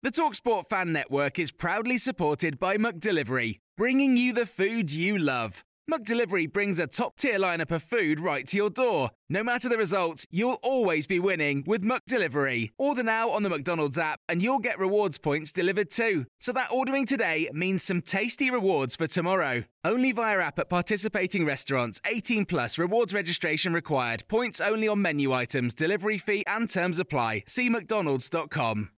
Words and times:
The 0.00 0.12
Talksport 0.12 0.66
Fan 0.66 0.92
Network 0.92 1.40
is 1.40 1.50
proudly 1.50 1.98
supported 1.98 2.60
by 2.60 2.76
McDelivery, 2.76 3.58
bringing 3.76 4.16
you 4.16 4.32
the 4.32 4.46
food 4.46 4.92
you 4.92 5.18
love. 5.18 5.64
McDelivery 5.90 6.52
brings 6.52 6.78
a 6.78 6.86
top-tier 6.86 7.36
lineup 7.40 7.72
of 7.72 7.82
food 7.82 8.20
right 8.20 8.46
to 8.46 8.56
your 8.56 8.70
door. 8.70 9.10
No 9.28 9.42
matter 9.42 9.68
the 9.68 9.76
result, 9.76 10.24
you'll 10.30 10.60
always 10.62 11.08
be 11.08 11.18
winning 11.18 11.64
with 11.66 11.82
McDelivery. 11.82 12.70
Order 12.78 13.02
now 13.02 13.30
on 13.30 13.42
the 13.42 13.48
McDonald's 13.48 13.98
app 13.98 14.20
and 14.28 14.40
you'll 14.40 14.60
get 14.60 14.78
rewards 14.78 15.18
points 15.18 15.50
delivered 15.50 15.90
too. 15.90 16.26
So 16.38 16.52
that 16.52 16.70
ordering 16.70 17.04
today 17.04 17.50
means 17.52 17.82
some 17.82 18.00
tasty 18.00 18.52
rewards 18.52 18.94
for 18.94 19.08
tomorrow. 19.08 19.64
Only 19.84 20.12
via 20.12 20.38
app 20.38 20.60
at 20.60 20.70
participating 20.70 21.44
restaurants. 21.44 22.00
18 22.06 22.44
plus 22.44 22.78
rewards 22.78 23.12
registration 23.12 23.72
required. 23.72 24.22
Points 24.28 24.60
only 24.60 24.86
on 24.86 25.02
menu 25.02 25.32
items, 25.32 25.74
delivery 25.74 26.18
fee 26.18 26.44
and 26.46 26.68
terms 26.68 27.00
apply. 27.00 27.42
See 27.48 27.68
mcdonalds.com. 27.68 28.90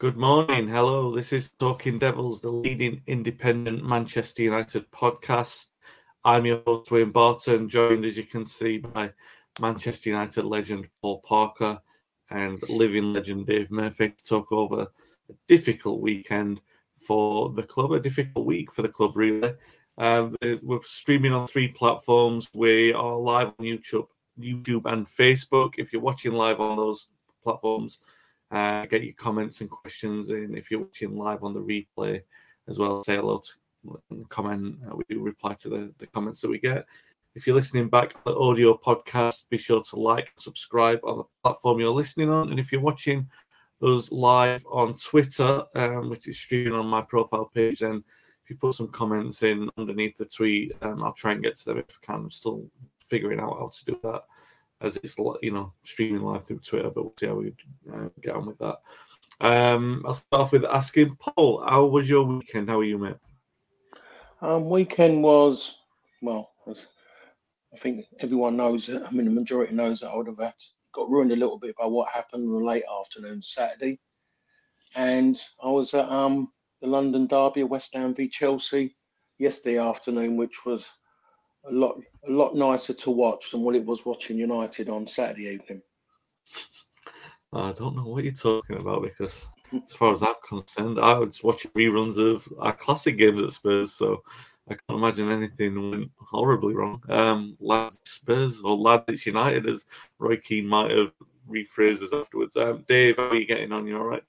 Good 0.00 0.16
morning. 0.16 0.66
Hello. 0.66 1.14
This 1.14 1.30
is 1.30 1.50
Talking 1.50 1.98
Devils, 1.98 2.40
the 2.40 2.48
leading 2.48 3.02
independent 3.06 3.84
Manchester 3.84 4.42
United 4.42 4.90
podcast. 4.90 5.72
I'm 6.24 6.46
your 6.46 6.62
host, 6.66 6.90
Wayne 6.90 7.10
Barton, 7.10 7.68
joined, 7.68 8.06
as 8.06 8.16
you 8.16 8.24
can 8.24 8.46
see, 8.46 8.78
by 8.78 9.12
Manchester 9.60 10.08
United 10.08 10.46
legend 10.46 10.88
Paul 11.02 11.20
Parker 11.20 11.78
and 12.30 12.58
living 12.70 13.12
legend 13.12 13.46
Dave 13.46 13.70
Murphy 13.70 14.08
to 14.08 14.24
talk 14.24 14.50
over 14.52 14.84
a 14.84 15.34
difficult 15.48 16.00
weekend 16.00 16.62
for 17.06 17.50
the 17.50 17.62
club, 17.62 17.92
a 17.92 18.00
difficult 18.00 18.46
week 18.46 18.72
for 18.72 18.80
the 18.80 18.88
club, 18.88 19.18
really. 19.18 19.52
Um, 19.98 20.34
we're 20.62 20.80
streaming 20.82 21.34
on 21.34 21.46
three 21.46 21.68
platforms. 21.68 22.48
We 22.54 22.94
are 22.94 23.16
live 23.16 23.48
on 23.48 23.66
YouTube, 23.66 24.06
YouTube 24.40 24.90
and 24.90 25.06
Facebook. 25.06 25.74
If 25.76 25.92
you're 25.92 26.00
watching 26.00 26.32
live 26.32 26.58
on 26.58 26.78
those 26.78 27.08
platforms, 27.44 27.98
uh, 28.50 28.86
get 28.86 29.04
your 29.04 29.14
comments 29.14 29.60
and 29.60 29.70
questions 29.70 30.30
in. 30.30 30.56
If 30.56 30.70
you're 30.70 30.80
watching 30.80 31.16
live 31.16 31.44
on 31.44 31.54
the 31.54 31.60
replay 31.60 32.22
as 32.68 32.78
well, 32.78 33.02
say 33.02 33.16
hello 33.16 33.38
to 33.38 34.24
comment. 34.28 34.76
Uh, 34.86 34.96
we 35.08 35.16
reply 35.16 35.54
to 35.54 35.68
the, 35.68 35.94
the 35.98 36.06
comments 36.08 36.40
that 36.40 36.50
we 36.50 36.58
get. 36.58 36.86
If 37.34 37.46
you're 37.46 37.56
listening 37.56 37.88
back 37.88 38.10
to 38.10 38.18
the 38.26 38.36
audio 38.36 38.76
podcast, 38.76 39.48
be 39.48 39.58
sure 39.58 39.82
to 39.82 39.96
like 39.96 40.26
and 40.26 40.40
subscribe 40.40 40.98
on 41.04 41.18
the 41.18 41.24
platform 41.44 41.78
you're 41.78 41.90
listening 41.90 42.28
on. 42.28 42.50
And 42.50 42.58
if 42.58 42.72
you're 42.72 42.80
watching 42.80 43.28
us 43.82 44.10
live 44.10 44.64
on 44.70 44.94
Twitter, 44.94 45.62
um, 45.76 46.10
which 46.10 46.26
is 46.26 46.38
streaming 46.38 46.74
on 46.74 46.86
my 46.86 47.02
profile 47.02 47.50
page, 47.54 47.80
then 47.80 48.02
if 48.42 48.50
you 48.50 48.56
put 48.56 48.74
some 48.74 48.88
comments 48.88 49.44
in 49.44 49.70
underneath 49.78 50.16
the 50.16 50.24
tweet, 50.24 50.72
um, 50.82 51.04
I'll 51.04 51.12
try 51.12 51.32
and 51.32 51.42
get 51.42 51.56
to 51.56 51.64
them 51.66 51.78
if 51.78 51.98
I 52.02 52.06
can. 52.06 52.22
I'm 52.22 52.30
still 52.30 52.66
figuring 52.98 53.38
out 53.38 53.58
how 53.58 53.70
to 53.72 53.84
do 53.84 53.98
that 54.02 54.24
as 54.80 54.96
it's 54.96 55.16
you 55.42 55.52
know 55.52 55.72
streaming 55.82 56.22
live 56.22 56.46
through 56.46 56.58
Twitter, 56.58 56.90
but 56.90 57.02
we'll 57.02 57.14
see 57.18 57.26
how 57.26 57.34
we 57.34 57.52
uh, 57.92 58.08
get 58.22 58.34
on 58.34 58.46
with 58.46 58.58
that. 58.58 58.78
Um, 59.40 60.02
I'll 60.06 60.12
start 60.12 60.42
off 60.42 60.52
with 60.52 60.64
asking 60.64 61.16
Paul, 61.16 61.64
how 61.66 61.86
was 61.86 62.08
your 62.08 62.24
weekend? 62.24 62.68
How 62.68 62.80
are 62.80 62.84
you, 62.84 62.98
mate? 62.98 63.16
Um, 64.42 64.68
weekend 64.68 65.22
was 65.22 65.78
well, 66.22 66.50
I 66.68 67.78
think 67.78 68.06
everyone 68.20 68.56
knows. 68.56 68.90
I 68.90 69.10
mean, 69.10 69.26
the 69.26 69.30
majority 69.30 69.74
knows 69.74 70.00
that 70.00 70.10
I 70.10 70.16
would 70.16 70.26
have 70.26 70.38
had, 70.38 70.54
got 70.92 71.10
ruined 71.10 71.32
a 71.32 71.36
little 71.36 71.58
bit 71.58 71.76
by 71.76 71.86
what 71.86 72.10
happened 72.10 72.44
in 72.44 72.52
the 72.52 72.58
late 72.58 72.84
afternoon 73.00 73.42
Saturday, 73.42 73.98
and 74.94 75.38
I 75.62 75.68
was 75.68 75.94
at 75.94 76.08
um, 76.08 76.52
the 76.80 76.88
London 76.88 77.26
Derby, 77.26 77.64
West 77.64 77.94
Ham 77.94 78.14
v 78.14 78.28
Chelsea, 78.28 78.96
yesterday 79.38 79.78
afternoon, 79.78 80.36
which 80.36 80.64
was 80.66 80.90
a 81.64 81.72
lot 81.72 82.00
a 82.26 82.30
lot 82.30 82.54
nicer 82.54 82.92
to 82.92 83.10
watch 83.10 83.50
than 83.50 83.62
what 83.62 83.76
it 83.76 83.84
was 83.84 84.04
watching 84.04 84.38
United 84.38 84.88
on 84.88 85.06
Saturday 85.06 85.48
evening. 85.48 85.82
I 87.52 87.72
don't 87.72 87.96
know 87.96 88.04
what 88.04 88.24
you're 88.24 88.32
talking 88.32 88.76
about 88.76 89.02
because, 89.02 89.48
as 89.72 89.92
far 89.92 90.12
as 90.12 90.22
I'm 90.22 90.34
concerned, 90.46 91.00
I 91.00 91.14
was 91.14 91.42
watching 91.42 91.72
reruns 91.72 92.16
of 92.16 92.46
our 92.58 92.72
classic 92.72 93.18
games 93.18 93.42
at 93.42 93.52
Spurs, 93.52 93.92
so 93.92 94.22
I 94.68 94.74
can't 94.74 95.00
imagine 95.00 95.30
anything 95.30 95.90
went 95.90 96.10
horribly 96.16 96.74
wrong. 96.74 97.02
Um, 97.08 97.56
lads 97.58 98.00
Spurs 98.04 98.60
or 98.60 98.76
lads 98.76 99.04
it's 99.08 99.26
United, 99.26 99.66
as 99.68 99.86
Roy 100.18 100.36
Keane 100.36 100.66
might 100.66 100.92
have 100.92 101.12
rephrased 101.48 102.02
us 102.02 102.12
afterwards. 102.12 102.56
Um, 102.56 102.84
Dave, 102.86 103.16
how 103.16 103.30
are 103.30 103.34
you 103.34 103.46
getting 103.46 103.72
on? 103.72 103.86
You 103.86 103.98
all 103.98 104.04
right? 104.04 104.22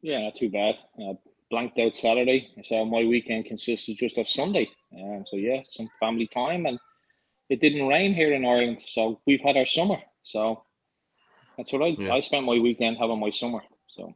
Yeah, 0.00 0.20
not 0.20 0.36
too 0.36 0.50
bad. 0.50 0.76
Uh, 1.00 1.14
blanked 1.52 1.78
out 1.78 1.94
Saturday, 1.94 2.48
so 2.64 2.84
my 2.86 3.04
weekend 3.04 3.44
consisted 3.44 3.98
just 3.98 4.16
of 4.16 4.26
Sunday. 4.26 4.68
Um, 4.98 5.24
so 5.26 5.36
yeah, 5.36 5.60
some 5.64 5.88
family 6.00 6.26
time, 6.26 6.64
and 6.64 6.78
it 7.50 7.60
didn't 7.60 7.86
rain 7.86 8.14
here 8.14 8.32
in 8.32 8.44
Ireland, 8.44 8.78
so 8.88 9.20
we've 9.26 9.42
had 9.42 9.58
our 9.58 9.66
summer. 9.66 9.98
So 10.24 10.64
that's 11.56 11.70
what 11.70 11.82
I 11.82 11.88
Yeah. 11.88 12.14
I 12.14 12.20
spent 12.20 12.46
my 12.46 12.58
weekend 12.58 12.96
having 12.96 13.20
my 13.20 13.28
summer. 13.30 13.60
So 13.88 14.14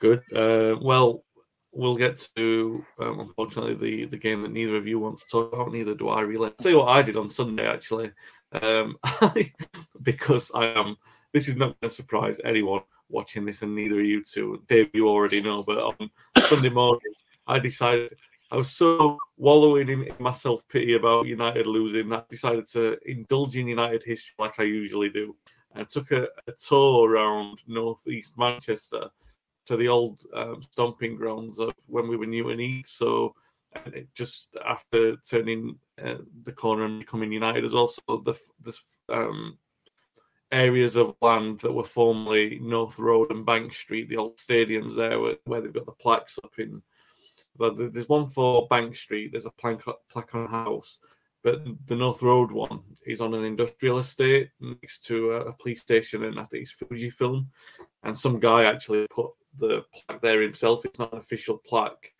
Good. 0.00 0.20
Uh, 0.34 0.76
well, 0.82 1.24
we'll 1.72 1.96
get 1.96 2.28
to 2.36 2.84
um, 3.00 3.20
unfortunately 3.20 3.74
the 3.74 4.06
the 4.06 4.18
game 4.18 4.42
that 4.42 4.52
neither 4.52 4.76
of 4.76 4.86
you 4.86 4.98
want 4.98 5.16
to 5.18 5.28
talk 5.32 5.54
about. 5.54 5.72
Neither 5.72 5.94
do 5.94 6.08
I 6.08 6.20
really. 6.20 6.48
I'll 6.50 6.62
tell 6.62 6.72
you 6.72 6.78
what 6.78 6.96
I 6.98 7.00
did 7.00 7.16
on 7.16 7.28
Sunday 7.28 7.66
actually, 7.66 8.12
um, 8.52 8.98
because 10.02 10.52
I 10.54 10.66
am. 10.66 10.96
This 11.32 11.48
is 11.48 11.56
not 11.56 11.80
going 11.80 11.90
to 11.90 12.00
surprise 12.00 12.38
anyone 12.44 12.82
watching 13.08 13.44
this, 13.44 13.62
and 13.62 13.74
neither 13.74 14.00
of 14.00 14.06
you 14.06 14.22
two. 14.22 14.62
Dave, 14.68 14.90
you 14.94 15.08
already 15.08 15.40
know, 15.40 15.62
but 15.62 15.78
on 15.78 16.10
Sunday 16.46 16.68
morning, 16.68 17.12
I 17.46 17.58
decided 17.58 18.16
I 18.50 18.56
was 18.56 18.70
so 18.70 19.18
wallowing 19.36 19.88
in, 19.88 20.08
my 20.18 20.32
self 20.32 20.66
pity 20.68 20.94
about 20.94 21.26
United 21.26 21.66
losing 21.66 22.08
that 22.10 22.20
I 22.20 22.30
decided 22.30 22.66
to 22.68 22.98
indulge 23.04 23.56
in 23.56 23.66
United 23.66 24.02
history 24.04 24.34
like 24.38 24.58
I 24.58 24.64
usually 24.64 25.08
do. 25.08 25.34
I 25.74 25.84
took 25.84 26.10
a, 26.10 26.28
a 26.46 26.52
tour 26.52 27.10
around 27.10 27.58
northeast 27.66 28.38
Manchester 28.38 29.10
to 29.66 29.76
the 29.76 29.88
old 29.88 30.22
um, 30.32 30.62
stomping 30.62 31.16
grounds 31.16 31.58
of 31.58 31.74
when 31.86 32.08
we 32.08 32.16
were 32.16 32.26
Newton 32.26 32.60
Heath. 32.60 32.86
So 32.86 33.34
and 33.84 34.06
just 34.14 34.48
after 34.66 35.16
turning 35.16 35.78
uh, 36.02 36.16
the 36.44 36.52
corner 36.52 36.84
and 36.84 37.00
becoming 37.00 37.32
United 37.32 37.64
as 37.64 37.72
well. 37.72 37.88
So 37.88 38.22
the 38.24 38.34
this 38.62 38.80
um, 39.08 39.58
areas 40.56 40.96
of 40.96 41.14
land 41.20 41.60
that 41.60 41.72
were 41.72 41.84
formerly 41.84 42.58
North 42.60 42.98
Road 42.98 43.30
and 43.30 43.44
Bank 43.44 43.74
Street, 43.74 44.08
the 44.08 44.16
old 44.16 44.38
stadiums 44.38 44.96
there, 44.96 45.20
where, 45.20 45.36
where 45.44 45.60
they've 45.60 45.72
got 45.72 45.86
the 45.86 45.92
plaques 45.92 46.38
up 46.42 46.58
in. 46.58 46.82
There's 47.58 48.08
one 48.08 48.26
for 48.26 48.66
Bank 48.68 48.96
Street. 48.96 49.32
There's 49.32 49.46
a 49.46 49.50
plaque 49.50 49.82
plaque 50.10 50.34
on 50.34 50.44
a 50.44 50.48
house, 50.48 51.00
but 51.42 51.64
the 51.86 51.94
North 51.94 52.22
Road 52.22 52.50
one 52.50 52.80
is 53.06 53.20
on 53.20 53.34
an 53.34 53.44
industrial 53.44 53.98
estate 53.98 54.50
next 54.60 55.04
to 55.06 55.32
a, 55.32 55.40
a 55.46 55.52
police 55.52 55.80
station, 55.80 56.24
and 56.24 56.40
I 56.40 56.44
think 56.44 56.62
it's 56.62 56.74
Fujifilm. 56.74 57.46
And 58.02 58.16
some 58.16 58.40
guy 58.40 58.64
actually 58.64 59.06
put 59.10 59.30
the 59.58 59.84
plaque 59.92 60.20
there 60.22 60.42
himself. 60.42 60.84
It's 60.84 60.98
not 60.98 61.12
an 61.12 61.18
official 61.18 61.58
plaque, 61.58 62.12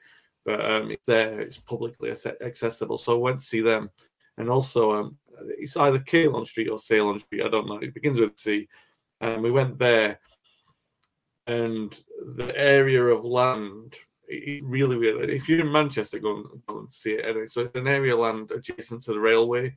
but 0.44 0.64
um, 0.64 0.90
it's 0.90 1.06
there. 1.06 1.40
It's 1.40 1.58
publicly 1.58 2.10
accessible. 2.10 2.98
So 2.98 3.14
I 3.14 3.18
went 3.18 3.40
to 3.40 3.46
see 3.46 3.60
them, 3.60 3.90
and 4.38 4.48
also 4.48 4.92
um, 4.92 5.18
it's 5.58 5.76
either 5.76 5.98
Kalon 5.98 6.46
Street 6.46 6.68
or 6.68 6.78
Ceylon 6.78 7.20
Street. 7.20 7.42
I 7.42 7.48
don't 7.48 7.68
know. 7.68 7.78
It 7.78 7.94
begins 7.94 8.20
with 8.20 8.38
C. 8.38 8.68
And 9.20 9.42
we 9.42 9.50
went 9.50 9.78
there, 9.78 10.20
and 11.46 11.98
the 12.36 12.54
area 12.56 13.02
of 13.02 13.24
land 13.24 13.96
it- 14.28 14.64
really 14.64 14.96
weird. 14.96 15.30
If 15.30 15.48
you're 15.48 15.60
in 15.60 15.72
Manchester, 15.72 16.18
go 16.18 16.36
and, 16.36 16.66
go 16.66 16.78
and 16.80 16.90
see 16.90 17.12
it 17.12 17.24
anyway. 17.24 17.46
So 17.46 17.62
it's 17.62 17.76
an 17.76 17.86
area 17.86 18.14
of 18.14 18.20
land 18.20 18.50
adjacent 18.50 19.02
to 19.02 19.12
the 19.12 19.20
railway, 19.20 19.76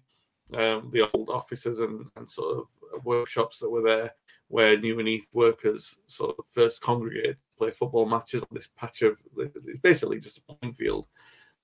um, 0.53 0.89
the 0.91 1.09
old 1.13 1.29
offices 1.29 1.79
and, 1.79 2.05
and 2.15 2.29
sort 2.29 2.57
of 2.57 3.05
workshops 3.05 3.59
that 3.59 3.69
were 3.69 3.83
there, 3.83 4.11
where 4.47 4.77
Newton 4.77 5.05
Heath 5.05 5.27
workers 5.31 6.01
sort 6.07 6.35
of 6.37 6.45
first 6.47 6.81
congregated 6.81 7.35
to 7.35 7.57
play 7.57 7.71
football 7.71 8.05
matches 8.05 8.41
on 8.43 8.49
this 8.51 8.69
patch 8.75 9.01
of 9.03 9.21
it's 9.37 9.79
basically 9.81 10.19
just 10.19 10.39
a 10.39 10.55
playing 10.55 10.73
field, 10.73 11.07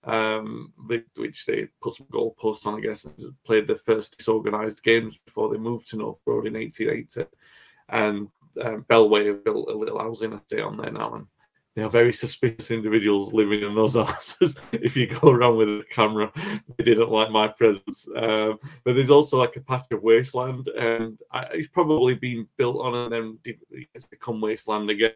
um, 0.05 0.71
which 1.15 1.45
they 1.45 1.67
put 1.81 1.95
some 1.95 2.07
goalposts 2.07 2.65
on, 2.65 2.75
I 2.75 2.81
guess, 2.81 3.05
and 3.05 3.33
played 3.45 3.67
their 3.67 3.75
first 3.75 4.17
disorganised 4.17 4.83
games 4.83 5.17
before 5.17 5.49
they 5.49 5.57
moved 5.57 5.87
to 5.87 5.97
North 5.97 6.19
Road 6.25 6.47
in 6.47 6.53
1880. 6.53 7.29
And 7.89 8.27
um, 8.63 8.85
Bellway 8.89 9.27
have 9.27 9.43
built 9.43 9.69
a 9.69 9.73
little 9.73 9.99
housing 9.99 10.33
estate 10.33 10.61
on 10.61 10.77
there 10.77 10.91
now, 10.91 11.15
and 11.15 11.27
they 11.75 11.81
are 11.81 11.89
very 11.89 12.13
suspicious 12.13 12.71
individuals 12.71 13.33
living 13.33 13.61
in 13.61 13.75
those 13.75 13.95
houses. 13.95 14.55
if 14.71 14.95
you 14.95 15.07
go 15.07 15.29
around 15.29 15.57
with 15.57 15.67
a 15.67 15.83
camera, 15.89 16.31
they 16.77 16.83
didn't 16.83 17.11
like 17.11 17.31
my 17.31 17.47
presence. 17.47 18.07
Um, 18.15 18.59
but 18.83 18.95
there's 18.95 19.09
also 19.09 19.37
like 19.37 19.55
a 19.57 19.61
patch 19.61 19.87
of 19.91 20.01
wasteland, 20.01 20.69
and 20.69 21.19
I, 21.31 21.43
it's 21.53 21.67
probably 21.67 22.13
been 22.13 22.47
built 22.57 22.77
on 22.77 22.95
and 22.95 23.11
then 23.11 23.39
it's 23.93 24.05
become 24.05 24.39
wasteland 24.39 24.89
again. 24.89 25.13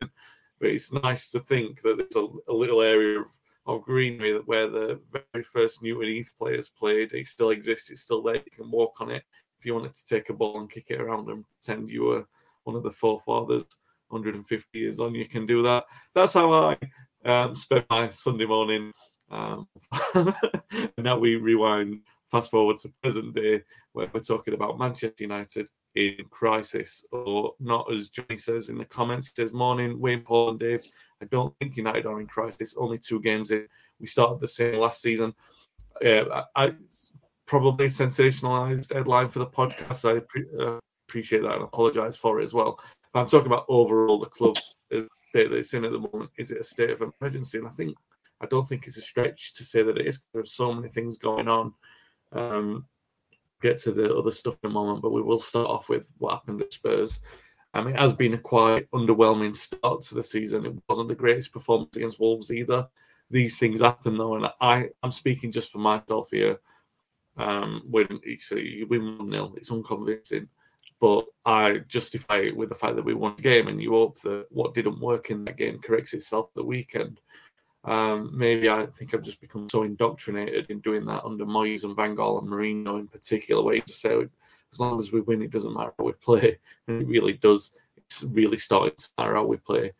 But 0.60 0.72
it's 0.72 0.92
nice 0.92 1.32
to 1.32 1.40
think 1.40 1.82
that 1.84 1.98
there's 1.98 2.16
a, 2.18 2.28
a 2.52 2.54
little 2.54 2.82
area 2.82 3.22
of, 3.22 3.28
of 3.76 3.84
greenery 3.84 4.40
where 4.46 4.70
the 4.70 5.00
very 5.14 5.44
first 5.44 5.84
Newton 5.84 6.08
Heath 6.08 6.32
players 6.38 6.70
played. 6.70 7.14
It 7.14 7.28
still 7.28 7.52
exists. 7.52 7.90
It's 7.90 8.02
still 8.02 8.24
there. 8.24 8.36
You 8.36 8.52
can 8.56 8.72
walk 8.72 9.00
on 9.00 9.12
it 9.12 9.24
if 9.60 9.66
you 9.66 9.74
wanted 9.74 9.96
to 9.96 10.06
take 10.06 10.30
a 10.30 10.34
ball 10.34 10.60
and 10.60 10.70
kick 10.70 10.86
it 10.90 11.00
around 11.00 11.30
and 11.30 11.46
pretend 11.46 11.90
you 11.90 12.04
were 12.04 12.28
one 12.64 12.76
of 12.76 12.84
the 12.84 12.92
forefathers. 12.92 13.66
150 14.08 14.80
years 14.80 15.00
on, 15.00 15.14
you 15.14 15.28
can 15.28 15.46
do 15.46 15.62
that. 15.62 15.86
That's 16.16 16.34
how 16.34 16.52
I 16.52 16.78
um, 17.26 17.56
spend 17.56 17.86
my 17.92 18.10
Sunday 18.10 18.46
morning. 18.46 18.92
Um, 19.30 19.68
now 20.98 21.20
we 21.20 21.36
rewind, 21.36 22.00
fast 22.32 22.50
forward 22.50 22.78
to 22.78 22.92
present 23.04 23.36
day, 23.36 23.62
where 23.94 24.10
we're 24.12 24.22
talking 24.22 24.56
about 24.56 24.80
Manchester 24.80 25.24
United 25.24 25.68
in 25.96 26.16
crisis, 26.30 27.06
or 27.12 27.54
not 27.60 27.92
as 27.92 28.10
Johnny 28.10 28.38
says 28.38 28.70
in 28.70 28.78
the 28.78 28.86
comments. 28.86 29.28
He 29.28 29.42
says, 29.42 29.54
Morning, 29.54 30.00
Wayne 30.00 30.22
Paul 30.22 30.52
and 30.52 30.60
Dave. 30.60 30.84
I 31.22 31.26
don't 31.26 31.54
think 31.60 31.78
United 31.78 32.06
are 32.06 32.22
in 32.22 32.28
crisis. 32.28 32.76
Only 32.78 32.98
two 32.98 33.22
games 33.22 33.52
in. 33.52 33.68
We 34.00 34.08
started 34.08 34.40
the 34.40 34.48
same 34.48 34.80
last 34.80 35.02
season. 35.02 35.34
Uh, 36.04 36.44
I, 36.56 36.66
I 36.66 36.74
probably 37.46 37.88
sensationalized 37.88 38.94
headline 38.94 39.30
for 39.30 39.40
the 39.40 39.48
podcast. 39.48 40.06
I 40.06 40.20
pre- 40.20 40.46
uh, 40.60 40.80
appreciate 41.08 41.42
that 41.42 41.56
and 41.56 41.64
apologize 41.64 42.16
for 42.16 42.40
it 42.40 42.44
as 42.44 42.54
well. 42.54 42.80
But 43.12 43.22
I'm 43.22 43.28
talking 43.28 43.48
about 43.48 43.66
overall 43.68 44.20
the 44.20 44.28
club 44.28 44.58
state 45.24 45.50
that 45.50 45.58
it's 45.58 45.74
in 45.74 45.84
at 45.84 45.92
the 45.92 46.00
moment. 46.00 46.30
Is 46.38 46.52
it 46.52 46.62
a 46.62 46.64
state 46.64 46.92
of 46.92 47.02
emergency? 47.22 47.58
And 47.58 47.68
I 47.68 47.72
think 47.72 47.96
I 48.42 48.46
don't 48.46 48.68
think 48.68 48.88
it's 48.88 48.98
a 48.98 49.02
stretch 49.02 49.56
to 49.56 49.64
say 49.64 49.82
that 49.84 49.98
it 49.98 50.06
is. 50.06 50.24
There's 50.34 50.54
so 50.54 50.74
many 50.74 50.90
things 50.90 51.18
going 51.18 51.48
on. 51.48 51.74
Um, 52.32 52.86
get 53.62 53.78
to 53.80 53.92
the 53.92 54.16
other 54.16 54.32
stuff 54.32 54.58
in 54.64 54.70
a 54.70 54.74
moment, 54.74 55.02
but 55.02 55.12
we 55.12 55.22
will 55.22 55.40
start 55.40 55.68
off 55.68 55.90
with 55.90 56.10
what 56.18 56.34
happened 56.34 56.62
at 56.62 56.74
Spurs. 56.74 57.22
I 57.74 57.82
mean, 57.82 57.96
it 57.96 58.00
has 58.00 58.14
been 58.14 58.34
a 58.34 58.38
quite 58.38 58.90
underwhelming 58.92 59.56
start 59.56 60.02
to 60.02 60.16
the 60.16 60.24
season. 60.24 60.66
It 60.66 60.74
wasn't 60.88 61.10
the 61.10 61.16
greatest 61.16 61.54
performance 61.54 61.96
against 61.96 62.20
Wolves 62.20 62.52
either. 62.52 62.88
These 63.30 63.60
things 63.60 63.82
happen 63.82 64.18
though, 64.18 64.36
and 64.36 64.48
I, 64.60 64.90
I'm 65.04 65.12
speaking 65.12 65.52
just 65.52 65.72
for 65.72 65.78
myself 65.78 66.30
here. 66.32 66.60
Um, 67.38 67.84
when 67.90 68.08
it's, 68.24 68.52
you 68.52 68.88
win 68.90 69.18
1 69.18 69.32
0, 69.32 69.54
it's 69.56 69.72
unconvincing 69.72 70.50
but 71.00 71.26
I 71.46 71.80
justify 71.88 72.40
it 72.40 72.56
with 72.56 72.70
the 72.70 72.76
fact 72.76 72.96
that 72.98 73.06
we 73.06 73.14
won 73.14 73.36
a 73.38 73.42
game, 73.42 73.68
and 73.68 73.82
you 73.82 73.92
hope 73.92 74.20
that 74.22 74.48
what 74.50 74.74
didn't 74.74 75.00
work 75.00 75.30
in 75.30 75.46
that 75.46 75.58
game 75.58 75.80
corrects 75.80 76.14
itself 76.14 76.50
the 76.54 76.64
weekend. 76.64 77.22
Um, 77.86 78.32
maybe 78.38 78.70
I 78.70 78.88
think 78.88 79.14
I've 79.14 79.22
just 79.22 79.40
become 79.40 79.70
so 79.70 79.84
indoctrinated 79.84 80.70
in 80.70 80.80
doing 80.80 81.06
that 81.06 81.24
under 81.24 81.46
Moyes 81.46 81.84
and 81.84 81.96
Van 81.96 82.16
Gaal 82.16 82.42
and 82.42 82.50
Mourinho 82.50 83.00
in 83.00 83.08
particular, 83.08 83.64
where 83.64 83.76
you 83.76 83.84
say, 83.88 84.28
as 84.72 84.80
long 84.80 85.00
as 85.00 85.12
we 85.12 85.22
win, 85.22 85.42
it 85.42 85.52
doesn't 85.52 85.74
matter 85.74 85.94
how 85.98 86.06
we 86.06 86.14
play. 86.14 86.58
And 86.88 87.02
it 87.02 87.08
really 87.08 87.34
does. 87.34 87.74
It's 87.98 88.24
really 88.24 88.58
starting 88.58 88.96
to 88.98 89.10
matter 89.18 89.36
how 89.36 89.46
we 89.46 89.58
play. 89.58 89.94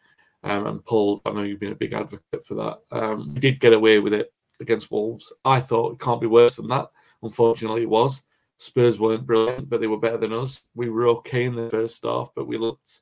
Um, 0.44 0.68
and 0.68 0.86
Paul, 0.86 1.22
I 1.26 1.32
know 1.32 1.44
you've 1.44 1.60
been 1.60 1.72
a 1.72 1.76
big 1.76 1.94
advocate 1.94 2.46
for 2.46 2.56
that. 2.56 2.80
Um, 2.92 3.34
we 3.34 3.40
did 3.40 3.60
get 3.60 3.74
away 3.74 4.00
with 4.00 4.14
it 4.14 4.34
against 4.60 4.92
Wolves. 4.92 5.32
I 5.46 5.60
thought 5.60 5.94
it 5.94 6.00
can't 6.00 6.22
be 6.22 6.28
worse 6.28 6.58
than 6.58 6.68
that. 6.70 6.90
Unfortunately, 7.22 7.84
it 7.84 7.90
was. 7.90 8.24
Spurs 8.58 9.00
weren't 9.00 9.26
brilliant, 9.26 9.70
but 9.70 9.80
they 9.80 9.88
were 9.88 10.00
better 10.00 10.18
than 10.18 10.34
us. 10.34 10.64
We 10.76 10.90
were 10.90 11.08
okay 11.08 11.46
in 11.46 11.56
the 11.56 11.70
first 11.70 12.04
half, 12.04 12.32
but 12.36 12.48
we 12.48 12.58
looked 12.58 13.02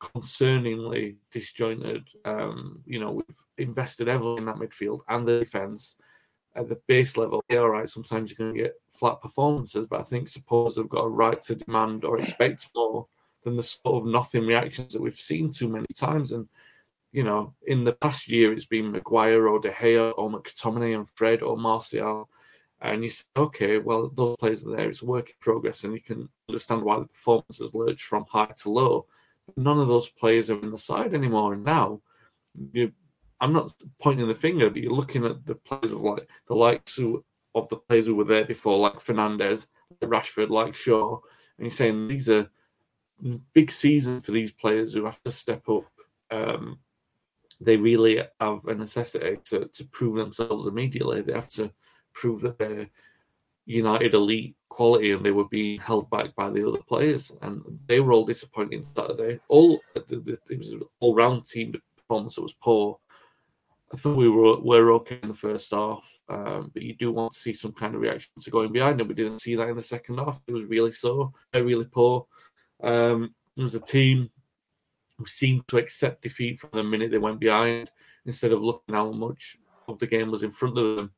concerningly 0.00 1.16
disjointed. 1.30 2.06
Um, 2.24 2.82
you 2.86 3.00
know, 3.00 3.12
we've 3.12 3.38
invested 3.58 4.08
heavily 4.08 4.38
in 4.38 4.46
that 4.46 4.56
midfield 4.56 5.00
and 5.08 5.26
the 5.26 5.38
defence 5.38 5.98
at 6.54 6.68
the 6.68 6.78
base 6.86 7.16
level. 7.16 7.42
Yeah, 7.48 7.58
all 7.58 7.70
right, 7.70 7.88
sometimes 7.88 8.30
you're 8.30 8.46
going 8.46 8.56
to 8.56 8.62
get 8.64 8.80
flat 8.90 9.20
performances, 9.20 9.86
but 9.86 10.00
I 10.00 10.04
think 10.04 10.28
supporters 10.28 10.76
have 10.76 10.88
got 10.88 11.04
a 11.04 11.08
right 11.08 11.40
to 11.42 11.54
demand 11.54 12.04
or 12.04 12.18
expect 12.18 12.68
more 12.74 13.06
than 13.44 13.56
the 13.56 13.62
sort 13.62 14.02
of 14.02 14.10
nothing 14.10 14.46
reactions 14.46 14.92
that 14.92 15.02
we've 15.02 15.20
seen 15.20 15.50
too 15.50 15.68
many 15.68 15.86
times. 15.94 16.32
And 16.32 16.48
you 17.12 17.22
know, 17.22 17.54
in 17.66 17.84
the 17.84 17.92
past 17.92 18.28
year, 18.28 18.52
it's 18.52 18.66
been 18.66 18.92
Maguire 18.92 19.48
or 19.48 19.58
De 19.58 19.70
Gea 19.70 20.12
or 20.16 20.30
McTominay 20.30 20.94
and 20.94 21.08
Fred 21.14 21.42
or 21.42 21.56
Martial 21.56 22.28
and 22.80 23.02
you 23.02 23.10
say, 23.10 23.24
okay, 23.36 23.78
well, 23.78 24.10
those 24.14 24.36
players 24.36 24.64
are 24.64 24.76
there. 24.76 24.88
It's 24.88 25.02
a 25.02 25.06
work 25.06 25.28
in 25.28 25.34
progress, 25.40 25.84
and 25.84 25.94
you 25.94 26.00
can 26.00 26.28
understand 26.48 26.82
why 26.82 26.98
the 26.98 27.06
performance 27.06 27.58
has 27.58 27.74
lurched 27.74 28.04
from 28.04 28.26
high 28.28 28.52
to 28.58 28.70
low. 28.70 29.06
None 29.56 29.78
of 29.78 29.88
those 29.88 30.08
players 30.08 30.50
are 30.50 30.60
in 30.60 30.70
the 30.70 30.78
side 30.78 31.14
anymore. 31.14 31.54
And 31.54 31.64
now, 31.64 32.00
you, 32.72 32.92
I'm 33.40 33.52
not 33.52 33.72
pointing 34.00 34.26
the 34.26 34.34
finger, 34.34 34.70
but 34.70 34.82
you're 34.82 34.92
looking 34.92 35.24
at 35.24 35.44
the 35.46 35.54
players 35.54 35.92
of 35.92 36.00
like 36.00 36.28
the 36.48 36.54
likes 36.54 36.96
who, 36.96 37.24
of 37.54 37.68
the 37.68 37.76
players 37.76 38.06
who 38.06 38.14
were 38.14 38.24
there 38.24 38.44
before, 38.44 38.78
like 38.78 38.94
Fernandes, 38.94 39.68
like 40.00 40.10
Rashford, 40.10 40.50
like 40.50 40.74
Shaw, 40.74 41.20
and 41.58 41.66
you're 41.66 41.70
saying 41.70 42.08
these 42.08 42.28
are 42.28 42.50
big 43.54 43.70
season 43.70 44.20
for 44.20 44.32
these 44.32 44.52
players 44.52 44.92
who 44.92 45.04
have 45.04 45.22
to 45.22 45.32
step 45.32 45.68
up. 45.68 45.84
Um, 46.30 46.78
they 47.60 47.76
really 47.76 48.22
have 48.40 48.64
a 48.66 48.74
necessity 48.74 49.38
to, 49.44 49.66
to 49.66 49.84
prove 49.86 50.16
themselves 50.16 50.66
immediately. 50.66 51.22
They 51.22 51.32
have 51.32 51.48
to 51.50 51.72
prove 52.12 52.42
that 52.42 52.58
they're 52.58 52.90
United 53.66 54.14
elite 54.14 54.56
quality 54.68 55.12
and 55.12 55.24
they 55.24 55.32
were 55.32 55.48
being 55.48 55.80
held 55.80 56.08
back 56.10 56.34
by 56.36 56.50
the 56.50 56.66
other 56.66 56.80
players. 56.88 57.32
And 57.42 57.62
they 57.86 58.00
were 58.00 58.12
all 58.12 58.24
disappointing 58.24 58.82
Saturday. 58.82 59.40
All 59.48 59.80
it 59.94 60.58
was 60.58 60.74
all 61.00 61.14
round 61.14 61.46
team 61.46 61.74
performance 61.96 62.38
was 62.38 62.54
poor. 62.62 62.98
I 63.92 63.96
thought 63.96 64.16
we 64.16 64.28
were 64.28 64.60
were 64.60 64.92
okay 64.92 65.18
in 65.22 65.28
the 65.28 65.34
first 65.34 65.70
half, 65.70 66.04
um, 66.28 66.70
but 66.74 66.82
you 66.82 66.94
do 66.94 67.12
want 67.12 67.32
to 67.32 67.38
see 67.38 67.52
some 67.52 67.72
kind 67.72 67.94
of 67.94 68.00
reaction 68.00 68.32
to 68.40 68.50
going 68.50 68.72
behind, 68.72 69.00
and 69.00 69.08
we 69.08 69.14
didn't 69.14 69.40
see 69.40 69.54
that 69.54 69.68
in 69.68 69.76
the 69.76 69.82
second 69.82 70.18
half. 70.18 70.40
It 70.48 70.52
was 70.52 70.66
really 70.66 70.90
so, 70.90 71.32
really 71.54 71.84
poor. 71.84 72.26
Um, 72.82 73.34
it 73.56 73.62
was 73.62 73.76
a 73.76 73.80
team 73.80 74.28
who 75.18 75.26
seemed 75.26 75.66
to 75.68 75.78
accept 75.78 76.22
defeat 76.22 76.58
from 76.58 76.70
the 76.72 76.82
minute 76.82 77.12
they 77.12 77.18
went 77.18 77.38
behind, 77.38 77.90
instead 78.24 78.52
of 78.52 78.62
looking 78.62 78.94
how 78.94 79.12
much 79.12 79.56
of 79.86 80.00
the 80.00 80.06
game 80.06 80.32
was 80.32 80.42
in 80.42 80.50
front 80.50 80.76
of 80.76 80.96
them 80.96 81.12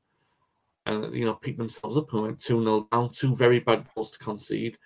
and 0.89 1.15
you 1.15 1.25
know 1.25 1.35
picked 1.35 1.59
themselves 1.59 1.97
up 1.97 2.13
and 2.13 2.23
went 2.23 2.41
2 2.41 2.65
0 2.65 2.89
down, 2.91 3.11
two 3.11 3.37
very 3.37 3.61
bad 3.61 3.87
goals 3.95 4.11
to 4.13 4.19
concede. 4.19 4.79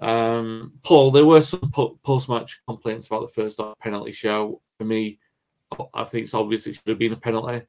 Um, 0.00 0.72
Paul, 0.82 1.10
there 1.10 1.26
were 1.26 1.42
some 1.42 1.70
po- 1.72 1.98
post 2.02 2.28
match 2.28 2.60
complaints 2.66 3.06
about 3.06 3.22
the 3.22 3.42
first 3.42 3.60
half 3.60 3.78
penalty 3.78 4.12
show. 4.12 4.60
For 4.78 4.84
me, 4.84 5.18
I 5.94 6.04
think 6.04 6.24
it's 6.24 6.34
obvious 6.34 6.66
it 6.66 6.74
should 6.74 6.88
have 6.88 6.98
been 6.98 7.12
a 7.12 7.16
penalty, 7.16 7.66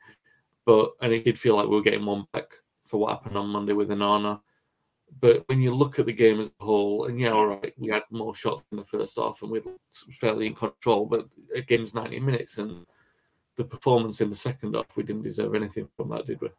but 0.65 0.91
and 1.01 1.11
it 1.11 1.25
did 1.25 1.37
feel 1.37 1.55
like 1.55 1.67
we 1.67 1.75
were 1.75 1.81
getting 1.81 2.05
one 2.05 2.25
back 2.31 2.47
for 2.85 2.97
what 2.99 3.11
happened 3.11 3.37
on 3.37 3.49
Monday 3.49 3.73
with 3.73 3.89
Onana. 3.89 4.39
But 5.19 5.43
when 5.47 5.61
you 5.61 5.73
look 5.75 5.99
at 5.99 6.07
the 6.07 6.13
game 6.13 6.39
as 6.39 6.51
a 6.59 6.63
whole, 6.63 7.05
and 7.05 7.19
yeah, 7.19 7.31
all 7.31 7.47
right, 7.47 7.73
we 7.77 7.89
had 7.89 8.03
more 8.09 8.33
shots 8.33 8.63
in 8.71 8.77
the 8.77 8.83
first 8.83 9.15
half 9.17 9.41
and 9.41 9.51
we 9.51 9.59
were 9.59 9.73
fairly 10.19 10.47
in 10.47 10.55
control, 10.55 11.05
but 11.05 11.27
against 11.55 11.93
90 11.93 12.19
minutes 12.19 12.57
and 12.57 12.85
the 13.55 13.63
performance 13.63 14.21
in 14.21 14.29
the 14.29 14.35
second 14.35 14.73
half, 14.73 14.97
we 14.97 15.03
didn't 15.03 15.21
deserve 15.21 15.53
anything 15.53 15.87
from 15.95 16.09
that, 16.09 16.25
did 16.25 16.41
we? 16.41 16.49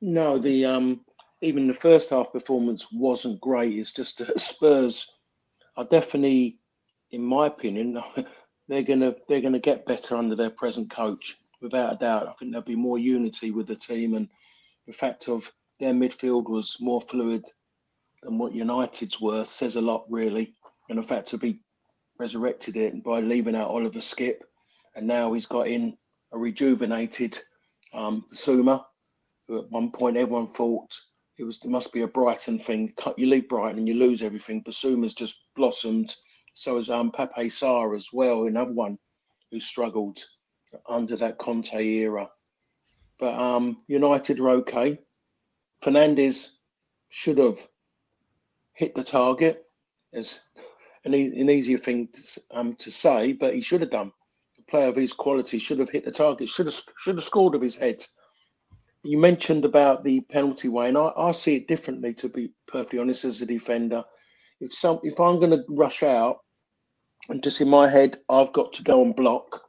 No, 0.00 0.38
the 0.38 0.64
um, 0.66 1.00
even 1.40 1.66
the 1.66 1.74
first 1.74 2.10
half 2.10 2.32
performance 2.32 2.86
wasn't 2.92 3.40
great. 3.40 3.78
It's 3.78 3.92
just 3.92 4.18
that 4.18 4.40
Spurs 4.40 5.10
are 5.76 5.84
definitely, 5.84 6.58
in 7.10 7.22
my 7.22 7.46
opinion, 7.46 8.02
they're 8.68 8.82
gonna 8.82 9.14
they're 9.28 9.40
gonna 9.40 9.58
get 9.58 9.86
better 9.86 10.16
under 10.16 10.36
their 10.36 10.50
present 10.50 10.90
coach, 10.90 11.38
without 11.60 11.94
a 11.94 11.96
doubt. 11.96 12.28
I 12.28 12.32
think 12.34 12.52
there'll 12.52 12.64
be 12.64 12.76
more 12.76 12.98
unity 12.98 13.50
with 13.50 13.66
the 13.66 13.76
team, 13.76 14.14
and 14.14 14.28
the 14.86 14.92
fact 14.92 15.28
of 15.28 15.50
their 15.80 15.92
midfield 15.92 16.48
was 16.48 16.76
more 16.80 17.00
fluid 17.00 17.44
than 18.22 18.38
what 18.38 18.54
United's 18.54 19.20
were 19.20 19.44
says 19.44 19.76
a 19.76 19.80
lot, 19.80 20.04
really. 20.08 20.54
And 20.88 20.98
the 20.98 21.02
fact 21.02 21.28
to 21.28 21.38
be 21.38 21.60
resurrected 22.18 22.76
it 22.76 23.02
by 23.02 23.20
leaving 23.20 23.56
out 23.56 23.70
Oliver 23.70 24.00
Skipp, 24.00 24.40
and 24.94 25.06
now 25.06 25.32
he's 25.32 25.46
got 25.46 25.68
in 25.68 25.96
a 26.32 26.38
rejuvenated 26.38 27.38
um, 27.92 28.24
Suma 28.32 28.86
at 29.50 29.70
one 29.70 29.90
point 29.90 30.16
everyone 30.16 30.46
thought 30.46 30.92
it 31.36 31.44
was 31.44 31.58
it 31.64 31.68
must 31.68 31.92
be 31.92 32.02
a 32.02 32.06
Brighton 32.06 32.58
thing. 32.58 32.92
Cut 32.96 33.18
you 33.18 33.26
leave 33.26 33.48
Brighton 33.48 33.78
and 33.78 33.88
you 33.88 33.94
lose 33.94 34.22
everything. 34.22 34.62
Bissouma's 34.62 35.14
just 35.14 35.36
blossomed. 35.56 36.14
So 36.54 36.76
has 36.76 36.88
um 36.88 37.10
Pape 37.10 37.30
Sarr 37.50 37.96
as 37.96 38.08
well, 38.12 38.46
another 38.46 38.72
one 38.72 38.98
who 39.50 39.58
struggled 39.58 40.22
under 40.88 41.16
that 41.16 41.38
Conte 41.38 41.74
era. 41.74 42.28
But 43.18 43.34
um 43.34 43.82
United 43.88 44.40
are 44.40 44.50
okay. 44.50 44.98
Fernandes 45.84 46.50
should 47.10 47.38
have 47.38 47.58
hit 48.72 48.94
the 48.94 49.04
target 49.04 49.64
as 50.12 50.40
an, 51.04 51.14
an 51.14 51.50
easier 51.50 51.78
thing 51.78 52.08
to, 52.12 52.40
um, 52.52 52.74
to 52.76 52.90
say, 52.90 53.32
but 53.32 53.54
he 53.54 53.60
should 53.60 53.80
have 53.80 53.90
done. 53.90 54.12
A 54.58 54.62
player 54.70 54.86
of 54.86 54.96
his 54.96 55.12
quality 55.12 55.58
should 55.58 55.78
have 55.78 55.90
hit 55.90 56.04
the 56.04 56.12
target, 56.12 56.48
should 56.48 56.66
have 56.66 56.80
should 56.98 57.16
have 57.16 57.24
scored 57.24 57.56
of 57.56 57.60
his 57.60 57.76
head 57.76 58.04
you 59.04 59.18
mentioned 59.18 59.64
about 59.64 60.02
the 60.02 60.20
penalty 60.20 60.68
way, 60.68 60.88
and 60.88 60.98
I, 60.98 61.12
I 61.16 61.32
see 61.32 61.56
it 61.56 61.68
differently. 61.68 62.14
To 62.14 62.28
be 62.28 62.52
perfectly 62.66 62.98
honest, 62.98 63.24
as 63.24 63.42
a 63.42 63.46
defender, 63.46 64.04
if 64.60 64.72
some 64.72 65.00
if 65.02 65.20
I'm 65.20 65.38
going 65.38 65.50
to 65.50 65.64
rush 65.68 66.02
out 66.02 66.38
and 67.28 67.42
just 67.42 67.60
in 67.60 67.68
my 67.68 67.88
head, 67.88 68.18
I've 68.28 68.52
got 68.52 68.72
to 68.74 68.82
go 68.82 69.02
and 69.02 69.14
block. 69.14 69.60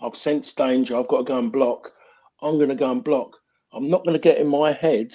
I've 0.00 0.16
sensed 0.16 0.56
danger. 0.56 0.96
I've 0.96 1.08
got 1.08 1.18
to 1.18 1.24
go 1.24 1.38
and 1.38 1.52
block. 1.52 1.90
I'm 2.42 2.56
going 2.56 2.68
to 2.68 2.74
go 2.74 2.90
and 2.90 3.02
block. 3.02 3.30
I'm 3.72 3.88
not 3.90 4.04
going 4.04 4.14
to 4.14 4.20
get 4.20 4.38
in 4.38 4.46
my 4.46 4.72
head 4.72 5.12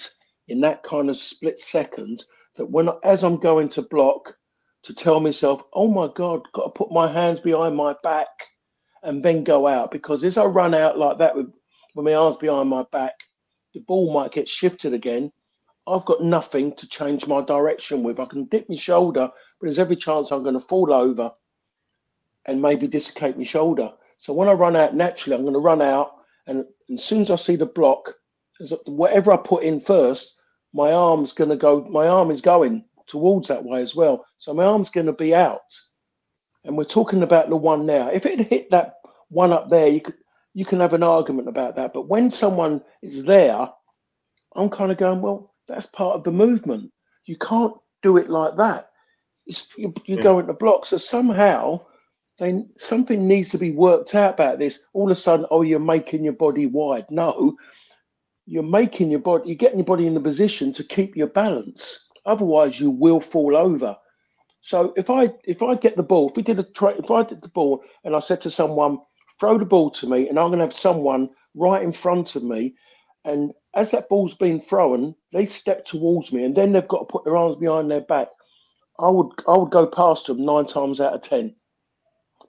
in 0.48 0.62
that 0.62 0.84
kind 0.84 1.10
of 1.10 1.18
split 1.18 1.60
second 1.60 2.24
that 2.56 2.70
when 2.70 2.90
as 3.04 3.24
I'm 3.24 3.38
going 3.38 3.70
to 3.70 3.84
block, 3.84 4.36
to 4.84 4.94
tell 4.94 5.20
myself, 5.20 5.62
oh 5.74 5.88
my 5.88 6.10
God, 6.16 6.42
got 6.54 6.64
to 6.64 6.70
put 6.72 6.92
my 6.92 7.12
hands 7.12 7.40
behind 7.40 7.76
my 7.76 7.96
back 8.04 8.28
and 9.04 9.24
then 9.24 9.44
go 9.44 9.68
out. 9.68 9.92
Because 9.92 10.24
as 10.24 10.38
I 10.38 10.46
run 10.46 10.74
out 10.74 10.98
like 10.98 11.18
that 11.18 11.36
with, 11.36 11.52
with 11.96 12.06
my 12.06 12.14
arms 12.14 12.38
behind 12.38 12.70
my 12.70 12.84
back, 12.92 13.14
the 13.74 13.80
ball 13.82 14.14
might 14.14 14.32
get 14.32 14.48
shifted 14.48 14.94
again. 14.94 15.32
I've 15.88 16.06
got 16.06 16.24
nothing 16.24 16.76
to 16.76 16.88
change 16.88 17.28
my 17.28 17.44
direction 17.44 18.04
with. 18.04 18.20
I 18.20 18.26
can 18.26 18.46
dip 18.46 18.70
my 18.70 18.76
shoulder, 18.76 19.30
but 19.60 19.66
there's 19.66 19.80
every 19.80 19.96
chance 19.96 20.32
I'm 20.32 20.44
going 20.44 20.60
to 20.60 20.68
fall 20.68 20.94
over 20.94 21.32
and 22.46 22.62
maybe 22.62 22.88
dislocate 22.88 23.38
my 23.38 23.44
shoulder. 23.44 23.92
So 24.18 24.34
when 24.34 24.50
I 24.50 24.54
run 24.54 24.76
out 24.76 24.96
naturally, 24.96 25.36
I'm 25.36 25.44
going 25.44 25.54
to 25.54 25.60
run 25.60 25.82
out, 25.82 26.12
and, 26.48 26.66
and 26.90 27.00
as 27.00 27.06
soon 27.06 27.22
as 27.22 27.32
I 27.32 27.36
see 27.38 27.56
the 27.56 27.66
block, 27.66 28.14
whatever 28.86 29.32
I 29.32 29.38
put 29.38 29.64
in 29.64 29.80
first, 29.80 30.36
my 30.74 30.92
arm's 30.92 31.34
going 31.34 31.50
to 31.50 31.56
go. 31.56 31.82
My 31.90 32.08
arm 32.08 32.30
is 32.30 32.42
going 32.42 32.84
towards 33.08 33.48
that 33.48 33.64
way 33.64 33.82
as 33.82 33.96
well. 33.96 34.26
So 34.38 34.54
my 34.54 34.66
arm's 34.66 34.92
going 34.92 35.08
to 35.08 35.14
be 35.14 35.34
out. 35.34 35.62
And 36.66 36.78
we're 36.78 36.84
talking 36.84 37.24
about 37.24 37.50
the 37.50 37.56
one 37.56 37.86
now. 37.86 38.10
If 38.10 38.26
it 38.26 38.40
hit 38.40 38.70
that 38.72 38.96
one 39.30 39.54
up 39.54 39.70
there, 39.70 39.88
you 39.88 40.02
could 40.02 40.16
you 40.60 40.66
can 40.66 40.82
have 40.82 40.92
an 40.92 41.04
argument 41.04 41.48
about 41.48 41.78
that. 41.78 41.94
But 41.94 42.10
when 42.10 42.30
someone 42.30 42.82
is 43.02 43.24
there, 43.24 43.70
I'm 44.58 44.70
kind 44.70 44.92
of 44.92 44.98
going, 44.98 45.22
well, 45.22 45.54
that's 45.70 45.86
part 45.86 46.18
of 46.18 46.26
the 46.26 46.34
movement. 46.34 46.92
You 47.24 47.38
can't 47.38 47.76
do 48.04 48.18
it 48.18 48.30
like 48.30 48.58
that. 48.58 48.90
It's, 49.48 49.68
you, 49.78 49.94
you 50.04 50.18
yeah. 50.18 50.22
go 50.22 50.38
into 50.38 50.52
blocks. 50.52 50.90
So 50.90 50.98
somehow, 50.98 51.86
then 52.40 52.70
something 52.78 53.26
needs 53.26 53.52
to 53.52 53.58
be 53.58 53.72
worked 53.72 54.14
out 54.16 54.34
about 54.34 54.60
this. 54.60 54.82
All 54.92 55.10
of 55.10 55.18
a 55.18 55.22
sudden, 55.22 55.46
oh, 55.50 55.62
you're 55.62 55.80
making 55.80 56.26
your 56.26 56.34
body 56.34 56.66
wide. 56.66 57.06
No, 57.10 57.56
you're 58.46 58.62
making 58.62 59.12
your 59.12 59.22
body, 59.22 59.44
you're 59.46 59.56
getting 59.56 59.80
your 59.80 59.86
body 59.86 60.08
in 60.08 60.14
the 60.14 60.20
position 60.20 60.74
to 60.74 60.84
keep 60.84 61.16
your 61.16 61.28
balance. 61.28 62.06
Otherwise, 62.26 62.82
you 62.82 62.92
will 62.92 63.22
fall 63.22 63.56
over. 63.56 63.96
So 64.60 64.94
if 64.98 65.10
I 65.10 65.30
if 65.46 65.64
I 65.64 65.76
get 65.76 65.96
the 65.96 66.04
ball, 66.04 66.32
if 66.32 66.36
we 66.36 66.44
did 66.44 66.60
a 66.60 66.64
tra- 66.64 67.00
if 67.00 67.10
I 67.10 67.24
did 67.24 67.42
the 67.42 67.48
ball 67.48 67.82
and 68.04 68.14
I 68.14 68.20
said 68.20 68.42
to 68.42 68.52
someone, 68.52 68.98
throw 69.40 69.58
the 69.58 69.66
ball 69.66 69.92
to 69.92 70.08
me, 70.08 70.28
and 70.28 70.38
I'm 70.38 70.48
going 70.48 70.60
to 70.60 70.66
have 70.66 70.74
someone 70.74 71.30
right 71.56 71.84
in 71.84 71.94
front 71.94 72.36
of 72.36 72.44
me, 72.44 72.76
and 73.26 73.52
as 73.74 73.92
that 73.92 74.10
ball's 74.10 74.34
being 74.34 74.62
thrown, 74.62 75.16
they 75.32 75.46
step 75.46 75.86
towards 75.86 76.32
me, 76.34 76.44
and 76.44 76.56
then 76.56 76.72
they've 76.72 76.88
got 76.88 77.00
to 77.00 77.06
put 77.06 77.26
their 77.26 77.38
arms 77.38 77.58
behind 77.58 77.90
their 77.90 78.02
back. 78.02 78.30
I 79.00 79.10
would 79.10 79.32
I 79.48 79.58
would 79.58 79.72
go 79.72 79.88
past 79.88 80.28
them 80.28 80.44
nine 80.44 80.66
times 80.66 81.00
out 81.00 81.14
of 81.14 81.22
ten 81.22 81.56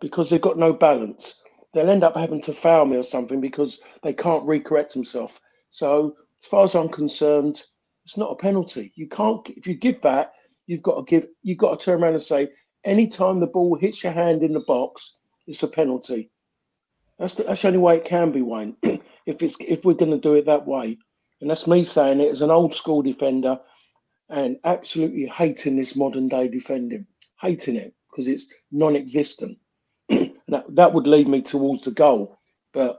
because 0.01 0.31
they've 0.31 0.41
got 0.41 0.59
no 0.59 0.73
balance. 0.73 1.41
They'll 1.73 1.91
end 1.91 2.03
up 2.03 2.17
having 2.17 2.41
to 2.43 2.55
foul 2.55 2.87
me 2.87 2.97
or 2.97 3.03
something 3.03 3.41
because 3.41 3.81
they 4.03 4.13
can't 4.13 4.47
recorrect 4.47 4.93
themselves. 4.93 5.35
So 5.71 6.17
as 6.43 6.49
far 6.49 6.65
as 6.65 6.75
I'm 6.75 6.89
concerned, 6.89 7.63
it's 8.05 8.17
not 8.17 8.33
a 8.33 8.37
penalty. 8.37 8.93
You 8.97 9.09
can't 9.09 9.47
if 9.51 9.67
you 9.67 9.75
give 9.75 10.01
that, 10.03 10.33
you've 10.67 10.83
got 10.83 10.97
to 10.97 11.05
give 11.05 11.29
you've 11.43 11.59
got 11.59 11.79
to 11.79 11.85
turn 11.85 12.03
around 12.03 12.15
and 12.15 12.23
say, 12.23 12.49
anytime 12.85 13.39
the 13.39 13.47
ball 13.47 13.77
hits 13.77 14.03
your 14.03 14.13
hand 14.13 14.43
in 14.43 14.53
the 14.53 14.65
box, 14.67 15.17
it's 15.47 15.63
a 15.63 15.69
penalty. 15.69 16.31
That's 17.21 17.37
the, 17.37 17.45
that's 17.45 17.63
the 17.63 17.69
only 17.69 17.79
way 17.79 17.99
it 17.99 18.05
can 18.05 18.33
be, 18.33 18.43
Wayne. 18.43 18.77
if 18.83 19.43
it's 19.43 19.57
if 19.61 19.85
we're 19.85 19.95
going 19.95 20.11
to 20.11 20.19
do 20.19 20.35
it 20.35 20.47
that 20.47 20.67
way, 20.67 20.99
and 21.41 21.49
that's 21.49 21.69
me 21.69 21.85
saying 21.85 22.21
it 22.21 22.33
as 22.33 22.43
an 22.43 22.51
old 22.51 22.75
school 22.75 23.03
defender, 23.03 23.61
and 24.29 24.57
absolutely 24.65 25.27
hating 25.27 25.77
this 25.77 25.95
modern 25.95 26.29
day 26.29 26.49
defending, 26.49 27.07
hating 27.41 27.77
it 27.77 27.95
because 28.11 28.27
it's 28.27 28.49
non-existent. 28.73 29.59
that 30.09 30.65
that 30.71 30.93
would 30.93 31.07
lead 31.07 31.29
me 31.29 31.43
towards 31.43 31.83
the 31.83 31.93
goal, 31.93 32.41
but 32.73 32.99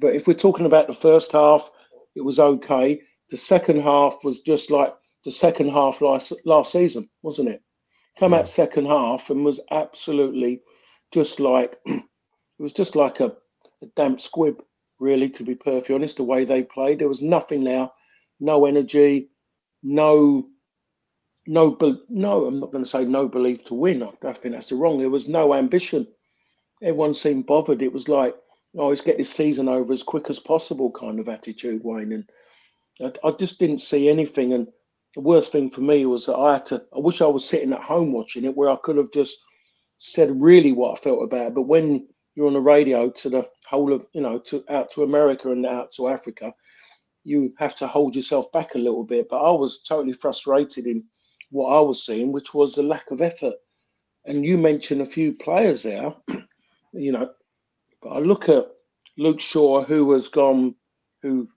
but 0.00 0.16
if 0.16 0.26
we're 0.26 0.34
talking 0.34 0.66
about 0.66 0.88
the 0.88 0.94
first 0.94 1.30
half, 1.30 1.70
it 2.16 2.22
was 2.22 2.40
okay 2.40 3.00
the 3.30 3.36
second 3.36 3.82
half 3.82 4.24
was 4.24 4.40
just 4.40 4.70
like 4.70 4.94
the 5.24 5.30
second 5.30 5.70
half 5.70 6.00
last 6.00 6.32
last 6.44 6.72
season, 6.72 7.08
wasn't 7.22 7.48
it? 7.48 7.62
Come 8.18 8.32
yeah. 8.32 8.40
out 8.40 8.48
second 8.48 8.86
half 8.86 9.30
and 9.30 9.44
was 9.44 9.60
absolutely 9.70 10.62
just 11.12 11.40
like 11.40 11.76
it 12.58 12.62
was 12.62 12.72
just 12.72 12.96
like 12.96 13.20
a, 13.20 13.32
a 13.82 13.86
damp 13.96 14.20
squib, 14.20 14.62
really, 14.98 15.28
to 15.30 15.44
be 15.44 15.54
perfectly 15.54 15.94
honest, 15.94 16.16
the 16.16 16.24
way 16.24 16.44
they 16.44 16.62
played. 16.62 16.98
There 16.98 17.08
was 17.08 17.22
nothing 17.22 17.64
there, 17.64 17.90
no 18.40 18.66
energy, 18.66 19.30
no 19.82 20.48
no 21.46 21.78
no 22.10 22.44
I'm 22.44 22.60
not 22.60 22.72
going 22.72 22.84
to 22.84 22.90
say 22.90 23.04
no 23.04 23.26
belief 23.26 23.64
to 23.66 23.74
win. 23.74 24.02
I, 24.02 24.10
I 24.26 24.32
think 24.34 24.54
that's 24.54 24.68
the 24.68 24.76
wrong. 24.76 24.98
There 24.98 25.08
was 25.08 25.28
no 25.28 25.54
ambition. 25.54 26.06
Everyone 26.82 27.14
seemed 27.14 27.46
bothered. 27.46 27.82
It 27.82 27.92
was 27.92 28.08
like, 28.08 28.34
oh, 28.76 28.88
let's 28.88 29.00
get 29.00 29.16
this 29.16 29.30
season 29.30 29.68
over 29.68 29.92
as 29.92 30.02
quick 30.02 30.28
as 30.28 30.38
possible 30.38 30.90
kind 30.92 31.18
of 31.18 31.28
attitude, 31.28 31.82
Wayne. 31.82 32.12
And 32.12 33.14
I, 33.24 33.28
I 33.28 33.30
just 33.32 33.58
didn't 33.58 33.80
see 33.80 34.08
anything. 34.08 34.52
And 34.52 34.68
the 35.14 35.22
worst 35.22 35.52
thing 35.52 35.70
for 35.70 35.80
me 35.80 36.04
was 36.06 36.26
that 36.26 36.36
I 36.36 36.54
had 36.54 36.66
to. 36.66 36.84
I 36.94 36.98
wish 36.98 37.22
I 37.22 37.26
was 37.26 37.48
sitting 37.48 37.72
at 37.72 37.82
home 37.82 38.12
watching 38.12 38.44
it, 38.44 38.56
where 38.56 38.68
I 38.68 38.76
could 38.82 38.96
have 38.96 39.12
just 39.12 39.38
said 39.96 40.40
really 40.40 40.72
what 40.72 40.98
I 40.98 41.02
felt 41.02 41.22
about 41.22 41.46
it. 41.46 41.54
But 41.54 41.62
when 41.62 42.06
you're 42.38 42.46
on 42.46 42.52
the 42.52 42.60
radio 42.60 43.10
to 43.10 43.28
the 43.28 43.48
whole 43.68 43.92
of, 43.92 44.06
you 44.12 44.20
know, 44.20 44.38
to 44.38 44.64
out 44.70 44.92
to 44.92 45.02
America 45.02 45.50
and 45.50 45.66
out 45.66 45.90
to 45.90 46.06
Africa, 46.06 46.54
you 47.24 47.52
have 47.58 47.74
to 47.74 47.88
hold 47.88 48.14
yourself 48.14 48.52
back 48.52 48.76
a 48.76 48.78
little 48.78 49.02
bit. 49.02 49.26
But 49.28 49.42
I 49.42 49.50
was 49.50 49.82
totally 49.82 50.12
frustrated 50.12 50.86
in 50.86 51.02
what 51.50 51.70
I 51.70 51.80
was 51.80 52.06
seeing, 52.06 52.30
which 52.30 52.54
was 52.54 52.76
the 52.76 52.84
lack 52.84 53.10
of 53.10 53.20
effort. 53.20 53.54
And 54.24 54.44
you 54.44 54.56
mentioned 54.56 55.00
a 55.00 55.06
few 55.06 55.32
players 55.32 55.82
there, 55.82 56.14
you 56.92 57.10
know, 57.10 57.28
but 58.00 58.10
I 58.10 58.20
look 58.20 58.48
at 58.48 58.68
Luke 59.16 59.40
Shaw, 59.40 59.82
who 59.82 60.12
has 60.12 60.28
gone, 60.28 60.76
who 61.22 61.48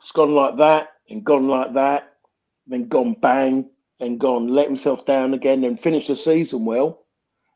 it's 0.00 0.12
gone 0.12 0.34
like 0.34 0.56
that 0.56 0.88
and 1.10 1.22
gone 1.22 1.48
like 1.48 1.74
that, 1.74 2.14
then 2.66 2.88
gone 2.88 3.14
bang, 3.20 3.68
then 3.98 4.16
gone 4.16 4.48
let 4.48 4.68
himself 4.68 5.04
down 5.04 5.34
again, 5.34 5.64
and 5.64 5.78
finished 5.78 6.08
the 6.08 6.16
season 6.16 6.64
well. 6.64 7.04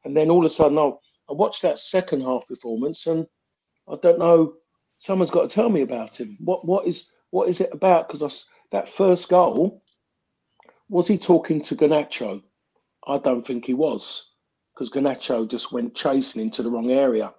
And 0.04 0.14
then 0.14 0.28
all 0.28 0.44
of 0.44 0.52
a 0.52 0.54
sudden, 0.54 0.76
I, 0.76 0.90
I 1.28 1.33
watched 1.33 1.62
that 1.62 1.78
second 1.78 2.23
half 2.23 2.47
performance, 2.47 3.07
and 3.07 3.26
I 3.88 3.97
don't 4.02 4.19
know. 4.19 4.54
Someone's 4.99 5.31
got 5.31 5.49
to 5.49 5.54
tell 5.54 5.69
me 5.69 5.83
about 5.83 6.19
him. 6.19 6.37
What 6.40 6.66
what 6.66 6.87
is 6.87 7.07
what 7.31 7.49
is 7.49 7.61
it 7.61 7.71
about? 7.73 8.09
Because 8.09 8.47
that 8.73 8.88
first 8.88 9.28
goal, 9.28 9.83
was 10.88 11.09
he 11.09 11.19
talking 11.19 11.61
to 11.62 11.76
Garnacho? 11.76 12.43
I 13.07 13.19
don't 13.19 13.47
think 13.47 13.66
he 13.66 13.75
was, 13.75 14.33
because 14.75 14.90
Garnacho 14.90 15.49
just 15.49 15.73
went 15.73 15.95
chasing 15.95 16.43
into 16.43 16.62
the 16.62 16.71
wrong 16.71 16.90
area. 16.90 17.35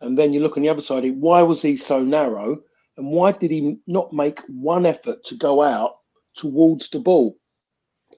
And 0.00 0.16
then 0.16 0.32
you 0.32 0.40
look 0.40 0.56
on 0.56 0.62
the 0.62 0.68
other 0.68 0.80
side, 0.80 1.04
why 1.20 1.42
was 1.42 1.62
he 1.62 1.76
so 1.76 2.02
narrow? 2.02 2.60
And 2.96 3.08
why 3.08 3.32
did 3.32 3.50
he 3.50 3.78
not 3.86 4.12
make 4.12 4.40
one 4.48 4.86
effort 4.86 5.24
to 5.26 5.34
go 5.34 5.62
out 5.62 5.96
towards 6.36 6.88
the 6.90 6.98
ball? 6.98 7.36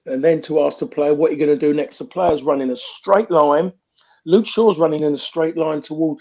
And 0.05 0.23
then 0.23 0.41
to 0.43 0.61
ask 0.63 0.79
the 0.79 0.85
player, 0.85 1.13
what 1.13 1.29
are 1.29 1.33
you 1.33 1.45
going 1.45 1.57
to 1.57 1.67
do 1.67 1.73
next? 1.73 1.97
The 1.97 2.05
player's 2.05 2.43
running 2.43 2.69
a 2.69 2.75
straight 2.75 3.31
line. 3.31 3.71
Luke 4.25 4.45
Shaw's 4.45 4.79
running 4.79 5.03
in 5.03 5.13
a 5.13 5.17
straight 5.17 5.57
line 5.57 5.81
toward, 5.81 6.19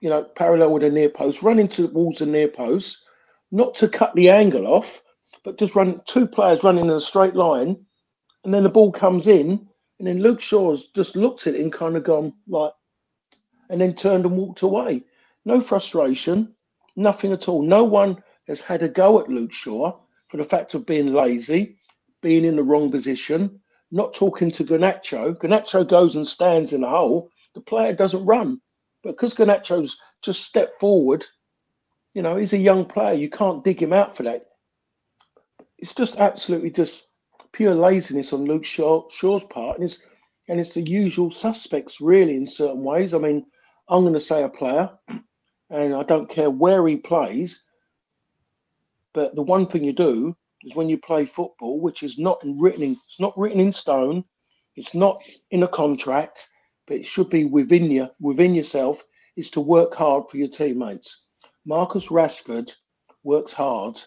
you 0.00 0.10
know, 0.10 0.24
parallel 0.36 0.72
with 0.72 0.82
the 0.82 0.90
near 0.90 1.08
post, 1.08 1.42
running 1.42 1.68
towards 1.68 2.18
the 2.18 2.26
near 2.26 2.48
post, 2.48 3.04
not 3.50 3.74
to 3.76 3.88
cut 3.88 4.14
the 4.14 4.28
angle 4.30 4.66
off, 4.66 5.02
but 5.44 5.58
just 5.58 5.74
run 5.74 6.00
two 6.06 6.26
players 6.26 6.64
running 6.64 6.86
in 6.86 6.90
a 6.90 7.00
straight 7.00 7.34
line. 7.34 7.76
And 8.44 8.52
then 8.52 8.64
the 8.64 8.68
ball 8.68 8.90
comes 8.90 9.28
in, 9.28 9.68
and 9.98 10.08
then 10.08 10.18
Luke 10.18 10.40
Shaw's 10.40 10.88
just 10.88 11.16
looked 11.16 11.46
at 11.46 11.54
it 11.54 11.60
and 11.60 11.72
kind 11.72 11.96
of 11.96 12.04
gone 12.04 12.32
like, 12.48 12.72
and 13.70 13.80
then 13.80 13.94
turned 13.94 14.26
and 14.26 14.36
walked 14.36 14.62
away. 14.62 15.04
No 15.44 15.60
frustration, 15.60 16.54
Nothing 16.96 17.32
at 17.32 17.48
all. 17.48 17.62
No 17.62 17.84
one 17.84 18.22
has 18.48 18.60
had 18.60 18.82
a 18.82 18.88
go 18.88 19.20
at 19.20 19.28
Luke 19.28 19.52
Shaw 19.52 19.98
for 20.28 20.36
the 20.36 20.44
fact 20.44 20.74
of 20.74 20.86
being 20.86 21.12
lazy, 21.12 21.78
being 22.20 22.44
in 22.44 22.56
the 22.56 22.62
wrong 22.62 22.90
position, 22.90 23.60
not 23.92 24.14
talking 24.14 24.50
to 24.50 24.64
Garnacho. 24.64 25.36
Garnacho 25.36 25.88
goes 25.88 26.16
and 26.16 26.26
stands 26.26 26.72
in 26.72 26.82
a 26.82 26.88
hole. 26.88 27.30
The 27.54 27.60
player 27.60 27.92
doesn't 27.92 28.24
run. 28.24 28.60
But 29.04 29.12
because 29.12 29.34
Garnacho's 29.34 30.00
just 30.22 30.44
stepped 30.44 30.80
forward, 30.80 31.26
you 32.14 32.22
know, 32.22 32.36
he's 32.36 32.54
a 32.54 32.58
young 32.58 32.86
player. 32.86 33.14
You 33.14 33.28
can't 33.28 33.62
dig 33.62 33.80
him 33.80 33.92
out 33.92 34.16
for 34.16 34.22
that. 34.22 34.46
It's 35.78 35.94
just 35.94 36.16
absolutely 36.16 36.70
just 36.70 37.06
pure 37.52 37.74
laziness 37.74 38.32
on 38.32 38.44
Luke 38.44 38.64
Shaw, 38.64 39.08
Shaw's 39.10 39.44
part. 39.44 39.76
And 39.76 39.84
it's, 39.84 39.98
and 40.48 40.58
it's 40.58 40.72
the 40.72 40.80
usual 40.80 41.30
suspects, 41.30 42.00
really, 42.00 42.36
in 42.36 42.46
certain 42.46 42.82
ways. 42.82 43.12
I 43.12 43.18
mean, 43.18 43.44
I'm 43.88 44.02
going 44.02 44.14
to 44.14 44.20
say 44.20 44.42
a 44.42 44.48
player 44.48 44.90
and 45.68 45.94
I 45.94 46.02
don't 46.02 46.30
care 46.30 46.50
where 46.50 46.86
he 46.88 46.96
plays. 46.96 47.62
But 49.12 49.34
the 49.34 49.42
one 49.42 49.66
thing 49.66 49.84
you 49.84 49.92
do 49.92 50.34
is 50.64 50.74
when 50.74 50.88
you 50.88 50.98
play 50.98 51.26
football, 51.26 51.80
which 51.80 52.02
is 52.02 52.18
not 52.18 52.40
written 52.44 52.82
in, 52.82 52.96
it's 53.06 53.20
not 53.20 53.36
written 53.38 53.60
in 53.60 53.72
stone, 53.72 54.24
it's 54.76 54.94
not 54.94 55.20
in 55.50 55.62
a 55.62 55.68
contract, 55.68 56.48
but 56.86 56.96
it 56.96 57.06
should 57.06 57.30
be 57.30 57.44
within 57.44 57.90
you, 57.90 58.08
within 58.20 58.54
yourself, 58.54 59.02
is 59.36 59.50
to 59.50 59.60
work 59.60 59.94
hard 59.94 60.24
for 60.28 60.36
your 60.36 60.48
teammates. 60.48 61.22
Marcus 61.64 62.08
Rashford 62.08 62.72
works 63.24 63.52
hard 63.52 64.00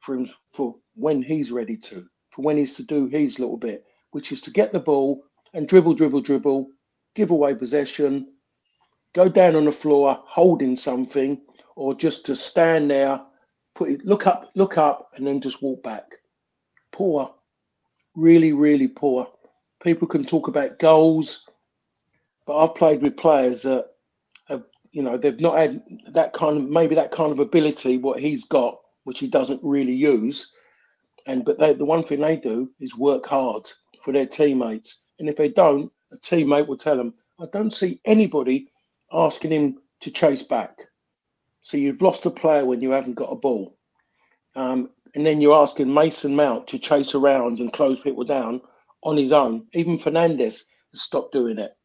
for 0.00 0.14
him 0.14 0.30
for 0.52 0.76
when 0.94 1.22
he's 1.22 1.52
ready 1.52 1.76
to, 1.76 2.06
for 2.30 2.42
when 2.42 2.56
he's 2.56 2.74
to 2.76 2.84
do 2.84 3.06
his 3.06 3.38
little 3.38 3.56
bit, 3.56 3.84
which 4.10 4.32
is 4.32 4.40
to 4.42 4.50
get 4.50 4.72
the 4.72 4.80
ball 4.80 5.22
and 5.54 5.68
dribble, 5.68 5.94
dribble, 5.94 6.22
dribble, 6.22 6.68
give 7.14 7.30
away 7.30 7.54
possession, 7.54 8.26
go 9.14 9.28
down 9.28 9.54
on 9.54 9.66
the 9.66 9.72
floor 9.72 10.18
holding 10.26 10.76
something, 10.76 11.40
or 11.76 11.94
just 11.94 12.26
to 12.26 12.36
stand 12.36 12.90
there, 12.90 13.20
put 13.82 13.92
it, 13.92 14.04
look 14.04 14.26
up, 14.26 14.50
look 14.54 14.78
up, 14.78 15.12
and 15.16 15.26
then 15.26 15.40
just 15.40 15.62
walk 15.62 15.82
back. 15.82 16.04
Poor, 16.92 17.34
really, 18.14 18.52
really 18.52 18.88
poor. 18.88 19.26
People 19.82 20.06
can 20.06 20.24
talk 20.24 20.48
about 20.48 20.78
goals, 20.78 21.48
but 22.46 22.56
I've 22.56 22.74
played 22.74 23.02
with 23.02 23.16
players 23.16 23.62
that 23.62 23.86
have, 24.48 24.62
you 24.92 25.02
know, 25.02 25.16
they've 25.16 25.40
not 25.40 25.58
had 25.58 25.82
that 26.12 26.32
kind 26.32 26.58
of 26.58 26.68
maybe 26.68 26.94
that 26.94 27.10
kind 27.10 27.32
of 27.32 27.40
ability 27.40 27.98
what 27.98 28.20
he's 28.20 28.44
got, 28.44 28.78
which 29.04 29.18
he 29.18 29.28
doesn't 29.28 29.60
really 29.62 29.94
use. 29.94 30.52
And 31.26 31.44
but 31.44 31.58
they, 31.58 31.74
the 31.74 31.84
one 31.84 32.04
thing 32.04 32.20
they 32.20 32.36
do 32.36 32.70
is 32.80 32.96
work 32.96 33.26
hard 33.26 33.70
for 34.02 34.12
their 34.12 34.26
teammates, 34.26 35.02
and 35.18 35.28
if 35.28 35.36
they 35.36 35.48
don't, 35.48 35.90
a 36.12 36.16
teammate 36.18 36.66
will 36.66 36.76
tell 36.76 36.96
them, 36.96 37.14
"I 37.40 37.46
don't 37.52 37.72
see 37.72 38.00
anybody 38.04 38.68
asking 39.12 39.52
him 39.52 39.78
to 40.00 40.10
chase 40.10 40.42
back." 40.42 40.76
So 41.62 41.76
you've 41.76 42.02
lost 42.02 42.26
a 42.26 42.30
player 42.30 42.64
when 42.64 42.80
you 42.80 42.90
haven't 42.90 43.14
got 43.14 43.32
a 43.32 43.36
ball. 43.36 43.76
Um, 44.54 44.90
and 45.14 45.26
then 45.26 45.40
you're 45.40 45.60
asking 45.60 45.92
Mason 45.92 46.34
Mount 46.34 46.66
to 46.68 46.78
chase 46.78 47.14
around 47.14 47.58
and 47.58 47.72
close 47.72 48.00
people 48.00 48.24
down 48.24 48.60
on 49.02 49.16
his 49.16 49.32
own. 49.32 49.66
Even 49.72 49.98
Fernandes 49.98 50.64
has 50.92 51.02
stopped 51.02 51.32
doing 51.32 51.58
it 51.58 51.76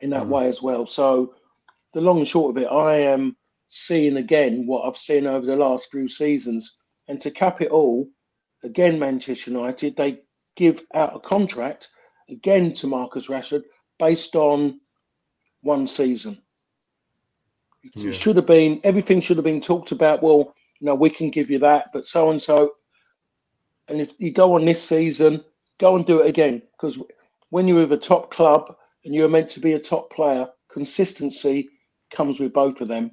in 0.00 0.10
that 0.10 0.24
mm. 0.24 0.28
way 0.28 0.48
as 0.48 0.62
well. 0.62 0.86
So 0.86 1.34
the 1.94 2.00
long 2.00 2.18
and 2.18 2.28
short 2.28 2.56
of 2.56 2.62
it, 2.62 2.66
I 2.66 2.98
am 2.98 3.36
seeing 3.68 4.16
again 4.16 4.66
what 4.66 4.86
I've 4.86 4.96
seen 4.96 5.26
over 5.26 5.44
the 5.44 5.56
last 5.56 5.90
few 5.90 6.08
seasons. 6.08 6.76
And 7.08 7.20
to 7.20 7.30
cap 7.30 7.60
it 7.60 7.70
all, 7.70 8.08
again, 8.62 8.98
Manchester 8.98 9.50
United, 9.50 9.96
they 9.96 10.20
give 10.56 10.82
out 10.94 11.16
a 11.16 11.20
contract 11.20 11.88
again 12.28 12.72
to 12.74 12.86
Marcus 12.86 13.28
Rashford 13.28 13.62
based 13.98 14.36
on 14.36 14.80
one 15.62 15.86
season. 15.86 16.42
Yeah. 17.94 18.10
It 18.10 18.14
should 18.14 18.36
have 18.36 18.46
been 18.46 18.80
everything 18.84 19.20
should 19.20 19.36
have 19.36 19.44
been 19.44 19.60
talked 19.60 19.92
about. 19.92 20.22
Well, 20.22 20.54
you 20.80 20.86
know, 20.86 20.94
we 20.94 21.10
can 21.10 21.30
give 21.30 21.50
you 21.50 21.58
that, 21.60 21.86
but 21.92 22.06
so 22.06 22.30
and 22.30 22.42
so. 22.42 22.74
And 23.88 24.00
if 24.00 24.10
you 24.18 24.32
go 24.32 24.54
on 24.54 24.64
this 24.64 24.82
season, 24.82 25.44
go 25.78 25.96
and 25.96 26.06
do 26.06 26.20
it 26.20 26.26
again. 26.26 26.62
Because 26.72 27.00
when 27.50 27.68
you're 27.68 27.80
with 27.80 27.92
a 27.92 27.96
top 27.96 28.30
club 28.30 28.74
and 29.04 29.14
you're 29.14 29.28
meant 29.28 29.48
to 29.50 29.60
be 29.60 29.74
a 29.74 29.78
top 29.78 30.12
player, 30.12 30.48
consistency 30.70 31.68
comes 32.10 32.40
with 32.40 32.52
both 32.52 32.80
of 32.80 32.88
them. 32.88 33.12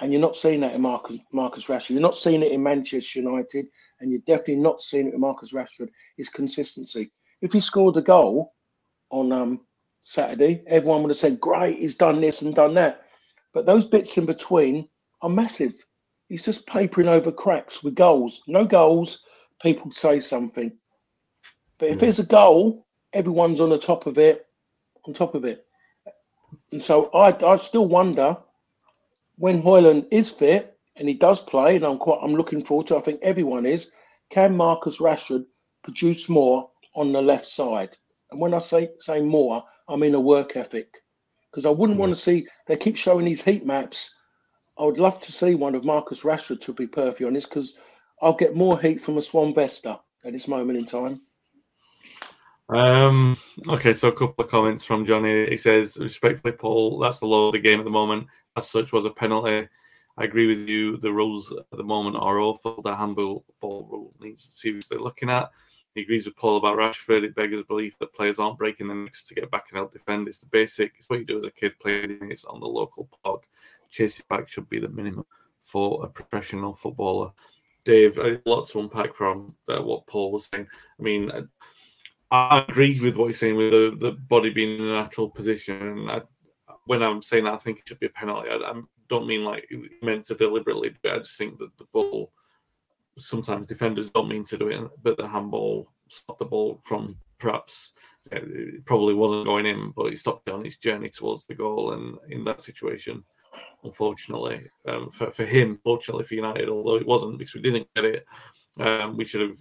And 0.00 0.10
you're 0.12 0.20
not 0.20 0.36
seeing 0.36 0.60
that 0.60 0.74
in 0.74 0.82
Marcus 0.82 1.18
Marcus 1.32 1.66
Rashford. 1.66 1.90
You're 1.90 2.00
not 2.00 2.16
seeing 2.16 2.42
it 2.42 2.50
in 2.50 2.62
Manchester 2.62 3.20
United, 3.20 3.66
and 4.00 4.10
you're 4.10 4.20
definitely 4.26 4.56
not 4.56 4.80
seeing 4.80 5.06
it 5.06 5.12
with 5.12 5.20
Marcus 5.20 5.52
Rashford. 5.52 5.90
Is 6.18 6.28
consistency. 6.28 7.12
If 7.40 7.52
he 7.52 7.60
scored 7.60 7.96
a 7.96 8.02
goal 8.02 8.54
on 9.10 9.30
um, 9.32 9.60
Saturday, 10.00 10.64
everyone 10.66 11.02
would 11.02 11.10
have 11.10 11.18
said, 11.18 11.38
"Great, 11.38 11.78
he's 11.78 11.96
done 11.96 12.20
this 12.20 12.42
and 12.42 12.54
done 12.54 12.74
that." 12.74 13.01
But 13.52 13.66
those 13.66 13.86
bits 13.86 14.16
in 14.16 14.26
between 14.26 14.88
are 15.20 15.28
massive. 15.28 15.74
He's 16.28 16.42
just 16.42 16.66
papering 16.66 17.08
over 17.08 17.30
cracks 17.30 17.82
with 17.82 17.94
goals. 17.94 18.42
No 18.46 18.64
goals, 18.64 19.24
people 19.60 19.92
say 19.92 20.20
something. 20.20 20.72
But 21.78 21.90
if 21.90 21.94
yeah. 21.94 22.00
there's 22.00 22.18
a 22.18 22.26
goal, 22.26 22.86
everyone's 23.12 23.60
on 23.60 23.70
the 23.70 23.78
top 23.78 24.06
of 24.06 24.18
it, 24.18 24.46
on 25.04 25.14
top 25.14 25.34
of 25.34 25.44
it. 25.44 25.66
And 26.70 26.82
so 26.82 27.06
I, 27.12 27.36
I 27.44 27.56
still 27.56 27.86
wonder 27.86 28.36
when 29.36 29.62
Højlund 29.62 30.06
is 30.10 30.30
fit 30.30 30.78
and 30.96 31.08
he 31.08 31.14
does 31.14 31.40
play, 31.40 31.76
and 31.76 31.84
I'm 31.84 31.98
quite 31.98 32.20
I'm 32.22 32.34
looking 32.34 32.64
forward 32.64 32.86
to. 32.88 32.96
I 32.96 33.00
think 33.00 33.20
everyone 33.22 33.66
is. 33.66 33.90
Can 34.30 34.56
Marcus 34.56 34.98
Rashford 34.98 35.44
produce 35.82 36.28
more 36.28 36.70
on 36.94 37.12
the 37.12 37.22
left 37.22 37.46
side? 37.46 37.96
And 38.30 38.40
when 38.40 38.54
I 38.54 38.58
say 38.58 38.90
say 38.98 39.20
more, 39.20 39.64
I 39.88 39.96
mean 39.96 40.14
a 40.14 40.20
work 40.20 40.56
ethic 40.56 41.01
because 41.52 41.66
I 41.66 41.70
wouldn't 41.70 41.98
yeah. 41.98 42.00
want 42.00 42.14
to 42.14 42.20
see. 42.20 42.46
They 42.66 42.76
keep 42.76 42.96
showing 42.96 43.26
these 43.26 43.42
heat 43.42 43.66
maps. 43.66 44.14
I 44.78 44.84
would 44.84 44.98
love 44.98 45.20
to 45.20 45.32
see 45.32 45.54
one 45.54 45.74
of 45.74 45.84
Marcus 45.84 46.22
Rashford, 46.22 46.60
to 46.62 46.72
be 46.72 46.86
perfectly 46.86 47.26
honest, 47.26 47.50
because 47.50 47.74
I'll 48.22 48.32
get 48.32 48.56
more 48.56 48.80
heat 48.80 49.02
from 49.02 49.18
a 49.18 49.22
Swan 49.22 49.54
Vesta 49.54 50.00
at 50.24 50.32
this 50.32 50.48
moment 50.48 50.78
in 50.78 50.86
time. 50.86 51.20
Um, 52.68 53.36
okay, 53.68 53.92
so 53.92 54.08
a 54.08 54.12
couple 54.12 54.44
of 54.44 54.50
comments 54.50 54.82
from 54.82 55.04
Johnny. 55.04 55.46
He 55.50 55.58
says, 55.58 55.98
respectfully, 55.98 56.52
Paul, 56.52 56.98
that's 56.98 57.18
the 57.18 57.26
law 57.26 57.48
of 57.48 57.52
the 57.52 57.58
game 57.58 57.80
at 57.80 57.84
the 57.84 57.90
moment. 57.90 58.26
As 58.56 58.68
such, 58.68 58.92
was 58.92 59.04
a 59.04 59.10
penalty. 59.10 59.68
I 60.16 60.24
agree 60.24 60.46
with 60.46 60.68
you. 60.68 60.96
The 60.96 61.12
rules 61.12 61.52
at 61.52 61.76
the 61.76 61.84
moment 61.84 62.16
are 62.16 62.38
awful. 62.38 62.80
The 62.82 62.96
handball 62.96 63.44
ball 63.60 63.88
rule 63.90 64.14
needs 64.20 64.42
seriously 64.42 64.98
looking 64.98 65.30
at. 65.30 65.50
He 65.94 66.02
agrees 66.02 66.24
with 66.24 66.36
Paul 66.36 66.56
about 66.56 66.78
Rashford. 66.78 67.22
It 67.22 67.34
beggars 67.34 67.62
belief 67.64 67.98
that 67.98 68.14
players 68.14 68.38
aren't 68.38 68.58
breaking 68.58 68.88
the 68.88 68.94
necks 68.94 69.22
to 69.24 69.34
get 69.34 69.50
back 69.50 69.66
and 69.68 69.76
help 69.76 69.92
defend. 69.92 70.26
It's 70.26 70.40
the 70.40 70.46
basic. 70.46 70.92
It's 70.98 71.10
what 71.10 71.18
you 71.18 71.26
do 71.26 71.38
as 71.38 71.44
a 71.44 71.50
kid 71.50 71.78
playing 71.80 72.18
it's 72.30 72.44
on 72.46 72.60
the 72.60 72.66
local 72.66 73.08
park. 73.22 73.42
Chasing 73.90 74.24
back 74.30 74.48
should 74.48 74.68
be 74.70 74.80
the 74.80 74.88
minimum 74.88 75.26
for 75.62 76.04
a 76.04 76.08
professional 76.08 76.74
footballer. 76.74 77.32
Dave, 77.84 78.18
a 78.18 78.40
lot 78.46 78.68
to 78.68 78.80
unpack 78.80 79.14
from 79.14 79.54
uh, 79.68 79.82
what 79.82 80.06
Paul 80.06 80.32
was 80.32 80.46
saying. 80.46 80.66
I 80.98 81.02
mean, 81.02 81.30
I, 81.30 81.42
I, 82.30 82.64
agree 82.68 82.98
with 83.00 83.16
what 83.16 83.26
he's 83.26 83.40
saying 83.40 83.56
with 83.56 83.72
the, 83.72 83.96
the 83.98 84.12
body 84.12 84.50
being 84.50 84.78
in 84.78 84.86
a 84.86 84.92
natural 84.92 85.28
position. 85.28 86.08
I, 86.08 86.22
when 86.86 87.02
I'm 87.02 87.22
saying 87.22 87.44
that, 87.44 87.54
I 87.54 87.58
think 87.58 87.80
it 87.80 87.88
should 87.88 88.00
be 88.00 88.06
a 88.06 88.10
penalty. 88.10 88.48
I, 88.50 88.54
I 88.54 88.80
don't 89.08 89.26
mean 89.26 89.44
like 89.44 89.68
meant 90.00 90.26
to 90.26 90.34
deliberately, 90.34 90.94
but 91.02 91.12
I 91.12 91.18
just 91.18 91.36
think 91.36 91.58
that 91.58 91.76
the 91.76 91.84
ball 91.92 92.32
sometimes 93.18 93.66
defenders 93.66 94.10
don't 94.10 94.28
mean 94.28 94.44
to 94.44 94.56
do 94.56 94.68
it, 94.68 94.90
but 95.02 95.16
the 95.16 95.28
handball 95.28 95.90
stopped 96.08 96.38
the 96.38 96.44
ball 96.44 96.80
from 96.82 97.16
perhaps 97.38 97.92
it 98.30 98.84
probably 98.84 99.14
wasn't 99.14 99.46
going 99.46 99.66
in, 99.66 99.92
but 99.96 100.10
he 100.10 100.16
stopped 100.16 100.48
on 100.48 100.64
its 100.64 100.76
journey 100.76 101.08
towards 101.08 101.44
the 101.44 101.54
goal. 101.54 101.92
And 101.92 102.16
in 102.28 102.44
that 102.44 102.60
situation, 102.60 103.24
unfortunately, 103.84 104.70
um, 104.86 105.10
for, 105.10 105.30
for 105.30 105.44
him, 105.44 105.78
fortunately 105.82 106.24
for 106.24 106.34
United, 106.34 106.68
although 106.68 106.96
it 106.96 107.06
wasn't 107.06 107.38
because 107.38 107.54
we 107.54 107.62
didn't 107.62 107.88
get 107.94 108.04
it, 108.04 108.26
um, 108.78 109.16
we 109.16 109.24
should 109.24 109.40
have 109.40 109.56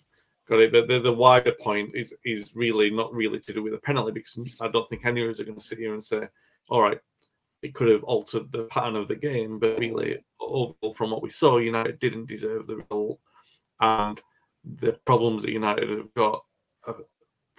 got 0.48 0.60
it. 0.60 0.72
But 0.72 0.88
the, 0.88 1.00
the 1.00 1.12
wider 1.12 1.54
point 1.60 1.92
is 1.96 2.14
is 2.24 2.56
really 2.56 2.92
not 2.92 3.14
really 3.14 3.40
to 3.40 3.54
do 3.54 3.64
with 3.64 3.74
a 3.74 3.80
penalty 3.80 4.12
because 4.12 4.38
I 4.62 4.68
don't 4.68 4.88
think 4.90 5.06
any 5.06 5.24
of 5.24 5.30
us 5.30 5.40
are 5.40 5.46
going 5.46 5.60
to 5.60 5.66
sit 5.66 5.80
here 5.80 5.94
and 5.94 6.04
say, 6.04 6.28
all 6.70 6.82
right, 6.82 7.00
it 7.64 7.74
could 7.74 7.90
have 7.90 8.04
altered 8.04 8.52
the 8.52 8.64
pattern 8.66 8.96
of 8.96 9.08
the 9.08 9.16
game, 9.16 9.60
but 9.60 9.80
really, 9.80 10.24
overall, 10.40 10.94
from 10.96 11.12
what 11.12 11.22
we 11.22 11.30
saw, 11.30 11.58
United 11.58 12.00
didn't 12.00 12.28
deserve 12.28 12.68
the 12.68 12.78
result 12.78 13.20
and 13.82 14.22
the 14.63 14.94
problems 15.06 15.44
that 15.44 15.52
United 15.52 15.89
have 15.89 16.13
got, 16.13 16.44
uh, 16.88 16.94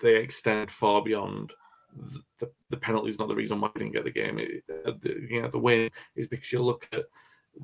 they 0.02 0.16
extend 0.16 0.70
far 0.70 1.02
beyond 1.02 1.52
the, 1.94 2.20
the, 2.40 2.50
the 2.70 2.76
penalty 2.76 3.10
is 3.10 3.18
not 3.18 3.28
the 3.28 3.34
reason 3.34 3.60
why 3.60 3.70
we 3.74 3.80
didn't 3.80 3.94
get 3.94 4.04
the 4.04 4.10
game. 4.10 4.38
It, 4.38 4.64
uh, 4.86 4.92
the, 5.02 5.26
you 5.28 5.42
know, 5.42 5.48
the 5.48 5.58
win 5.58 5.90
is 6.16 6.28
because 6.28 6.52
you 6.52 6.62
look 6.62 6.88
at 6.92 7.04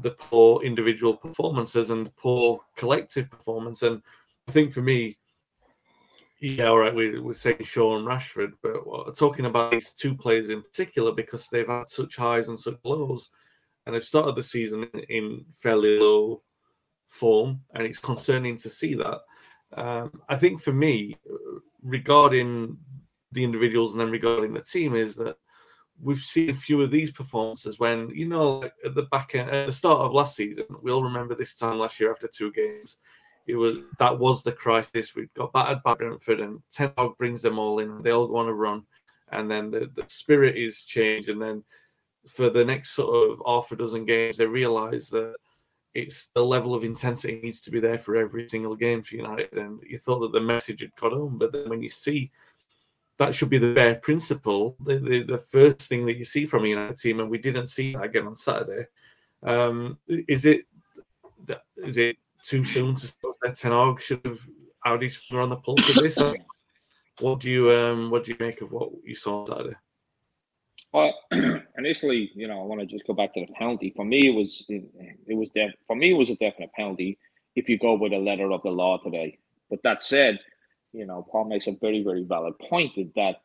the 0.02 0.10
poor 0.10 0.62
individual 0.62 1.16
performances 1.16 1.90
and 1.90 2.14
poor 2.16 2.60
collective 2.76 3.30
performance. 3.30 3.82
And 3.82 4.02
I 4.46 4.52
think 4.52 4.72
for 4.72 4.82
me, 4.82 5.18
yeah, 6.40 6.66
all 6.66 6.78
right, 6.78 6.94
we, 6.94 7.18
we're 7.18 7.32
saying 7.32 7.64
Shaw 7.64 7.96
and 7.96 8.06
Rashford, 8.06 8.52
but 8.62 9.16
talking 9.16 9.46
about 9.46 9.72
these 9.72 9.92
two 9.92 10.14
players 10.14 10.50
in 10.50 10.62
particular 10.62 11.12
because 11.12 11.48
they've 11.48 11.66
had 11.66 11.88
such 11.88 12.16
highs 12.16 12.48
and 12.48 12.58
such 12.58 12.76
lows. 12.84 13.30
And 13.86 13.94
they've 13.94 14.04
started 14.04 14.36
the 14.36 14.42
season 14.42 14.86
in, 14.92 15.00
in 15.08 15.44
fairly 15.54 15.98
low 15.98 16.42
form, 17.08 17.60
and 17.74 17.84
it's 17.84 17.98
concerning 17.98 18.56
to 18.56 18.70
see 18.70 18.94
that. 18.94 19.18
Um, 19.76 20.22
I 20.28 20.36
think 20.36 20.60
for 20.60 20.72
me, 20.72 21.18
regarding 21.82 22.76
the 23.32 23.44
individuals 23.44 23.92
and 23.92 24.00
then 24.00 24.10
regarding 24.10 24.54
the 24.54 24.62
team, 24.62 24.94
is 24.94 25.14
that 25.16 25.36
we've 26.00 26.20
seen 26.20 26.50
a 26.50 26.54
few 26.54 26.80
of 26.80 26.90
these 26.90 27.10
performances 27.10 27.78
when 27.78 28.08
you 28.10 28.26
know 28.26 28.62
at 28.84 28.94
the 28.94 29.02
back 29.10 29.34
end, 29.34 29.50
at 29.50 29.66
the 29.66 29.72
start 29.72 30.00
of 30.00 30.12
last 30.12 30.36
season. 30.36 30.64
We'll 30.82 31.02
remember 31.02 31.34
this 31.34 31.54
time 31.54 31.78
last 31.78 31.98
year 32.00 32.10
after 32.10 32.28
two 32.28 32.52
games. 32.52 32.98
It 33.46 33.56
was 33.56 33.76
that 33.98 34.18
was 34.18 34.42
the 34.42 34.52
crisis. 34.52 35.14
We 35.14 35.28
got 35.34 35.52
battered 35.52 35.82
by 35.82 35.94
Brentford, 35.94 36.40
and 36.40 36.60
Ten 36.70 36.92
Hag 36.96 37.10
brings 37.18 37.42
them 37.42 37.58
all 37.58 37.78
in. 37.80 38.02
They 38.02 38.10
all 38.10 38.28
go 38.28 38.36
on 38.36 38.48
a 38.48 38.52
run, 38.52 38.84
and 39.32 39.50
then 39.50 39.70
the, 39.70 39.90
the 39.94 40.04
spirit 40.08 40.56
is 40.56 40.82
changed. 40.82 41.28
And 41.28 41.40
then 41.40 41.64
for 42.26 42.50
the 42.50 42.64
next 42.64 42.90
sort 42.90 43.30
of 43.30 43.42
half 43.46 43.72
a 43.72 43.76
dozen 43.76 44.04
games, 44.04 44.36
they 44.36 44.46
realise 44.46 45.08
that 45.08 45.34
it's 45.98 46.28
the 46.34 46.44
level 46.44 46.74
of 46.74 46.84
intensity 46.84 47.40
needs 47.42 47.60
to 47.62 47.70
be 47.70 47.80
there 47.80 47.98
for 47.98 48.16
every 48.16 48.48
single 48.48 48.76
game 48.76 49.02
for 49.02 49.16
United. 49.16 49.52
And 49.52 49.80
you 49.82 49.98
thought 49.98 50.20
that 50.20 50.32
the 50.32 50.40
message 50.40 50.80
had 50.80 50.94
got 50.94 51.12
home, 51.12 51.38
but 51.38 51.52
then 51.52 51.68
when 51.68 51.82
you 51.82 51.88
see 51.88 52.30
that 53.18 53.34
should 53.34 53.50
be 53.50 53.58
the 53.58 53.74
bare 53.74 53.96
principle, 53.96 54.76
the, 54.84 54.98
the, 54.98 55.22
the 55.24 55.38
first 55.38 55.88
thing 55.88 56.06
that 56.06 56.16
you 56.16 56.24
see 56.24 56.46
from 56.46 56.64
a 56.64 56.68
United 56.68 56.96
team, 56.96 57.18
and 57.18 57.28
we 57.28 57.38
didn't 57.38 57.66
see 57.66 57.94
that 57.94 58.04
again 58.04 58.28
on 58.28 58.36
Saturday. 58.36 58.86
Um, 59.42 59.98
is 60.08 60.44
it 60.44 60.66
is 61.78 61.96
it 61.96 62.16
too 62.44 62.64
soon 62.64 62.94
to 62.96 63.06
say 63.06 63.14
that 63.42 63.56
Ten 63.56 63.72
Hag 63.72 64.00
should 64.00 64.20
have 64.24 64.40
Audi's 64.86 65.16
finger 65.16 65.42
on 65.42 65.50
the 65.50 65.56
pulse 65.56 65.88
of 65.88 65.96
this? 65.96 66.18
what 67.20 67.40
do 67.40 67.50
you 67.50 67.72
um, 67.72 68.10
what 68.10 68.24
do 68.24 68.32
you 68.32 68.38
make 68.38 68.60
of 68.60 68.70
what 68.70 68.90
you 69.04 69.14
saw 69.16 69.40
on 69.40 69.46
Saturday? 69.48 69.76
Well, 70.92 71.14
initially, 71.78 72.30
you 72.34 72.48
know, 72.48 72.60
I 72.60 72.64
want 72.64 72.80
to 72.80 72.86
just 72.86 73.06
go 73.06 73.14
back 73.14 73.34
to 73.34 73.46
the 73.46 73.52
penalty. 73.54 73.92
For 73.96 74.04
me, 74.04 74.28
it 74.28 74.34
was 74.34 74.64
it, 74.68 75.36
was 75.36 75.50
def- 75.50 75.74
for 75.86 75.96
me 75.96 76.12
it 76.12 76.14
was 76.18 76.30
a 76.30 76.36
definite 76.36 76.72
penalty 76.74 77.18
if 77.56 77.68
you 77.68 77.78
go 77.78 77.94
with 77.94 78.12
the 78.12 78.18
letter 78.18 78.52
of 78.52 78.62
the 78.62 78.70
law 78.70 78.98
today. 78.98 79.38
But 79.70 79.82
that 79.84 80.00
said, 80.02 80.40
you 80.92 81.06
know, 81.06 81.26
Paul 81.30 81.46
makes 81.46 81.66
a 81.68 81.72
very 81.80 82.02
very 82.04 82.24
valid 82.24 82.58
point 82.58 82.92
that 83.16 83.36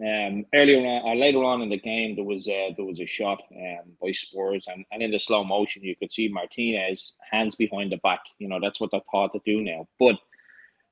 Um, 0.00 0.44
earlier 0.54 0.78
on 0.78 1.02
or 1.08 1.16
later 1.16 1.42
on 1.44 1.62
in 1.62 1.70
the 1.70 1.78
game, 1.78 2.14
there 2.16 2.24
was 2.24 2.46
a, 2.48 2.74
there 2.76 2.86
was 2.86 3.00
a 3.00 3.06
shot 3.06 3.42
um, 3.56 3.86
by 4.00 4.12
Spurs, 4.12 4.64
and, 4.68 4.84
and 4.92 5.02
in 5.02 5.10
the 5.10 5.18
slow 5.18 5.42
motion, 5.44 5.82
you 5.82 5.96
could 5.96 6.12
see 6.12 6.28
Martinez 6.28 7.16
hands 7.32 7.56
behind 7.56 7.90
the 7.92 7.98
back. 7.98 8.20
You 8.38 8.48
know 8.48 8.60
that's 8.60 8.80
what 8.80 8.90
they're 8.92 9.00
taught 9.10 9.32
to 9.32 9.40
do 9.46 9.60
now. 9.62 9.88
But 9.98 10.16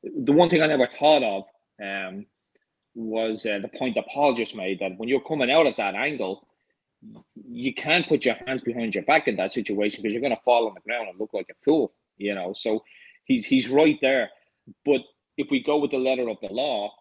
the 0.03 0.33
one 0.33 0.49
thing 0.51 0.63
I 0.63 0.67
never 0.67 0.87
thought 0.89 1.23
of 1.23 1.45
um, 1.83 2.27
was 2.97 3.47
uh, 3.47 3.59
the 3.61 3.69
point 3.69 3.95
that 3.95 4.07
Paul 4.13 4.35
just 4.35 4.57
made 4.57 4.81
that 4.81 4.97
when 4.97 5.09
you're 5.09 5.21
coming 5.21 5.51
out 5.51 5.67
at 5.67 5.77
that 5.77 5.95
angle, 5.95 6.47
you 7.49 7.75
can't 7.75 8.09
put 8.09 8.25
your 8.25 8.35
hands 8.47 8.63
behind 8.63 8.95
your 8.95 9.05
back 9.05 9.29
in 9.29 9.37
that 9.37 9.53
situation 9.53 10.03
because 10.03 10.13
you're 10.13 10.23
going 10.23 10.35
to 10.35 10.43
fall 10.43 10.67
on 10.67 10.75
the 10.75 10.81
ground 10.81 11.09
and 11.09 11.21
look 11.21 11.35
like 11.35 11.47
a 11.51 11.55
fool. 11.55 11.93
You 12.17 12.35
know, 12.35 12.55
so 12.57 12.83
he's 13.25 13.47
he's 13.47 13.69
right 13.69 13.99
there. 14.01 14.31
But 14.85 15.03
if 15.37 15.51
we 15.51 15.63
go 15.63 15.79
with 15.79 15.91
the 15.91 15.99
letter 15.99 16.29
of 16.29 16.39
the 16.41 16.49
law, 16.49 16.93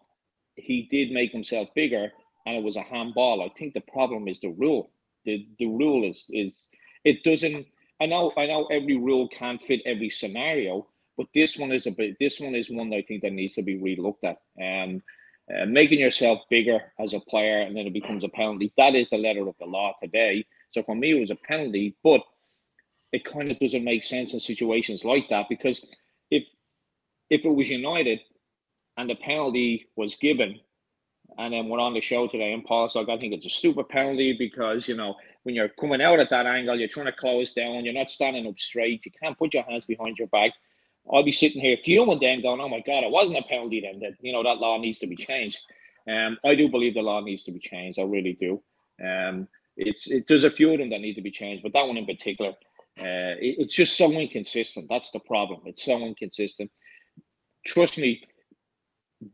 he 0.54 0.86
did 0.90 1.10
make 1.10 1.32
himself 1.32 1.68
bigger 1.74 2.12
and 2.46 2.56
it 2.56 2.62
was 2.62 2.76
a 2.76 2.82
handball. 2.82 3.42
I 3.42 3.48
think 3.58 3.74
the 3.74 3.80
problem 3.80 4.28
is 4.28 4.40
the 4.40 4.50
rule. 4.50 4.90
The 5.24 5.46
the 5.58 5.66
rule 5.66 6.08
is 6.08 6.26
is 6.30 6.68
it 7.04 7.24
doesn't 7.24 7.66
I 8.00 8.06
know 8.06 8.32
I 8.36 8.46
know 8.46 8.66
every 8.66 8.96
rule 8.96 9.28
can't 9.28 9.60
fit 9.60 9.80
every 9.84 10.10
scenario, 10.10 10.86
but 11.16 11.26
this 11.34 11.56
one 11.56 11.72
is 11.72 11.86
a 11.86 11.90
bit 11.90 12.16
this 12.20 12.38
one 12.38 12.54
is 12.54 12.70
one 12.70 12.90
that 12.90 12.96
I 12.96 13.02
think 13.02 13.22
that 13.22 13.32
needs 13.32 13.54
to 13.54 13.62
be 13.62 13.78
relooked 13.78 14.24
at. 14.24 14.38
Um 14.62 15.02
uh, 15.54 15.66
making 15.66 16.00
yourself 16.00 16.40
bigger 16.50 16.80
as 16.98 17.14
a 17.14 17.20
player 17.20 17.60
and 17.60 17.76
then 17.76 17.86
it 17.86 17.92
becomes 17.92 18.24
a 18.24 18.28
penalty. 18.28 18.72
That 18.76 18.94
is 18.94 19.10
the 19.10 19.18
letter 19.18 19.46
of 19.48 19.54
the 19.58 19.66
law 19.66 19.94
today. 20.02 20.44
So 20.72 20.82
for 20.82 20.94
me, 20.94 21.12
it 21.12 21.20
was 21.20 21.30
a 21.30 21.36
penalty, 21.36 21.96
but 22.02 22.20
it 23.12 23.24
kind 23.24 23.50
of 23.50 23.58
doesn't 23.58 23.84
make 23.84 24.04
sense 24.04 24.34
in 24.34 24.40
situations 24.40 25.04
like 25.04 25.28
that 25.30 25.46
because 25.48 25.84
if 26.30 26.48
if 27.30 27.44
it 27.44 27.50
was 27.50 27.68
United 27.68 28.20
and 28.96 29.10
the 29.10 29.14
penalty 29.14 29.88
was 29.96 30.14
given, 30.16 30.60
and 31.38 31.52
then 31.52 31.68
we're 31.68 31.80
on 31.80 31.94
the 31.94 32.00
show 32.00 32.28
today, 32.28 32.52
and 32.52 32.64
Paul 32.64 32.88
said, 32.88 33.10
I 33.10 33.18
think 33.18 33.34
it's 33.34 33.46
a 33.46 33.50
stupid 33.50 33.88
penalty 33.88 34.34
because, 34.38 34.88
you 34.88 34.96
know, 34.96 35.16
when 35.42 35.54
you're 35.54 35.68
coming 35.68 36.00
out 36.00 36.20
at 36.20 36.30
that 36.30 36.46
angle, 36.46 36.78
you're 36.78 36.88
trying 36.88 37.06
to 37.06 37.12
close 37.12 37.52
down, 37.52 37.84
you're 37.84 37.94
not 37.94 38.10
standing 38.10 38.46
up 38.46 38.58
straight, 38.58 39.04
you 39.04 39.12
can't 39.12 39.38
put 39.38 39.54
your 39.54 39.64
hands 39.64 39.84
behind 39.84 40.18
your 40.18 40.28
back. 40.28 40.52
I'll 41.12 41.24
be 41.24 41.32
sitting 41.32 41.60
here 41.60 41.76
fuming 41.76 42.20
then 42.20 42.42
going, 42.42 42.60
oh 42.60 42.68
my 42.68 42.80
God, 42.80 43.04
it 43.04 43.10
wasn't 43.10 43.38
a 43.38 43.42
penalty 43.42 43.80
then. 43.80 44.00
That, 44.00 44.14
you 44.20 44.32
know, 44.32 44.42
that 44.42 44.58
law 44.58 44.78
needs 44.78 44.98
to 45.00 45.06
be 45.06 45.16
changed. 45.16 45.60
Um, 46.08 46.38
I 46.44 46.54
do 46.54 46.68
believe 46.68 46.94
the 46.94 47.02
law 47.02 47.20
needs 47.20 47.44
to 47.44 47.52
be 47.52 47.60
changed. 47.60 47.98
I 47.98 48.02
really 48.04 48.34
do. 48.40 48.62
Um, 49.04 49.48
it's 49.76 50.10
it, 50.10 50.26
There's 50.28 50.44
a 50.44 50.50
few 50.50 50.72
of 50.72 50.78
them 50.78 50.90
that 50.90 51.00
need 51.00 51.14
to 51.14 51.22
be 51.22 51.30
changed, 51.30 51.62
but 51.62 51.72
that 51.74 51.86
one 51.86 51.96
in 51.96 52.06
particular, 52.06 52.52
uh, 52.52 53.36
it, 53.38 53.56
it's 53.60 53.74
just 53.74 53.96
so 53.96 54.10
inconsistent. 54.12 54.86
That's 54.88 55.10
the 55.10 55.20
problem. 55.20 55.62
It's 55.66 55.84
so 55.84 55.98
inconsistent. 56.00 56.70
Trust 57.66 57.98
me, 57.98 58.22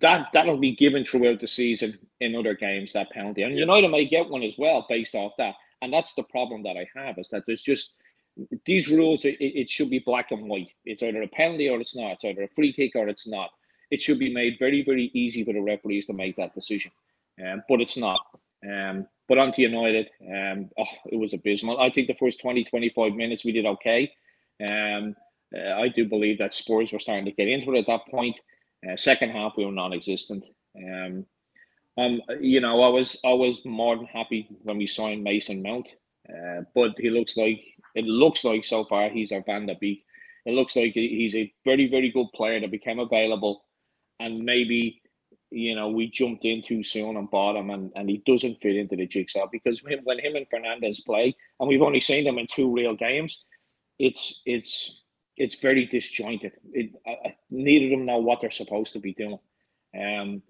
that 0.01 0.29
that'll 0.33 0.59
be 0.59 0.77
given 0.77 1.05
throughout 1.05 1.41
the 1.41 1.47
season 1.47 1.99
in 2.21 2.37
other 2.37 2.55
games 2.55 2.93
that 2.93 3.11
penalty, 3.11 3.43
and 3.43 3.59
United 3.59 3.91
may 3.91 4.07
get 4.07 4.29
one 4.29 4.43
as 4.43 4.57
well 4.59 4.87
based 4.89 5.15
off 5.15 5.33
that. 5.39 5.55
And 5.83 5.93
that's 5.93 6.15
the 6.15 6.23
problem 6.25 6.63
that 6.65 6.77
I 6.77 6.89
have 6.97 7.19
is 7.19 7.29
that 7.31 7.45
there's 7.47 7.63
just 7.63 7.97
these 8.65 8.89
rules. 8.89 9.25
It, 9.25 9.37
it 9.41 9.71
should 9.71 9.91
be 9.91 9.99
black 10.01 10.31
and 10.31 10.49
white. 10.49 10.69
It's 10.85 11.03
either 11.03 11.23
a 11.23 11.29
penalty 11.29 11.69
or 11.69 11.81
it's 11.81 11.97
not. 11.97 12.13
It's 12.13 12.25
either 12.25 12.43
a 12.43 12.49
free 12.49 12.73
kick 12.73 12.93
or 12.95 13.09
it's 13.09 13.27
not. 13.27 13.51
It 13.91 14.01
should 14.01 14.19
be 14.19 14.33
made 14.33 14.57
very 14.59 14.83
very 14.85 15.11
easy 15.15 15.45
for 15.45 15.53
the 15.53 15.61
referees 15.61 16.07
to 16.07 16.13
make 16.13 16.37
that 16.37 16.55
decision, 16.55 16.91
um, 17.45 17.63
but 17.69 17.81
it's 17.81 17.97
not. 17.97 18.21
Um, 18.67 19.07
but 19.29 19.39
on 19.39 19.53
to 19.53 19.63
United, 19.63 20.11
um, 20.29 20.71
oh, 20.79 20.85
it 21.07 21.17
was 21.17 21.33
abysmal. 21.33 21.81
I 21.81 21.91
think 21.91 22.07
the 22.07 22.15
first 22.15 22.41
20, 22.41 22.65
25 22.65 23.15
minutes 23.15 23.45
we 23.45 23.53
did 23.53 23.67
okay. 23.67 24.13
Um, 24.61 25.17
uh, 25.57 25.73
I 25.75 25.89
do 25.89 26.07
believe 26.09 26.39
that 26.39 26.53
Spurs 26.53 26.93
were 26.93 26.99
starting 26.99 27.25
to 27.25 27.33
get 27.33 27.49
into 27.49 27.75
it 27.75 27.79
at 27.79 27.87
that 27.87 28.07
point. 28.11 28.39
Uh, 28.89 28.97
second 28.97 29.31
half, 29.31 29.55
we 29.57 29.65
were 29.65 29.73
non-existent. 29.73 30.45
Um, 30.77 31.27
um, 31.99 32.21
you 32.41 32.61
know, 32.61 32.83
I 32.83 32.89
was 32.89 33.19
I 33.25 33.33
was 33.33 33.65
more 33.65 33.97
than 33.97 34.07
happy 34.07 34.49
when 34.63 34.79
we 34.79 34.87
signed 34.87 35.23
Mason 35.23 35.63
Mount, 35.63 35.89
uh, 36.29 36.63
but 36.75 36.93
he 36.99 37.11
looks 37.11 37.37
like 37.37 37.63
it 37.95 38.05
looks 38.05 38.45
like 38.45 38.65
so 38.65 38.85
far 38.85 39.11
he's 39.11 39.33
our 39.33 39.43
Van 39.45 39.67
der 39.67 39.75
Beek. 39.81 40.05
It 40.47 40.55
looks 40.55 40.77
like 40.77 40.93
he's 40.95 41.35
a 41.35 41.53
very 41.65 41.89
very 41.89 42.11
good 42.11 42.29
player 42.35 42.61
that 42.61 42.71
became 42.71 42.99
available, 42.99 43.65
and 44.21 44.41
maybe 44.45 45.01
you 45.51 45.75
know 45.75 45.91
we 45.91 46.11
jumped 46.11 46.45
in 46.45 46.63
too 46.63 46.83
soon 46.83 47.17
and 47.17 47.31
bought 47.31 47.57
him, 47.57 47.71
and, 47.71 47.93
and 47.95 48.09
he 48.09 48.23
doesn't 48.27 48.61
fit 48.61 48.77
into 48.77 48.97
the 48.97 49.07
jigsaw 49.07 49.47
because 49.53 49.83
when, 49.85 50.01
when 50.05 50.19
him 50.19 50.37
and 50.37 50.47
Fernandes 50.51 51.05
play, 51.05 51.35
and 51.61 51.69
we've 51.69 51.83
only 51.83 52.01
seen 52.01 52.25
them 52.25 52.39
in 52.39 52.47
two 52.47 52.73
real 52.75 52.97
games, 52.97 53.45
it's 53.99 54.43
it's 54.47 55.03
it's 55.37 55.57
very 55.57 55.87
disjointed. 55.87 56.53
It, 56.73 56.91
uh, 57.07 57.31
neither 57.51 57.87
of 57.87 57.91
them 57.93 58.07
know 58.07 58.19
what 58.19 58.41
they're 58.41 58.51
supposed 58.51 58.93
to 58.95 59.01
be 59.01 59.15
doing. 59.15 59.39
Um, 59.99 60.43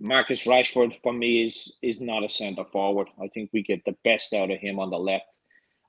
Marcus 0.00 0.44
Rashford 0.44 1.00
for 1.02 1.12
me 1.12 1.44
is 1.44 1.76
is 1.82 2.00
not 2.00 2.24
a 2.24 2.30
centre 2.30 2.64
forward. 2.64 3.08
I 3.22 3.28
think 3.28 3.50
we 3.52 3.62
get 3.62 3.84
the 3.84 3.96
best 4.04 4.34
out 4.34 4.50
of 4.50 4.58
him 4.58 4.78
on 4.80 4.90
the 4.90 4.98
left. 4.98 5.26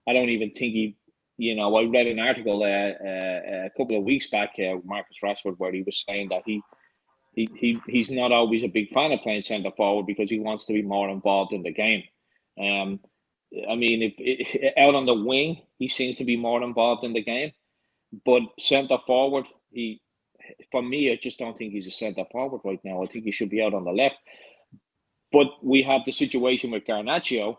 I 0.07 0.13
don't 0.13 0.29
even 0.29 0.51
think 0.51 0.73
he, 0.73 0.97
you 1.37 1.55
know, 1.55 1.75
I 1.75 1.85
read 1.85 2.07
an 2.07 2.19
article 2.19 2.63
uh, 2.63 3.05
uh, 3.05 3.65
a 3.65 3.69
couple 3.77 3.97
of 3.97 4.03
weeks 4.03 4.29
back, 4.29 4.53
uh, 4.59 4.75
Marcus 4.83 5.17
Rashford, 5.23 5.55
where 5.57 5.71
he 5.71 5.83
was 5.83 6.03
saying 6.07 6.29
that 6.29 6.43
he, 6.45 6.61
he 7.33 7.49
he 7.57 7.81
he's 7.87 8.11
not 8.11 8.31
always 8.31 8.63
a 8.63 8.67
big 8.67 8.89
fan 8.93 9.11
of 9.11 9.21
playing 9.21 9.41
centre 9.41 9.71
forward 9.75 10.05
because 10.05 10.29
he 10.29 10.39
wants 10.39 10.65
to 10.65 10.73
be 10.73 10.83
more 10.83 11.09
involved 11.09 11.53
in 11.53 11.63
the 11.63 11.71
game. 11.71 12.03
Um, 12.59 12.99
I 13.69 13.75
mean, 13.75 14.01
if, 14.03 14.13
if 14.17 14.73
out 14.77 14.95
on 14.95 15.05
the 15.05 15.13
wing, 15.13 15.61
he 15.77 15.89
seems 15.89 16.17
to 16.17 16.25
be 16.25 16.37
more 16.37 16.61
involved 16.63 17.03
in 17.03 17.13
the 17.13 17.23
game. 17.23 17.51
But 18.25 18.43
centre 18.59 18.99
forward, 18.99 19.45
he 19.71 20.01
for 20.71 20.81
me, 20.81 21.11
I 21.11 21.15
just 21.15 21.39
don't 21.39 21.57
think 21.57 21.73
he's 21.73 21.87
a 21.87 21.91
centre 21.91 22.25
forward 22.31 22.61
right 22.63 22.79
now. 22.83 23.03
I 23.03 23.07
think 23.07 23.25
he 23.25 23.31
should 23.31 23.49
be 23.49 23.61
out 23.61 23.73
on 23.73 23.85
the 23.85 23.91
left. 23.91 24.15
But 25.31 25.47
we 25.63 25.83
have 25.83 26.01
the 26.05 26.11
situation 26.11 26.71
with 26.71 26.85
Garnacho. 26.85 27.57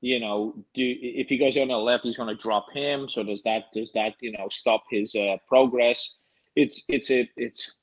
You 0.00 0.20
know, 0.20 0.54
do 0.74 0.94
if 1.00 1.28
he 1.28 1.38
goes 1.38 1.56
on 1.56 1.68
the 1.68 1.76
left, 1.76 2.04
he's 2.04 2.16
going 2.16 2.34
to 2.34 2.40
drop 2.40 2.66
him. 2.72 3.08
So 3.08 3.22
does 3.22 3.42
that 3.42 3.64
does 3.74 3.90
that 3.92 4.14
you 4.20 4.32
know 4.32 4.48
stop 4.50 4.84
his 4.90 5.14
uh, 5.14 5.36
progress? 5.48 6.16
It's 6.54 6.84
it's 6.88 7.10
a 7.10 7.28
it's 7.36 7.76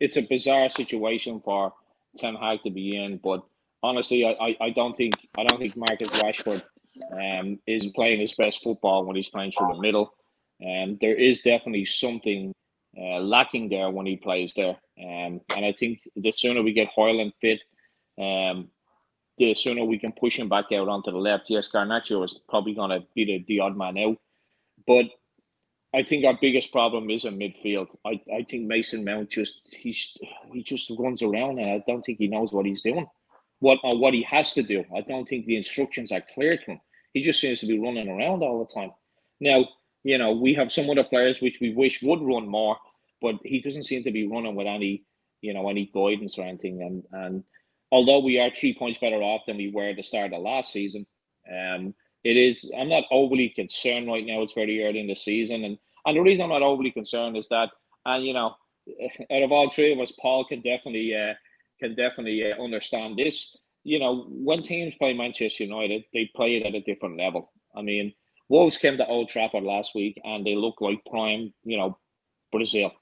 it's 0.00 0.16
a 0.16 0.22
bizarre 0.22 0.70
situation 0.70 1.40
for 1.44 1.72
Ten 2.16 2.34
Hag 2.36 2.62
to 2.62 2.70
be 2.70 2.96
in. 2.96 3.18
But 3.22 3.42
honestly, 3.82 4.24
I, 4.24 4.36
I, 4.40 4.56
I 4.60 4.70
don't 4.70 4.96
think 4.96 5.14
I 5.36 5.44
don't 5.44 5.58
think 5.58 5.76
Marcus 5.76 6.08
Rashford 6.08 6.62
um, 7.12 7.58
is 7.66 7.88
playing 7.88 8.20
his 8.20 8.34
best 8.34 8.62
football 8.62 9.04
when 9.04 9.16
he's 9.16 9.28
playing 9.28 9.52
through 9.52 9.72
the 9.74 9.80
middle. 9.80 10.14
And 10.60 10.92
um, 10.92 10.98
there 11.00 11.14
is 11.14 11.40
definitely 11.40 11.84
something 11.84 12.52
uh, 12.96 13.20
lacking 13.20 13.68
there 13.68 13.90
when 13.90 14.06
he 14.06 14.16
plays 14.16 14.52
there. 14.56 14.76
Um, 15.00 15.40
and 15.54 15.64
I 15.64 15.72
think 15.72 16.00
the 16.16 16.32
sooner 16.32 16.62
we 16.62 16.72
get 16.72 16.90
Hojlund 16.96 17.32
fit, 17.40 17.60
um, 18.18 18.68
the 19.38 19.54
sooner 19.54 19.84
we 19.84 19.98
can 19.98 20.12
push 20.12 20.38
him 20.38 20.48
back 20.48 20.66
out 20.72 20.88
onto 20.88 21.10
the 21.10 21.18
left. 21.18 21.44
Yes, 21.48 21.70
Garnacho 21.72 22.24
is 22.24 22.40
probably 22.48 22.74
going 22.74 22.90
to 22.90 23.06
be 23.14 23.24
the, 23.24 23.44
the 23.46 23.60
odd 23.60 23.76
man 23.76 23.98
out. 23.98 24.16
But 24.86 25.06
I 25.94 26.02
think 26.02 26.24
our 26.24 26.36
biggest 26.40 26.70
problem 26.70 27.08
is 27.10 27.24
in 27.24 27.38
midfield. 27.38 27.88
I, 28.04 28.20
I 28.34 28.42
think 28.42 28.66
Mason 28.66 29.04
Mount 29.04 29.30
just 29.30 29.74
he's 29.74 30.16
he 30.52 30.62
just 30.62 30.90
runs 30.98 31.22
around 31.22 31.58
and 31.58 31.70
I 31.70 31.82
don't 31.86 32.02
think 32.02 32.18
he 32.18 32.28
knows 32.28 32.52
what 32.52 32.66
he's 32.66 32.82
doing. 32.82 33.06
What 33.60 33.78
or 33.82 33.98
what 33.98 34.14
he 34.14 34.22
has 34.24 34.52
to 34.54 34.62
do. 34.62 34.84
I 34.94 35.00
don't 35.00 35.28
think 35.28 35.46
the 35.46 35.56
instructions 35.56 36.12
are 36.12 36.22
clear 36.34 36.56
to 36.56 36.64
him. 36.64 36.80
He 37.14 37.22
just 37.22 37.40
seems 37.40 37.60
to 37.60 37.66
be 37.66 37.78
running 37.78 38.08
around 38.08 38.42
all 38.42 38.58
the 38.58 38.72
time. 38.72 38.92
Now, 39.40 39.66
you 40.04 40.18
know, 40.18 40.32
we 40.32 40.54
have 40.54 40.70
some 40.70 40.88
other 40.90 41.04
players 41.04 41.40
which 41.40 41.58
we 41.60 41.74
wish 41.74 42.02
would 42.02 42.20
run 42.20 42.46
more, 42.46 42.76
but 43.20 43.36
he 43.42 43.60
doesn't 43.60 43.84
seem 43.84 44.04
to 44.04 44.12
be 44.12 44.28
running 44.28 44.54
with 44.54 44.66
any, 44.66 45.04
you 45.40 45.54
know, 45.54 45.68
any 45.68 45.90
guidance 45.92 46.38
or 46.38 46.42
anything. 46.42 46.82
And 46.82 47.24
and 47.24 47.44
although 47.90 48.20
we 48.20 48.38
are 48.38 48.50
three 48.50 48.74
points 48.74 48.98
better 48.98 49.22
off 49.22 49.42
than 49.46 49.56
we 49.56 49.70
were 49.70 49.88
at 49.88 49.96
the 49.96 50.02
start 50.02 50.32
of 50.32 50.42
last 50.42 50.72
season, 50.72 51.06
um, 51.50 51.94
it 52.24 52.36
is. 52.36 52.70
I'm 52.76 52.88
not 52.88 53.04
overly 53.10 53.50
concerned 53.50 54.08
right 54.08 54.24
now. 54.24 54.42
It's 54.42 54.52
very 54.52 54.84
early 54.84 55.00
in 55.00 55.06
the 55.06 55.14
season, 55.16 55.64
and 55.64 55.78
and 56.04 56.16
the 56.16 56.20
reason 56.20 56.44
I'm 56.44 56.50
not 56.50 56.62
overly 56.62 56.90
concerned 56.90 57.36
is 57.36 57.48
that, 57.48 57.70
and 58.06 58.24
you 58.24 58.34
know, 58.34 58.54
out 59.32 59.42
of 59.42 59.52
all 59.52 59.70
three 59.70 59.92
of 59.92 60.00
us, 60.00 60.12
Paul 60.12 60.44
can 60.44 60.60
definitely 60.60 61.14
uh, 61.14 61.34
can 61.80 61.94
definitely 61.94 62.52
uh, 62.52 62.62
understand 62.62 63.16
this. 63.16 63.56
You 63.84 63.98
know, 63.98 64.26
when 64.28 64.62
teams 64.62 64.94
play 64.98 65.14
Manchester 65.14 65.64
United, 65.64 66.04
they 66.12 66.30
play 66.34 66.56
it 66.56 66.66
at 66.66 66.74
a 66.74 66.80
different 66.80 67.16
level. 67.16 67.52
I 67.74 67.82
mean, 67.82 68.12
Wolves 68.48 68.78
came 68.78 68.96
to 68.96 69.06
Old 69.06 69.28
Trafford 69.28 69.62
last 69.62 69.94
week 69.94 70.20
and 70.24 70.44
they 70.44 70.56
looked 70.56 70.82
like 70.82 71.04
prime, 71.08 71.52
you 71.64 71.76
know, 71.76 71.98
Brazil. 72.50 72.92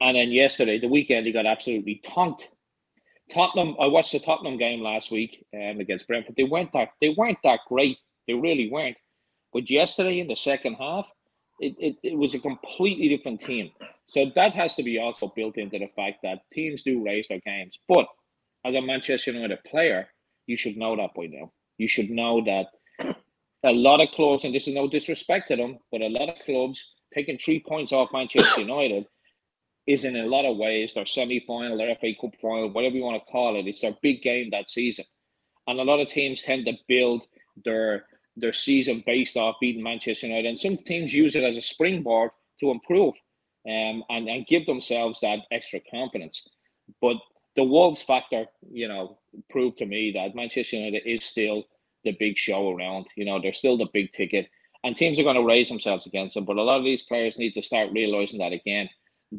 And 0.00 0.16
then 0.16 0.32
yesterday, 0.32 0.78
the 0.78 0.88
weekend, 0.88 1.26
they 1.26 1.32
got 1.32 1.46
absolutely 1.46 2.02
tonked. 2.04 2.44
Tottenham, 3.32 3.76
I 3.80 3.86
watched 3.86 4.12
the 4.12 4.20
Tottenham 4.20 4.58
game 4.58 4.80
last 4.82 5.10
week 5.10 5.44
um, 5.54 5.80
against 5.80 6.06
Brentford. 6.06 6.34
They 6.36 6.44
weren't 6.44 6.72
that 6.72 6.90
they 7.00 7.14
weren't 7.16 7.38
that 7.44 7.60
great. 7.68 7.98
They 8.26 8.34
really 8.34 8.70
weren't. 8.70 8.96
But 9.52 9.70
yesterday 9.70 10.20
in 10.20 10.28
the 10.28 10.36
second 10.36 10.74
half, 10.74 11.08
it, 11.58 11.74
it, 11.78 11.96
it 12.02 12.18
was 12.18 12.34
a 12.34 12.38
completely 12.38 13.08
different 13.08 13.40
team. 13.40 13.70
So 14.08 14.26
that 14.34 14.54
has 14.54 14.74
to 14.76 14.82
be 14.82 14.98
also 14.98 15.32
built 15.34 15.56
into 15.56 15.78
the 15.78 15.88
fact 15.88 16.18
that 16.22 16.42
teams 16.52 16.82
do 16.82 17.04
raise 17.04 17.28
their 17.28 17.40
games. 17.40 17.78
But 17.88 18.06
as 18.64 18.74
a 18.74 18.82
Manchester 18.82 19.32
United 19.32 19.62
player, 19.64 20.08
you 20.46 20.56
should 20.56 20.76
know 20.76 20.96
that 20.96 21.14
by 21.14 21.26
now. 21.26 21.52
You 21.78 21.88
should 21.88 22.10
know 22.10 22.44
that 22.44 22.66
a 23.64 23.72
lot 23.72 24.00
of 24.00 24.08
clubs, 24.14 24.44
and 24.44 24.54
this 24.54 24.68
is 24.68 24.74
no 24.74 24.88
disrespect 24.88 25.48
to 25.48 25.56
them, 25.56 25.78
but 25.90 26.02
a 26.02 26.08
lot 26.08 26.28
of 26.28 26.34
clubs 26.44 26.92
taking 27.14 27.38
three 27.38 27.62
points 27.66 27.92
off 27.92 28.12
Manchester 28.12 28.60
United 28.60 29.06
is 29.86 30.04
in 30.04 30.16
a 30.16 30.26
lot 30.26 30.44
of 30.44 30.56
ways 30.56 30.94
their 30.94 31.06
semi 31.06 31.40
final, 31.46 31.76
their 31.76 31.96
FA 31.96 32.12
Cup 32.20 32.32
final, 32.40 32.70
whatever 32.70 32.96
you 32.96 33.02
want 33.02 33.22
to 33.24 33.32
call 33.32 33.58
it. 33.58 33.66
It's 33.66 33.80
their 33.80 33.96
big 34.02 34.22
game 34.22 34.50
that 34.50 34.68
season. 34.68 35.04
And 35.66 35.78
a 35.80 35.84
lot 35.84 36.00
of 36.00 36.08
teams 36.08 36.42
tend 36.42 36.66
to 36.66 36.74
build 36.88 37.22
their 37.64 38.06
their 38.36 38.52
season 38.52 39.02
based 39.04 39.36
off 39.36 39.56
beating 39.60 39.82
Manchester 39.82 40.26
United. 40.26 40.48
And 40.48 40.58
some 40.58 40.76
teams 40.78 41.12
use 41.12 41.36
it 41.36 41.44
as 41.44 41.56
a 41.56 41.62
springboard 41.62 42.30
to 42.60 42.70
improve 42.70 43.14
um, 43.66 44.02
and, 44.08 44.28
and 44.28 44.46
give 44.46 44.66
themselves 44.66 45.20
that 45.20 45.40
extra 45.50 45.80
confidence. 45.90 46.42
But 47.00 47.16
the 47.56 47.64
Wolves 47.64 48.00
factor, 48.00 48.46
you 48.70 48.88
know, 48.88 49.18
proved 49.50 49.78
to 49.78 49.86
me 49.86 50.12
that 50.12 50.34
Manchester 50.34 50.76
United 50.76 51.06
is 51.06 51.24
still 51.24 51.64
the 52.04 52.16
big 52.18 52.38
show 52.38 52.70
around. 52.70 53.06
You 53.16 53.24
know, 53.24 53.40
they're 53.40 53.52
still 53.52 53.76
the 53.76 53.88
big 53.92 54.12
ticket. 54.12 54.48
And 54.84 54.96
teams 54.96 55.18
are 55.18 55.24
going 55.24 55.36
to 55.36 55.46
raise 55.46 55.68
themselves 55.68 56.06
against 56.06 56.34
them. 56.34 56.44
But 56.44 56.56
a 56.56 56.62
lot 56.62 56.78
of 56.78 56.84
these 56.84 57.04
players 57.04 57.38
need 57.38 57.52
to 57.52 57.62
start 57.62 57.92
realizing 57.92 58.40
that 58.40 58.52
again, 58.52 58.88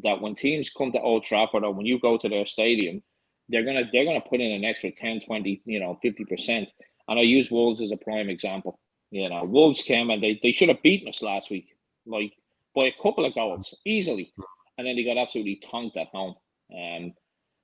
that 0.02 0.20
when 0.20 0.34
teams 0.34 0.70
come 0.70 0.92
to 0.92 1.00
Old 1.00 1.24
Trafford 1.24 1.64
or 1.64 1.72
when 1.72 1.86
you 1.86 1.98
go 2.00 2.18
to 2.18 2.28
their 2.28 2.46
stadium, 2.46 3.02
they're 3.48 3.64
gonna 3.64 3.84
they're 3.92 4.04
gonna 4.04 4.20
put 4.20 4.40
in 4.40 4.50
an 4.52 4.64
extra 4.64 4.90
10, 4.90 5.20
20, 5.26 5.62
you 5.66 5.80
know, 5.80 5.98
50%. 6.04 6.68
And 7.08 7.18
I 7.18 7.22
use 7.22 7.50
Wolves 7.50 7.80
as 7.80 7.92
a 7.92 7.96
prime 7.96 8.28
example. 8.28 8.78
You 9.10 9.28
know, 9.28 9.44
Wolves 9.44 9.82
came 9.82 10.10
and 10.10 10.22
they, 10.22 10.40
they 10.42 10.52
should 10.52 10.68
have 10.68 10.82
beaten 10.82 11.08
us 11.08 11.22
last 11.22 11.50
week, 11.50 11.68
like 12.06 12.32
by 12.74 12.86
a 12.86 13.02
couple 13.02 13.24
of 13.24 13.34
goals 13.34 13.74
easily. 13.84 14.32
And 14.76 14.86
then 14.86 14.96
they 14.96 15.04
got 15.04 15.18
absolutely 15.18 15.60
tonked 15.70 15.96
at 15.96 16.08
home. 16.08 16.34
Um, 16.74 17.12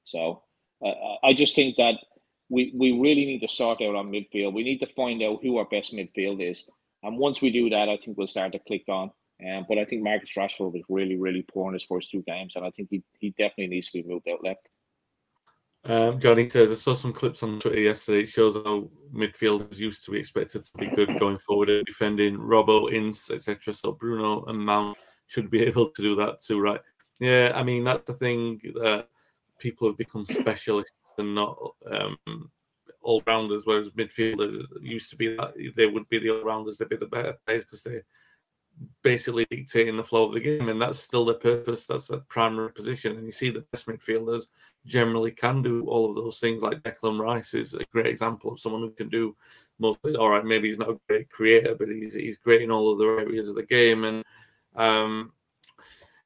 so 0.05 0.45
uh, 0.85 1.17
I 1.25 1.33
just 1.33 1.57
think 1.57 1.77
that 1.77 1.95
we, 2.49 2.73
we 2.77 2.93
really 2.93 3.25
need 3.25 3.41
to 3.41 3.49
sort 3.49 3.81
out 3.83 3.95
on 3.95 4.11
midfield. 4.11 4.53
We 4.53 4.65
need 4.65 4.79
to 4.79 4.87
find 4.87 5.23
out 5.23 5.41
who 5.43 5.57
our 5.59 5.65
best 5.65 5.93
midfield 5.95 6.49
is. 6.49 6.65
And 7.03 7.19
once 7.19 7.41
we 7.41 7.51
do 7.51 7.71
that, 7.71 7.89
I 7.89 7.97
think 7.97 8.19
we'll 8.19 8.27
start 8.27 8.53
to 8.53 8.59
click 8.61 8.85
on. 8.89 9.11
Um, 9.49 9.65
but 9.69 9.79
I 9.79 9.85
think 9.85 10.03
Marcus 10.03 10.31
Rashford 10.37 10.73
was 10.73 10.83
really, 10.89 11.17
really 11.17 11.43
poor 11.43 11.69
in 11.69 11.75
his 11.75 11.85
first 11.85 12.11
two 12.11 12.23
games. 12.27 12.53
And 12.57 12.65
I 12.65 12.71
think 12.71 12.89
he, 12.91 13.03
he 13.19 13.31
definitely 13.31 13.69
needs 13.69 13.91
to 13.91 14.03
be 14.03 14.09
moved 14.09 14.29
out 14.29 14.45
left. 14.45 14.69
Um, 15.85 16.21
Johnny 16.21 16.49
says, 16.49 16.71
I 16.71 16.75
saw 16.75 16.95
some 16.95 17.13
clips 17.13 17.43
on 17.43 17.59
Twitter 17.59 17.81
yesterday. 17.81 18.23
It 18.23 18.29
shows 18.29 18.55
how 18.55 18.91
midfielders 19.15 19.79
used 19.79 20.05
to 20.05 20.11
be 20.11 20.19
expected 20.19 20.65
to 20.65 20.79
be 20.79 20.89
good 20.95 21.19
going 21.19 21.39
forward, 21.39 21.71
defending 21.87 22.37
Robbo, 22.37 22.93
Ince, 22.93 23.31
etc. 23.31 23.73
So 23.73 23.93
Bruno 23.93 24.45
and 24.45 24.59
Mount 24.59 24.99
should 25.27 25.51
be 25.51 25.63
able 25.67 25.91
to 25.91 26.03
do 26.03 26.15
that 26.17 26.41
too, 26.41 26.61
right? 26.61 26.81
Yeah, 27.19 27.53
I 27.55 27.63
mean, 27.63 27.85
that's 27.85 28.05
the 28.07 28.15
thing 28.15 28.61
that 28.75 29.07
people 29.59 29.89
have 29.89 29.97
become 29.97 30.27
specialists 30.27 31.13
and 31.19 31.35
not 31.35 31.57
um, 31.91 32.51
all 33.03 33.23
rounders, 33.27 33.63
whereas 33.65 33.91
midfielders 33.91 34.65
used 34.83 35.11
to 35.11 35.17
be 35.17 35.37
that 35.37 35.55
they 35.77 35.87
would 35.87 36.09
be 36.09 36.19
the 36.19 36.31
all 36.31 36.45
rounders, 36.45 36.79
they'd 36.79 36.89
be 36.89 36.97
the 36.97 37.07
better 37.07 37.39
players 37.47 37.65
because 37.65 37.83
they 37.83 38.01
basically 39.03 39.47
dictating 39.51 39.97
the 39.97 40.05
flow 40.05 40.29
of 40.29 40.35
the 40.35 40.41
game, 40.41 40.69
and 40.69 40.81
that's 40.81 40.99
still 40.99 41.25
the 41.25 41.35
purpose. 41.35 41.87
That's 41.87 42.09
the 42.09 42.19
primary 42.19 42.73
position. 42.73 43.17
And 43.17 43.27
you 43.27 43.33
see 43.33 43.51
the 43.51 43.65
best 43.73 43.87
midfielders 43.87 44.45
generally 44.87 45.31
can 45.31 45.63
do 45.63 45.87
all 45.87 46.09
of 46.09 46.17
those 46.17 46.41
things. 46.41 46.63
Like 46.63 46.83
Declan 46.83 47.21
Rice 47.21 47.55
is 47.55 47.75
a 47.75 47.85
great 47.93 48.07
example 48.07 48.53
of 48.53 48.61
someone 48.61 48.83
who 48.83 48.91
can 48.91 49.09
do 49.09 49.37
mostly. 49.79 50.17
All 50.17 50.31
right, 50.31 50.45
maybe 50.45 50.69
he's 50.69 50.79
not 50.79 50.91
a 50.91 51.01
great 51.09 51.31
creator, 51.31 51.75
but 51.75 51.89
he's 51.89 52.15
he's 52.15 52.39
great 52.39 52.63
in 52.63 52.71
all 52.71 52.95
other 52.95 53.21
areas 53.21 53.49
of 53.49 53.55
the 53.55 53.65
game. 53.65 54.05
And 54.05 54.25
um, 54.77 55.33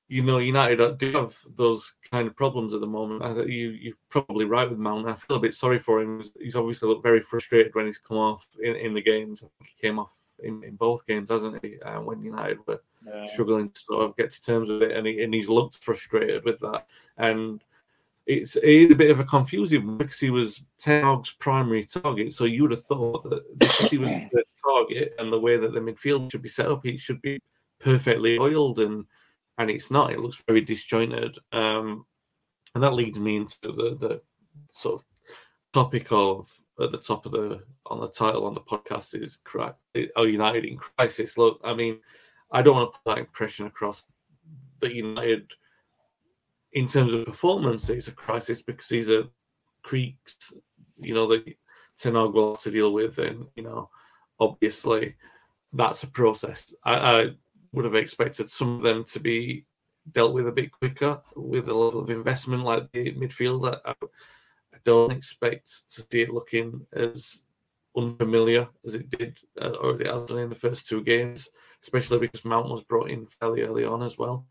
you 0.08 0.22
know, 0.22 0.38
United 0.38 0.98
do 0.98 1.12
have 1.12 1.36
those 1.56 1.96
kind 2.10 2.28
of 2.28 2.36
problems 2.36 2.74
at 2.74 2.80
the 2.80 2.86
moment. 2.86 3.22
I, 3.22 3.42
You 3.44 3.70
you're 3.70 3.96
probably 4.10 4.44
right 4.44 4.68
with 4.68 4.78
Mount. 4.78 5.08
I 5.08 5.14
feel 5.14 5.38
a 5.38 5.40
bit 5.40 5.54
sorry 5.54 5.78
for 5.78 6.00
him. 6.00 6.22
He's 6.38 6.56
obviously 6.56 6.88
looked 6.88 7.02
very 7.02 7.20
frustrated 7.20 7.74
when 7.74 7.86
he's 7.86 7.98
come 7.98 8.18
off 8.18 8.46
in, 8.62 8.76
in 8.76 8.94
the 8.94 9.02
games. 9.02 9.42
I 9.42 9.48
think 9.58 9.70
he 9.74 9.86
came 9.86 9.98
off 9.98 10.12
in, 10.42 10.62
in 10.64 10.76
both 10.76 11.06
games, 11.06 11.30
hasn't 11.30 11.64
he? 11.64 11.80
Uh, 11.80 12.00
when 12.00 12.22
United 12.22 12.58
were 12.66 12.82
yeah. 13.06 13.26
struggling 13.26 13.70
to 13.70 13.80
sort 13.80 14.04
of 14.04 14.16
get 14.16 14.30
to 14.30 14.42
terms 14.42 14.68
with 14.68 14.82
it, 14.82 14.92
and, 14.92 15.06
he, 15.06 15.22
and 15.22 15.32
he's 15.32 15.48
looked 15.48 15.78
frustrated 15.78 16.44
with 16.44 16.58
that. 16.60 16.86
And 17.16 17.62
it's 18.26 18.56
it 18.56 18.64
is 18.64 18.90
a 18.90 18.94
bit 18.94 19.10
of 19.10 19.20
a 19.20 19.24
confusing 19.24 19.98
because 19.98 20.18
he 20.18 20.30
was 20.30 20.62
Ten 20.78 21.04
Hag's 21.04 21.32
primary 21.32 21.84
target. 21.84 22.32
So 22.32 22.44
you 22.44 22.62
would 22.62 22.70
have 22.70 22.84
thought 22.84 23.28
that 23.28 23.58
because 23.58 23.90
he 23.90 23.98
was 23.98 24.10
the 24.10 24.44
target 24.64 25.14
and 25.18 25.32
the 25.32 25.40
way 25.40 25.56
that 25.56 25.72
the 25.72 25.80
midfield 25.80 26.30
should 26.30 26.42
be 26.42 26.48
set 26.48 26.70
up, 26.70 26.80
he 26.84 26.96
should 26.96 27.20
be 27.20 27.40
perfectly 27.80 28.38
oiled, 28.38 28.78
and 28.78 29.04
and 29.58 29.70
it's 29.70 29.90
not. 29.90 30.12
It 30.12 30.20
looks 30.20 30.42
very 30.46 30.62
disjointed. 30.62 31.38
Um, 31.52 32.06
and 32.74 32.82
that 32.82 32.94
leads 32.94 33.20
me 33.20 33.36
into 33.36 33.58
the 33.62 33.96
the 34.00 34.22
sort 34.70 35.00
of 35.00 35.04
topic 35.72 36.10
of 36.10 36.48
at 36.80 36.90
the 36.90 36.98
top 36.98 37.26
of 37.26 37.32
the 37.32 37.62
on 37.86 38.00
the 38.00 38.08
title 38.08 38.46
on 38.46 38.54
the 38.54 38.60
podcast 38.60 39.20
is 39.20 39.38
"Are 39.54 39.76
oh, 40.16 40.24
United 40.24 40.64
in 40.64 40.76
crisis?" 40.76 41.38
Look, 41.38 41.60
I 41.64 41.74
mean, 41.74 42.00
I 42.50 42.62
don't 42.62 42.76
want 42.76 42.92
to 42.92 42.98
put 42.98 43.14
that 43.14 43.20
impression 43.20 43.66
across 43.66 44.04
that 44.80 44.94
United, 44.94 45.50
in 46.72 46.86
terms 46.86 47.12
of 47.12 47.24
performance, 47.24 47.88
it's 47.88 48.08
a 48.08 48.12
crisis 48.12 48.62
because 48.62 48.88
these 48.88 49.10
are 49.10 49.24
creaks, 49.82 50.52
you 50.98 51.14
know, 51.14 51.26
that 51.28 51.44
Ten 51.96 52.14
will 52.14 52.54
have 52.54 52.62
to 52.62 52.70
deal 52.70 52.92
with, 52.92 53.18
and 53.18 53.46
you 53.54 53.62
know, 53.62 53.88
obviously, 54.40 55.14
that's 55.72 56.02
a 56.02 56.08
process. 56.08 56.74
I, 56.84 56.94
I 56.94 57.30
would 57.72 57.84
have 57.84 57.94
expected 57.94 58.50
some 58.50 58.76
of 58.76 58.82
them 58.82 59.04
to 59.04 59.20
be 59.20 59.64
dealt 60.12 60.34
with 60.34 60.48
a 60.48 60.52
bit 60.52 60.72
quicker 60.72 61.20
with 61.36 61.68
a 61.68 61.74
lot 61.74 61.94
of 61.94 62.10
investment, 62.10 62.64
like 62.64 62.90
the 62.92 63.12
midfield. 63.14 63.80
I, 63.84 63.94
don't 64.84 65.12
expect 65.12 65.70
to 65.94 66.06
see 66.10 66.22
it 66.22 66.30
looking 66.30 66.86
as 66.92 67.42
unfamiliar 67.96 68.68
as 68.84 68.94
it 68.94 69.08
did 69.10 69.38
uh, 69.60 69.70
or 69.80 69.94
as 69.94 70.00
it 70.00 70.06
has 70.06 70.24
done 70.24 70.38
in 70.38 70.48
the 70.48 70.54
first 70.54 70.86
two 70.86 71.02
games, 71.02 71.48
especially 71.82 72.18
because 72.18 72.44
Mount 72.44 72.68
was 72.68 72.82
brought 72.82 73.10
in 73.10 73.26
fairly 73.26 73.62
early 73.62 73.84
on 73.84 74.02
as 74.02 74.18
well. 74.18 74.46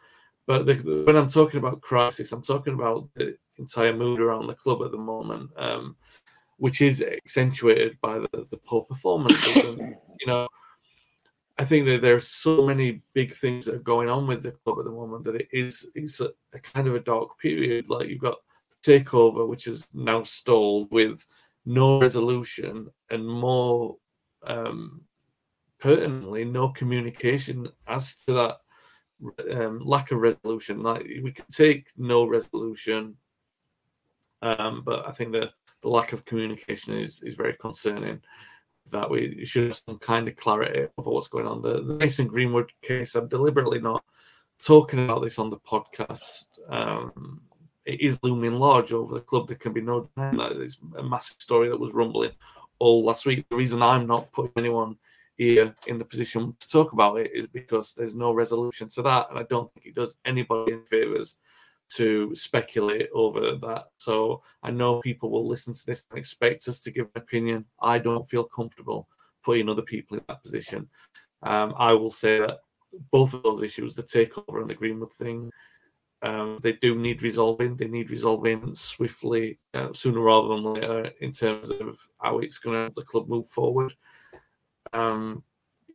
But 0.46 0.66
the, 0.66 0.74
the, 0.76 1.04
when 1.06 1.16
I'm 1.16 1.30
talking 1.30 1.60
about 1.60 1.82
crisis, 1.82 2.32
I'm 2.32 2.42
talking 2.42 2.74
about 2.74 3.08
the 3.16 3.38
entire 3.58 3.96
mood 3.96 4.20
around 4.20 4.48
the 4.48 4.56
club 4.56 4.82
at 4.84 4.92
the 4.92 4.98
moment, 4.98 5.52
um, 5.58 5.96
which 6.58 6.82
is 6.82 7.02
accentuated 7.02 7.98
by 8.02 8.20
the, 8.20 8.48
the 8.50 8.58
poor 8.58 8.82
performances. 8.84 9.56
and, 9.56 9.80
you 10.20 10.28
know, 10.28 10.48
I 11.58 11.66
think 11.66 11.86
that 11.86 12.02
there 12.02 12.16
are 12.16 12.20
so 12.20 12.66
many 12.66 13.02
big 13.14 13.34
things 13.34 13.66
that 13.66 13.76
are 13.76 13.80
going 13.80 14.10
on 14.10 14.26
with 14.26 14.44
the 14.44 14.52
club 14.52 14.80
at 14.80 14.86
the 14.86 14.92
moment 14.92 15.24
that 15.26 15.36
it 15.36 15.48
is 15.52 15.92
it's 15.94 16.20
a, 16.20 16.30
a 16.54 16.60
kind 16.60 16.88
of 16.88 16.96
a 16.96 17.00
dark 17.00 17.38
period. 17.40 17.90
Like 17.90 18.10
you've 18.10 18.20
got 18.20 18.38
takeover, 18.84 19.48
which 19.48 19.68
is 19.68 19.88
now 19.94 20.24
stalled 20.24 20.92
with 20.92 21.26
no 21.66 22.00
resolution 22.00 22.90
and 23.10 23.26
more 23.26 23.98
um, 24.46 25.02
pertinently, 25.80 26.46
no 26.46 26.70
communication 26.70 27.68
as 27.88 28.16
to 28.18 28.34
that 28.34 28.58
um, 29.52 29.82
lack 29.84 30.12
of 30.12 30.20
resolution. 30.20 30.84
Like 30.84 31.04
we 31.24 31.32
can 31.32 31.46
take 31.52 31.88
no 31.98 32.26
resolution, 32.26 33.16
um, 34.42 34.84
but 34.86 35.08
I 35.08 35.12
think 35.12 35.32
that 35.34 35.52
the 35.82 35.90
lack 35.90 36.14
of 36.14 36.26
communication 36.26 36.98
is 36.98 37.22
is 37.24 37.36
very 37.36 37.56
concerning. 37.60 38.22
That 38.92 39.10
we 39.10 39.46
should 39.46 39.66
have 39.66 39.76
some 39.78 39.98
kind 40.00 40.28
of 40.28 40.36
clarity 40.36 40.88
over 40.98 41.10
what's 41.10 41.30
going 41.30 41.48
on. 41.48 41.62
The, 41.62 41.84
the 41.84 41.94
Mason 41.94 42.28
Greenwood 42.28 42.70
case, 42.82 43.16
I'm 43.16 43.30
deliberately 43.30 43.80
not 43.80 44.04
talking 44.62 45.06
about 45.06 45.24
this 45.24 45.40
on 45.40 45.50
the 45.50 45.58
podcast 45.58 46.48
um, 46.70 47.42
it 47.86 48.02
is 48.02 48.20
looming 48.24 48.54
large 48.54 48.94
over 48.94 49.14
the 49.14 49.22
club. 49.22 49.48
There 49.48 49.58
can 49.58 49.74
be 49.74 49.82
no 49.82 50.10
denying 50.16 50.38
that. 50.38 50.54
It's 50.54 50.78
a 50.98 51.04
massive 51.04 51.38
story 51.40 51.70
that 51.70 51.80
was 51.80 51.94
rumbling 51.94 52.32
all 52.80 53.04
last 53.04 53.26
week. 53.26 53.46
The 53.50 53.56
reason 53.56 53.82
I'm 53.82 54.08
not 54.08 54.32
putting 54.32 54.54
anyone 54.58 54.98
here 55.36 55.76
in 55.88 55.98
the 55.98 56.06
position 56.06 56.56
to 56.60 56.70
talk 56.70 56.94
about 56.94 57.20
it 57.20 57.32
is 57.34 57.48
because 57.48 57.94
there's 57.94 58.16
no 58.16 58.32
resolution 58.34 58.88
to 58.90 59.02
that, 59.02 59.30
and 59.30 59.40
I 59.40 59.44
don't 59.44 59.72
think 59.74 59.88
it 59.88 59.96
does 59.96 60.18
anybody 60.26 60.74
in 60.74 60.84
favours 60.86 61.36
to 61.96 62.34
speculate 62.34 63.10
over 63.14 63.56
that. 63.56 63.86
So 63.98 64.42
I 64.64 64.72
know 64.72 65.02
people 65.02 65.30
will 65.30 65.48
listen 65.48 65.74
to 65.74 65.86
this 65.86 66.04
and 66.10 66.18
expect 66.18 66.68
us 66.68 66.80
to 66.82 66.92
give 66.92 67.06
an 67.16 67.22
opinion. 67.22 67.66
I 67.82 68.00
don't 68.00 68.28
feel 68.28 68.44
comfortable 68.44 69.08
putting 69.44 69.70
other 69.70 69.82
people 69.82 70.18
in 70.18 70.24
that 70.28 70.42
position. 70.42 70.88
Um, 71.44 71.74
I 71.78 71.94
will 71.94 72.10
say 72.10 72.40
that 72.40 72.60
both 73.12 73.34
of 73.34 73.44
those 73.44 73.62
issues, 73.62 73.96
the 73.96 74.04
takeover 74.04 74.62
and 74.62 74.70
the 74.70 74.76
Greenwood 74.76 75.14
thing, 75.14 75.52
um, 76.24 76.60
they 76.62 76.74
do 76.74 76.96
need 76.96 77.22
resolving. 77.22 77.76
They 77.76 77.88
need 77.88 78.10
resolving 78.10 78.74
swiftly, 78.76 79.60
uh, 79.74 79.92
sooner 79.94 80.22
rather 80.22 80.48
than 80.48 80.64
later, 80.64 81.12
in 81.20 81.34
terms 81.34 81.70
of 81.70 82.00
how 82.22 82.40
it's 82.40 82.60
going 82.60 82.76
to 82.76 82.82
help 82.84 82.96
the 82.96 83.04
club 83.04 83.28
move 83.28 83.48
forward. 83.50 83.94
Um, 84.94 85.44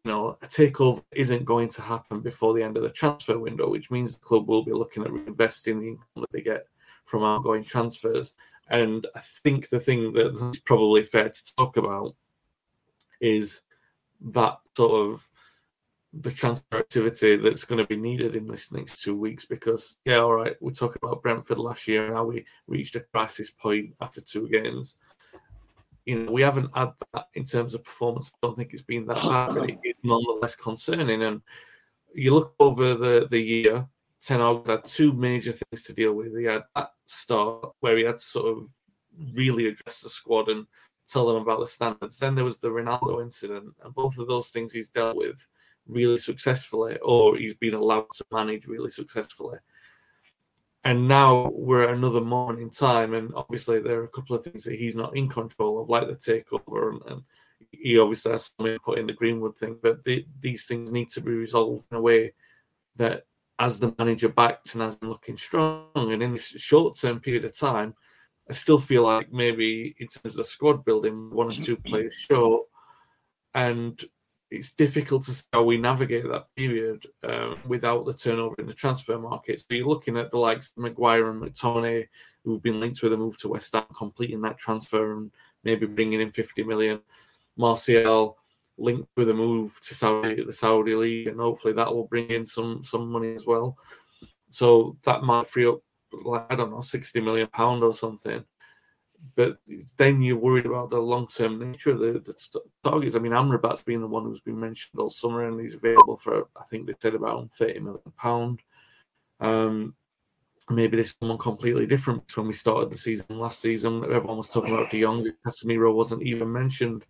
you 0.05 0.11
know, 0.11 0.39
a 0.43 0.47
takeover 0.47 1.03
isn't 1.13 1.45
going 1.45 1.69
to 1.71 1.83
happen 1.83 2.21
before 2.21 2.55
the 2.55 2.63
end 2.63 2.77
of 2.77 2.83
the 2.83 2.91
transfer 2.91 3.39
window, 3.39 3.71
which 3.71 3.91
means 3.91 4.15
the 4.15 4.25
club 4.25 4.49
will 4.49 4.63
be 4.63 4.73
looking 4.73 5.03
at 5.03 5.11
reinvesting 5.11 5.81
the 5.81 5.89
income 5.89 6.07
that 6.17 6.33
they 6.33 6.43
get 6.43 6.67
from 7.07 7.25
outgoing 7.25 7.65
transfers. 7.65 8.35
And 8.69 9.07
I 9.17 9.21
think 9.21 9.71
the 9.71 9.81
thing 9.81 10.13
that's 10.13 10.61
probably 10.61 11.05
fair 11.05 11.31
to 11.31 11.57
talk 11.57 11.79
about 11.79 12.15
is 13.21 13.63
that 14.21 14.59
sort 14.77 15.11
of 15.11 15.28
the 16.13 16.31
transfer 16.31 16.79
activity 16.79 17.37
that's 17.37 17.65
going 17.65 17.79
to 17.79 17.87
be 17.87 17.97
needed 17.97 18.35
in 18.35 18.47
this 18.47 18.73
next 18.73 19.03
two 19.03 19.15
weeks 19.15 19.45
because 19.45 19.97
yeah 20.07 20.17
all 20.17 20.33
right 20.33 20.57
we 20.61 20.73
talked 20.73 20.97
about 20.97 21.23
brentford 21.23 21.59
last 21.59 21.87
year 21.87 22.07
and 22.07 22.15
how 22.15 22.25
we 22.25 22.45
reached 22.67 22.97
a 22.97 23.01
crisis 23.01 23.51
point 23.51 23.95
after 24.01 24.23
two 24.23 24.49
games 24.49 24.97
you 26.07 26.19
know 26.19 26.33
we 26.33 26.41
haven't 26.41 26.71
had 26.75 26.93
that 27.13 27.27
in 27.35 27.45
terms 27.45 27.75
of 27.75 27.85
performance 27.85 28.33
i 28.35 28.47
don't 28.47 28.57
think 28.57 28.73
it's 28.73 28.83
been 28.83 29.05
that 29.05 29.17
bad 29.17 29.55
but 29.55 29.71
it's 29.85 30.03
nonetheless 30.05 30.57
concerning 30.57 31.23
and 31.25 31.43
you 32.15 32.35
look 32.35 32.55
over 32.59 32.95
the 32.95 33.27
the 33.31 33.41
year 33.41 33.87
Ten 34.21 34.41
Hag 34.41 34.67
had 34.67 34.85
two 34.85 35.13
major 35.13 35.53
things 35.53 35.85
to 35.85 35.93
deal 35.93 36.13
with. 36.13 36.37
He 36.37 36.45
had 36.45 36.65
that 36.75 36.91
start 37.07 37.73
where 37.81 37.97
he 37.97 38.05
had 38.05 38.19
to 38.19 38.25
sort 38.25 38.47
of 38.47 38.73
really 39.35 39.67
address 39.67 40.01
the 40.01 40.11
squad 40.11 40.49
and 40.49 40.67
tell 41.07 41.27
them 41.27 41.43
about 41.43 41.61
the 41.61 41.67
standards. 41.67 42.19
Then 42.19 42.35
there 42.35 42.45
was 42.45 42.59
the 42.59 42.69
Ronaldo 42.69 43.23
incident, 43.23 43.75
and 43.83 43.95
both 43.95 44.19
of 44.19 44.27
those 44.27 44.51
things 44.51 44.73
he's 44.73 44.91
dealt 44.91 45.17
with 45.17 45.47
really 45.89 46.19
successfully, 46.19 46.99
or 46.99 47.37
he's 47.37 47.55
been 47.55 47.75
allowed 47.75 48.07
to 48.15 48.25
manage 48.31 48.67
really 48.67 48.91
successfully. 48.91 49.59
And 50.85 51.09
now 51.09 51.51
we're 51.53 51.85
at 51.85 51.95
another 51.95 52.21
moment 52.21 52.61
in 52.61 52.71
time, 52.71 53.15
and 53.15 53.33
obviously 53.35 53.81
there 53.81 54.01
are 54.01 54.05
a 54.05 54.09
couple 54.09 54.37
of 54.37 54.45
things 54.45 54.65
that 54.65 54.79
he's 54.79 54.97
not 54.97 55.17
in 55.17 55.29
control 55.29 55.81
of, 55.81 55.89
like 55.89 56.07
the 56.07 56.15
takeover, 56.15 56.91
and, 56.91 57.03
and 57.11 57.23
he 57.73 57.99
obviously 57.99 58.33
has 58.33 58.53
some 58.57 58.67
input 58.69 58.99
in 58.99 59.07
the 59.07 59.13
Greenwood 59.13 59.57
thing. 59.57 59.77
But 59.83 60.05
the, 60.05 60.25
these 60.41 60.67
things 60.67 60.93
need 60.93 61.11
to 61.11 61.21
be 61.21 61.33
resolved 61.33 61.87
in 61.91 61.97
a 61.97 62.01
way 62.01 62.33
that, 62.97 63.25
as 63.59 63.81
the 63.81 63.93
manager 63.99 64.29
backed 64.29 64.75
and 64.75 64.83
has 64.83 64.95
been 64.95 65.09
looking 65.09 65.37
strong, 65.37 65.89
and 65.95 66.23
in 66.23 66.33
this 66.33 66.47
short-term 66.47 67.21
period 67.21 67.45
of 67.45 67.59
time, 67.59 67.95
I 68.49 68.53
still 68.53 68.79
feel 68.79 69.03
like 69.03 69.33
maybe 69.33 69.95
in 69.99 70.07
terms 70.07 70.35
of 70.35 70.37
the 70.37 70.45
squad 70.45 70.85
building, 70.85 71.31
one 71.31 71.49
or 71.49 71.55
two 71.55 71.77
players 71.85 72.15
short, 72.15 72.67
and 73.55 74.03
it's 74.51 74.73
difficult 74.73 75.25
to 75.25 75.33
see 75.33 75.45
how 75.53 75.63
we 75.63 75.77
navigate 75.77 76.25
that 76.25 76.47
period 76.57 77.07
um, 77.23 77.59
without 77.67 78.07
the 78.07 78.15
turnover 78.15 78.55
in 78.59 78.67
the 78.67 78.73
transfer 78.73 79.19
market. 79.19 79.61
So 79.61 79.67
you're 79.71 79.87
looking 79.87 80.17
at 80.17 80.31
the 80.31 80.39
likes 80.39 80.71
of 80.71 80.83
Maguire 80.83 81.31
and 81.31 81.43
McTominay, 81.43 82.09
who've 82.45 82.63
been 82.63 82.81
linked 82.81 83.03
with 83.03 83.13
a 83.13 83.17
move 83.17 83.37
to 83.39 83.49
West 83.49 83.75
Ham, 83.75 83.85
completing 83.95 84.41
that 84.43 84.59
transfer 84.59 85.13
and 85.13 85.31
maybe 85.65 85.87
bringing 85.87 86.21
in 86.21 86.33
50 86.33 86.63
million. 86.63 87.01
Martial 87.57 88.39
linked 88.79 89.09
with 89.17 89.29
a 89.29 89.35
move 89.35 89.79
to 89.83 89.95
Saudi, 89.95 90.43
the 90.43 90.53
Saudi 90.53 90.95
league, 90.95 91.27
and 91.27 91.41
hopefully 91.41 91.75
that 91.75 91.95
will 91.95 92.07
bring 92.07 92.31
in 92.31 92.47
some 92.47 92.83
some 92.85 93.11
money 93.11 93.35
as 93.35 93.45
well. 93.45 93.77
So 94.51 94.97
that 95.05 95.25
might 95.25 95.47
free 95.47 95.67
up, 95.67 95.81
like, 96.25 96.47
I 96.49 96.55
don't 96.55 96.71
know, 96.71 96.81
60 96.81 97.21
million 97.21 97.49
pound 97.49 97.83
or 97.83 97.93
something 97.93 98.45
but 99.35 99.59
then 99.97 100.23
you're 100.23 100.37
worried 100.37 100.67
about 100.67 100.91
the 100.91 100.99
long 100.99 101.27
term 101.29 101.59
nature 101.59 101.91
of 101.91 102.01
the, 102.01 102.13
the, 102.21 102.61
targets. 102.83 103.15
I 103.15 103.19
mean, 103.19 103.33
Amrabat's 103.33 103.83
been 103.83 104.01
the 104.01 104.07
one 104.07 104.25
who's 104.25 104.41
been 104.41 104.59
mentioned 104.59 105.01
all 105.01 105.11
summer, 105.11 105.47
and 105.47 105.61
he's 105.61 105.75
available 105.75 106.17
for 106.17 106.49
I 106.57 106.65
think 106.65 106.87
they 106.87 106.95
said 107.01 107.15
about 107.15 107.53
thirty 107.53 107.81
million 107.81 108.01
pound. 108.17 108.61
Um, 109.41 109.95
maybe 110.71 110.97
this 110.97 111.11
is 111.11 111.17
someone 111.21 111.39
completely 111.39 111.87
different 111.87 112.37
when 112.37 112.47
we 112.47 112.53
started 112.53 112.91
the 112.91 112.99
season 112.99 113.39
last 113.39 113.61
season. 113.61 114.05
Everyone 114.05 114.39
was 114.39 114.51
talking 114.51 114.75
about 114.75 114.91
De 114.91 115.01
Jong. 115.01 115.31
Casemiro 115.47 115.95
wasn't 115.95 116.23
even 116.23 116.53
mentioned. 116.53 117.07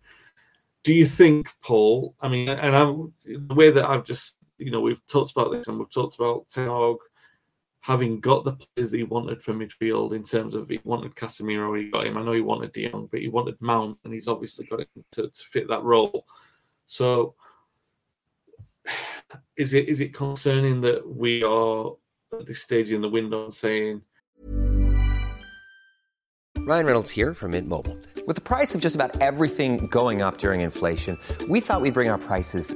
Do 0.83 0.93
you 0.93 1.05
think, 1.05 1.49
Paul? 1.61 2.15
I 2.21 2.29
mean, 2.29 2.49
and 2.49 2.75
I'm, 2.75 3.13
the 3.25 3.55
way 3.55 3.71
that 3.71 3.89
I've 3.89 4.05
just 4.05 4.37
you 4.59 4.71
know 4.71 4.81
we've 4.81 5.05
talked 5.07 5.31
about 5.31 5.51
this 5.51 5.67
and 5.67 5.79
we've 5.79 5.89
talked 5.89 6.15
about 6.15 6.47
Ten 6.49 6.67
Hag 6.67 6.97
having 7.81 8.19
got 8.19 8.43
the 8.43 8.53
players 8.53 8.91
that 8.91 8.97
he 8.97 9.03
wanted 9.03 9.41
for 9.41 9.53
midfield 9.53 10.13
in 10.13 10.23
terms 10.23 10.53
of 10.53 10.69
he 10.69 10.79
wanted 10.83 11.15
Casemiro, 11.15 11.77
he 11.79 11.89
got 11.89 12.05
him. 12.05 12.17
I 12.17 12.23
know 12.23 12.33
he 12.33 12.41
wanted 12.41 12.73
De 12.73 12.89
Jong, 12.89 13.07
but 13.11 13.21
he 13.21 13.27
wanted 13.27 13.55
Mount, 13.61 13.97
and 14.03 14.13
he's 14.13 14.27
obviously 14.27 14.65
got 14.65 14.81
it 14.81 14.89
to, 15.13 15.29
to 15.29 15.43
fit 15.43 15.67
that 15.69 15.83
role. 15.83 16.25
So, 16.85 17.35
is 19.57 19.73
it 19.73 19.87
is 19.87 20.01
it 20.01 20.13
concerning 20.13 20.81
that 20.81 21.07
we 21.07 21.43
are 21.43 21.93
at 22.37 22.45
this 22.45 22.61
stage 22.61 22.91
in 22.91 23.01
the 23.01 23.09
window 23.09 23.49
saying? 23.49 24.01
Ryan 26.57 26.85
Reynolds 26.85 27.09
here 27.09 27.33
from 27.33 27.51
Mint 27.51 27.67
Mobile. 27.67 27.97
With 28.27 28.35
the 28.35 28.41
price 28.41 28.75
of 28.75 28.81
just 28.81 28.93
about 28.93 29.19
everything 29.21 29.87
going 29.87 30.21
up 30.21 30.37
during 30.37 30.61
inflation, 30.61 31.17
we 31.47 31.61
thought 31.61 31.81
we'd 31.81 31.95
bring 31.95 32.09
our 32.09 32.19
prices 32.19 32.75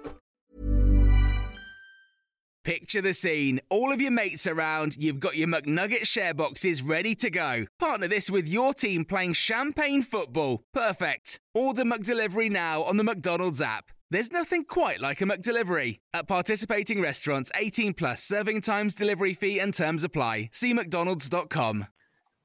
Picture 2.63 3.01
the 3.01 3.15
scene. 3.15 3.59
All 3.71 3.91
of 3.91 3.99
your 3.99 4.11
mates 4.11 4.45
around, 4.45 4.95
you've 4.95 5.19
got 5.19 5.35
your 5.35 5.47
McNugget 5.47 6.05
share 6.05 6.35
boxes 6.35 6.83
ready 6.83 7.15
to 7.15 7.31
go. 7.31 7.65
Partner 7.79 8.07
this 8.07 8.29
with 8.29 8.47
your 8.47 8.71
team 8.71 9.03
playing 9.03 9.33
champagne 9.33 10.03
football. 10.03 10.61
Perfect. 10.71 11.39
Order 11.55 11.83
McDelivery 11.83 12.51
now 12.51 12.83
on 12.83 12.97
the 12.97 13.03
McDonald's 13.03 13.63
app. 13.63 13.85
There's 14.11 14.31
nothing 14.31 14.65
quite 14.65 15.01
like 15.01 15.21
a 15.21 15.25
McDelivery. 15.25 16.01
At 16.13 16.27
participating 16.27 17.01
restaurants, 17.01 17.51
18 17.55 17.95
plus 17.95 18.21
serving 18.21 18.61
times, 18.61 18.93
delivery 18.93 19.33
fee, 19.33 19.57
and 19.57 19.73
terms 19.73 20.03
apply. 20.03 20.49
See 20.51 20.71
McDonald's.com. 20.71 21.87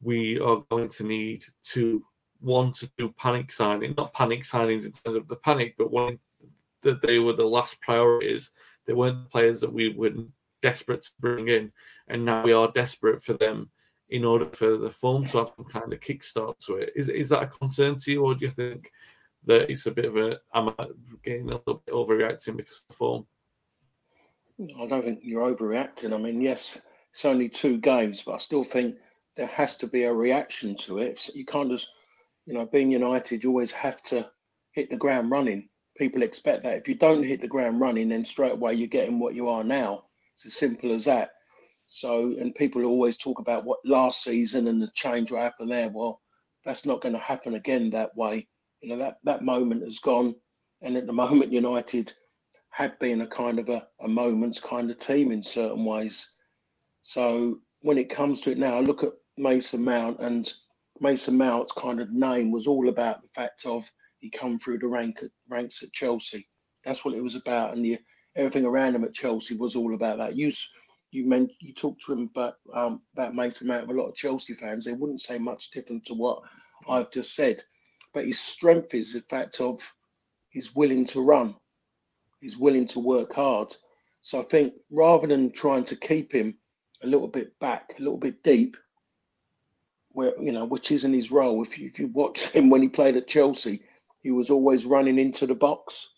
We 0.01 0.41
are 0.41 0.63
going 0.71 0.89
to 0.89 1.05
need 1.05 1.45
to 1.73 2.03
one 2.41 2.73
to 2.73 2.91
do 2.97 3.13
panic 3.19 3.53
signing, 3.53 3.95
not 3.99 4.15
panic 4.15 4.45
signings 4.45 4.87
in 4.87 4.93
terms 4.93 5.19
of 5.19 5.29
the 5.29 5.37
panic, 5.37 5.75
but 5.77 5.91
one 5.91 6.19
that 6.85 7.03
they 7.03 7.19
were 7.19 7.35
the 7.35 7.45
last 7.45 7.83
priorities 7.83 8.53
they 8.87 8.93
weren't 8.93 9.31
players 9.31 9.61
that 9.61 9.73
we 9.73 9.91
were 9.91 10.13
desperate 10.63 11.03
to 11.03 11.11
bring 11.21 11.49
in, 11.49 11.73
and 12.09 12.25
now 12.25 12.43
we 12.43 12.53
are 12.53 12.71
desperate 12.73 13.23
for 13.23 13.35
them 13.35 13.71
in 14.09 14.25
order 14.25 14.47
for 14.53 14.77
the 14.77 14.91
form 14.91 15.27
to 15.27 15.39
have 15.39 15.53
some 15.57 15.65
kind 15.67 15.93
of 15.93 16.01
kickstart 16.01 16.59
to 16.61 16.77
it. 16.77 16.93
Is 16.95 17.09
is 17.09 17.29
that 17.31 17.43
a 17.43 17.47
concern 17.47 17.97
to 17.97 18.13
you, 18.13 18.25
or 18.25 18.35
do 18.35 18.45
you 18.47 18.51
think 18.51 18.91
that 19.45 19.71
it's 19.71 19.87
a 19.87 19.91
bit 19.91 20.07
of 20.07 20.17
a 20.17 20.39
am 20.55 20.75
I 20.79 20.87
getting 21.25 21.51
a 21.51 21.57
little 21.57 21.83
bit 21.85 21.95
overreacting 21.95 22.57
because 22.57 22.79
of 22.79 22.89
the 22.89 22.95
form? 22.95 23.27
I 24.81 24.87
don't 24.87 25.05
think 25.05 25.21
you're 25.23 25.55
overreacting. 25.55 26.15
I 26.15 26.19
mean, 26.19 26.41
yes, 26.41 26.81
it's 27.11 27.25
only 27.25 27.49
two 27.49 27.79
games, 27.79 28.23
but 28.23 28.35
I 28.35 28.39
still 28.39 28.65
think 28.65 28.97
there 29.37 29.47
has 29.49 29.77
to 29.79 29.87
be 29.87 30.05
a 30.05 30.13
reaction 30.13 30.75
to 30.77 30.99
it. 30.99 31.29
You 31.35 31.45
can't 31.45 31.71
just, 31.71 31.93
you 32.47 32.55
know, 32.55 32.65
being 32.67 32.91
United, 32.91 33.45
you 33.45 33.51
always 33.51 33.73
have 33.73 34.01
to 34.05 34.31
hit 34.73 34.89
the 34.89 34.97
ground 34.97 35.31
running 35.31 35.69
people 35.97 36.23
expect 36.23 36.65
that. 36.65 36.77
If 36.79 36.89
you 36.89 36.95
don't 36.97 37.25
hit 37.25 37.41
the 37.41 37.49
ground 37.49 37.81
running, 37.81 38.11
then 38.11 38.25
straight 38.25 38.53
away 38.55 38.75
you're 38.75 38.89
getting 38.89 39.19
what 39.19 39.35
you 39.35 39.49
are 39.49 39.65
now. 39.65 40.05
It's 40.35 40.47
as 40.47 40.55
simple 40.55 40.93
as 40.95 41.07
that. 41.07 41.31
So, 41.89 42.35
and 42.41 42.55
people 42.55 42.85
always 42.85 43.17
talk 43.17 43.39
about 43.39 43.65
what 43.65 43.81
last 43.85 44.25
season 44.25 44.69
and 44.69 44.83
the 44.83 44.91
change 44.95 45.33
what 45.33 45.43
happened 45.43 45.71
there. 45.71 45.91
Well, 45.91 46.21
that's 46.65 46.87
not 46.87 47.03
going 47.03 47.15
to 47.15 47.21
happen 47.21 47.55
again 47.55 47.91
that 47.91 48.17
way. 48.17 48.49
You 48.83 48.91
know, 48.91 48.99
that, 48.99 49.19
that 49.25 49.43
moment 49.43 49.85
has 49.85 49.99
gone. 50.01 50.35
And 50.83 50.97
at 50.97 51.07
the 51.07 51.13
moment, 51.13 51.53
United 51.53 52.13
have 52.71 52.99
been 53.01 53.23
a 53.23 53.27
kind 53.29 53.59
of 53.59 53.69
a, 53.69 53.87
a 54.03 54.09
moments 54.09 54.61
kind 54.61 54.91
of 54.91 54.99
team 54.99 55.33
in 55.33 55.43
certain 55.43 55.85
ways. 55.85 56.29
So 57.03 57.61
when 57.83 57.99
it 57.99 58.11
comes 58.11 58.41
to 58.43 58.53
it 58.53 58.59
now, 58.59 58.77
I 58.77 58.81
look 58.81 59.03
at 59.05 59.13
Mason 59.39 59.85
Mount 59.85 60.21
and 60.21 60.53
Mason 61.01 61.39
Mount's 61.39 61.73
kind 61.73 62.01
of 62.01 62.13
name 62.13 62.51
was 62.51 62.67
all 62.67 62.89
about 62.89 63.23
the 63.23 63.29
fact 63.35 63.67
of 63.67 63.85
he 64.19 64.31
come 64.31 64.59
through 64.59 64.79
the 64.79 64.87
rank 64.87 65.23
ranks 65.49 65.83
at 65.83 65.93
Chelsea. 65.93 66.49
That's 66.85 67.05
what 67.05 67.15
it 67.15 67.23
was 67.23 67.35
about, 67.35 67.75
and 67.75 67.85
the, 67.85 67.99
everything 68.37 68.65
around 68.65 68.95
him 68.95 69.05
at 69.05 69.15
Chelsea 69.15 69.57
was 69.57 69.77
all 69.77 69.95
about 69.95 70.19
that. 70.19 70.37
You 70.37 70.53
you 71.11 71.27
meant 71.27 71.53
you 71.61 71.73
talked 71.73 72.03
to 72.05 72.13
him 72.13 72.31
about 72.35 72.55
um, 72.75 73.03
Mason 73.33 73.67
Mount. 73.69 73.85
Of 73.85 73.91
a 73.91 73.93
lot 73.93 74.09
of 74.09 74.17
Chelsea 74.17 74.55
fans 74.55 74.85
they 74.85 74.93
wouldn't 74.93 75.21
say 75.21 75.39
much 75.39 75.71
different 75.71 76.05
to 76.07 76.15
what 76.15 76.41
I've 76.89 77.11
just 77.11 77.35
said, 77.35 77.63
but 78.13 78.27
his 78.27 78.41
strength 78.41 78.95
is 78.95 79.13
the 79.13 79.21
fact 79.23 79.61
of 79.61 79.81
he's 80.51 80.75
willing 80.75 81.05
to 81.07 81.21
run, 81.21 81.55
he's 82.41 82.59
willing 82.59 82.87
to 82.89 83.01
work 83.01 83.35
hard. 83.35 83.75
So 84.23 84.41
I 84.41 84.45
think 84.45 84.75
rather 84.91 85.27
than 85.27 85.53
trying 85.53 85.85
to 85.85 85.97
keep 85.97 86.33
him 86.33 86.59
a 87.03 87.07
little 87.07 87.29
bit 87.29 87.59
back, 87.61 87.95
a 87.99 88.03
little 88.03 88.19
bit 88.19 88.43
deep, 88.43 88.77
where 90.11 90.33
you 90.41 90.51
know 90.51 90.65
which 90.65 90.91
isn't 90.91 91.13
his 91.13 91.31
role. 91.31 91.63
If 91.63 91.79
you 91.79 91.89
if 91.89 91.99
you 91.99 92.09
watch 92.09 92.49
him 92.53 92.71
when 92.71 92.83
he 92.83 92.89
played 92.89 93.17
at 93.17 93.29
Chelsea, 93.29 93.83
he 94.27 94.33
was 94.33 94.51
always 94.51 94.85
running 94.85 95.21
into 95.21 95.47
the 95.47 95.55
box, 95.55 96.09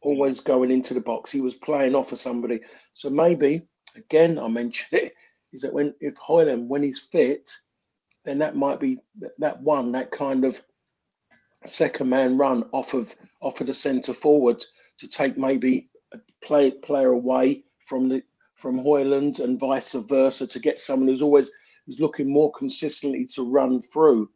always 0.00 0.38
going 0.38 0.70
into 0.70 0.94
the 0.94 1.00
box. 1.00 1.32
He 1.32 1.40
was 1.40 1.56
playing 1.56 1.96
off 1.96 2.12
of 2.12 2.18
somebody. 2.20 2.60
So 2.94 3.10
maybe, 3.10 3.66
again, 3.96 4.38
I 4.38 4.46
mentioned 4.46 5.02
it, 5.02 5.14
is 5.52 5.62
that 5.62 5.72
when 5.72 5.92
if 5.98 6.14
Højlund, 6.14 6.68
when 6.68 6.84
he's 6.84 7.00
fit, 7.10 7.50
then 8.24 8.38
that 8.38 8.54
might 8.54 8.78
be 8.78 8.98
that 9.38 9.60
one, 9.60 9.90
that 9.92 10.12
kind 10.12 10.44
of 10.44 10.62
second 11.64 12.08
man 12.08 12.38
run 12.38 12.62
off 12.70 12.94
of 12.94 13.12
off 13.42 13.60
of 13.60 13.66
the 13.66 13.74
centre 13.74 14.14
forward 14.14 14.62
to 14.98 15.08
take 15.08 15.36
maybe 15.36 15.90
a 16.14 16.18
play 16.44 16.70
player 16.70 17.10
away 17.10 17.64
from 17.88 18.08
the 18.08 18.22
from 18.54 18.78
Højlund 18.78 19.40
and 19.40 19.58
vice 19.58 19.92
versa 20.08 20.46
to 20.46 20.60
get 20.60 20.78
someone 20.78 21.08
who's 21.08 21.20
always 21.22 21.50
who's 21.84 21.98
looking 21.98 22.32
more 22.32 22.52
consistently 22.52 23.26
to 23.34 23.42
run 23.42 23.82
through 23.92 24.30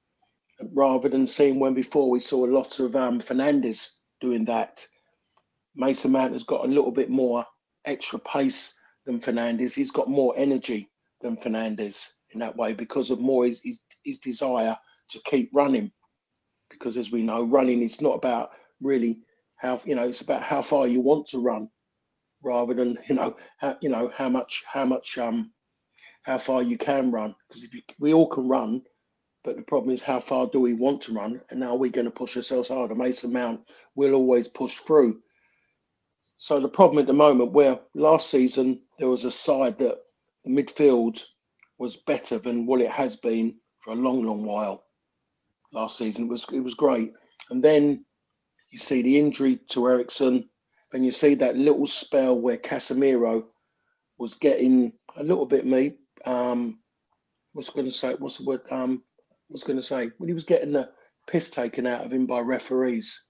rather 0.75 1.09
than 1.09 1.27
seeing 1.27 1.61
when 1.61 1.75
before 1.75 2.11
we 2.11 2.21
saw 2.21 2.47
a 2.47 2.49
lot 2.55 2.81
of 2.81 2.97
um, 2.97 3.21
Fernandes 3.21 3.89
doing 4.21 4.45
that. 4.47 4.87
Mason 5.77 6.13
Mount 6.13 6.35
has 6.35 6.45
got 6.45 6.65
a 6.65 6.69
little 6.69 6.93
bit 6.93 7.11
more 7.11 7.47
extra 7.87 8.19
pace 8.21 8.75
than 9.07 9.21
Fernandes. 9.21 9.75
He's 9.75 9.93
got 9.93 10.11
more 10.11 10.35
energy 10.39 10.91
than 11.23 11.37
Fernandes 11.39 12.09
in 12.33 12.41
that 12.41 12.57
way 12.57 12.75
because 12.75 13.11
of 13.11 13.21
more 13.21 13.47
his, 13.47 13.61
his, 13.65 13.81
his 14.05 14.19
desire 14.21 14.77
to 15.11 15.21
keep 15.27 15.51
running. 15.55 15.91
because 16.71 16.97
as 16.97 17.11
we 17.11 17.23
know, 17.23 17.45
running 17.45 17.83
is 17.83 18.01
not 18.01 18.15
about 18.17 18.51
really 18.83 19.21
how 19.57 19.81
you 19.85 19.95
know 19.95 20.05
it's 20.09 20.21
about 20.23 20.43
how 20.43 20.63
far 20.63 20.87
you 20.89 21.01
want 21.01 21.27
to 21.29 21.41
run, 21.41 21.69
rather 22.45 22.75
than 22.75 22.99
you 23.09 23.15
know 23.15 23.37
how 23.59 23.77
you 23.83 23.89
know 23.91 24.13
how 24.17 24.29
much 24.29 24.65
how 24.73 24.85
much 24.87 25.19
um 25.19 25.53
how 26.25 26.39
far 26.39 26.63
you 26.63 26.79
can 26.79 27.11
run 27.13 27.35
because 27.49 27.65
if 27.65 27.71
we 28.01 28.15
all 28.15 28.29
can 28.29 28.49
run, 28.49 28.83
but 29.45 29.57
the 29.57 29.63
problem 29.63 29.93
is 29.93 30.03
how 30.03 30.21
far 30.21 30.47
do 30.47 30.61
we 30.61 30.75
want 30.75 31.03
to 31.03 31.13
run, 31.15 31.41
and 31.51 31.61
now 31.61 31.75
we're 31.75 31.91
going 31.91 32.05
to 32.07 32.11
push 32.11 32.37
ourselves 32.37 32.69
harder. 32.69 32.95
Mason 32.95 33.33
Mount 33.33 33.61
will 33.95 34.15
always 34.15 34.49
push 34.49 34.77
through. 34.79 35.21
So 36.37 36.61
the 36.61 36.69
problem 36.69 36.99
at 37.01 37.07
the 37.07 37.13
moment, 37.13 37.53
where 37.53 37.79
last 37.95 38.31
season 38.31 38.81
there 38.99 39.09
was 39.09 39.25
a 39.25 39.31
side 39.31 39.79
that 39.79 39.99
the 40.45 40.51
midfield 40.51 41.25
was 41.79 41.97
better 41.97 42.39
than 42.39 42.67
what 42.67 42.81
it 42.81 42.91
has 42.91 43.17
been 43.17 43.57
for 43.79 43.93
a 43.93 43.97
long, 43.97 44.25
long 44.25 44.45
while. 44.45 44.85
Last 45.73 45.99
season 45.99 46.25
it 46.25 46.29
was 46.29 46.45
it 46.53 46.61
was 46.61 46.75
great, 46.75 47.13
and 47.51 47.63
then 47.63 48.05
you 48.71 48.79
see 48.79 49.03
the 49.03 49.19
injury 49.19 49.59
to 49.71 49.87
Eriksen, 49.87 50.49
and 50.93 51.05
you 51.05 51.11
see 51.11 51.35
that 51.37 51.57
little 51.57 51.87
spell 51.87 52.35
where 52.35 52.59
Casemiro 52.59 53.45
was 54.19 54.35
getting 54.35 54.93
a 55.17 55.23
little 55.23 55.47
bit 55.47 55.65
me. 55.67 55.95
Um, 56.27 56.81
what's 57.53 57.71
going 57.71 57.87
to 57.87 57.93
say? 57.93 58.15
What's 58.19 58.39
the 58.39 58.45
word? 58.45 58.61
Um, 58.71 59.03
was 59.51 59.65
going 59.65 59.79
to 59.79 59.85
say 59.85 60.11
when 60.19 60.29
he 60.29 60.35
was 60.35 60.45
getting 60.45 60.73
the 60.73 60.89
piss 61.29 61.51
taken 61.51 61.87
out 61.87 62.05
of 62.05 62.13
him 62.13 62.27
by 62.27 62.41
referees. 62.41 63.23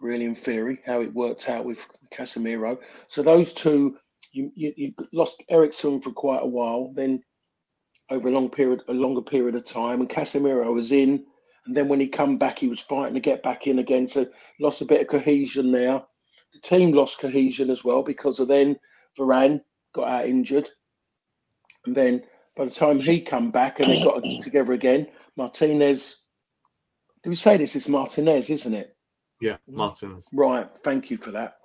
Really, 0.00 0.26
in 0.26 0.34
theory, 0.34 0.80
how 0.84 1.00
it 1.00 1.14
worked 1.14 1.48
out 1.48 1.64
with 1.64 1.78
Casemiro. 2.12 2.78
So 3.08 3.22
those 3.22 3.54
two, 3.54 3.96
you, 4.32 4.52
you, 4.54 4.72
you 4.76 4.92
lost 5.12 5.42
Eriksen 5.48 6.02
for 6.02 6.10
quite 6.10 6.42
a 6.42 6.46
while. 6.46 6.92
Then 6.94 7.22
over 8.10 8.28
a 8.28 8.32
long 8.32 8.50
period, 8.50 8.82
a 8.88 8.92
longer 8.92 9.22
period 9.22 9.54
of 9.54 9.64
time, 9.64 10.00
and 10.00 10.10
Casemiro 10.10 10.72
was 10.72 10.92
in. 10.92 11.24
And 11.66 11.76
then 11.76 11.88
when 11.88 11.98
he 11.98 12.08
come 12.08 12.36
back, 12.38 12.58
he 12.58 12.68
was 12.68 12.82
fighting 12.82 13.14
to 13.14 13.20
get 13.20 13.42
back 13.42 13.66
in 13.66 13.78
again. 13.78 14.06
So 14.06 14.26
lost 14.60 14.82
a 14.82 14.84
bit 14.84 15.00
of 15.00 15.08
cohesion 15.08 15.72
there. 15.72 16.02
The 16.52 16.60
team 16.60 16.92
lost 16.92 17.18
cohesion 17.18 17.70
as 17.70 17.82
well 17.82 18.02
because 18.02 18.38
of 18.38 18.48
then 18.48 18.78
Varane 19.18 19.62
got 19.94 20.08
out 20.08 20.28
injured. 20.28 20.70
And 21.86 21.96
then 21.96 22.22
by 22.56 22.64
the 22.64 22.70
time 22.70 22.98
he 22.98 23.20
come 23.20 23.50
back 23.50 23.80
and 23.80 23.90
they 23.90 24.02
got 24.02 24.22
together 24.42 24.72
again, 24.72 25.08
Martinez. 25.36 26.16
Do 27.22 27.30
we 27.30 27.36
say 27.36 27.56
this? 27.56 27.76
It's 27.76 27.88
Martinez, 27.88 28.50
isn't 28.50 28.74
it? 28.74 28.96
Yeah, 29.40 29.56
Martinez. 29.68 30.28
Right. 30.32 30.66
Thank 30.82 31.10
you 31.10 31.18
for 31.18 31.32
that. 31.32 31.58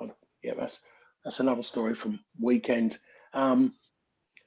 Yeah, 0.43 0.53
that's 0.59 0.81
that's 1.23 1.39
another 1.39 1.63
story 1.63 1.95
from 1.95 2.19
weekend. 2.39 2.97
Um, 3.33 3.73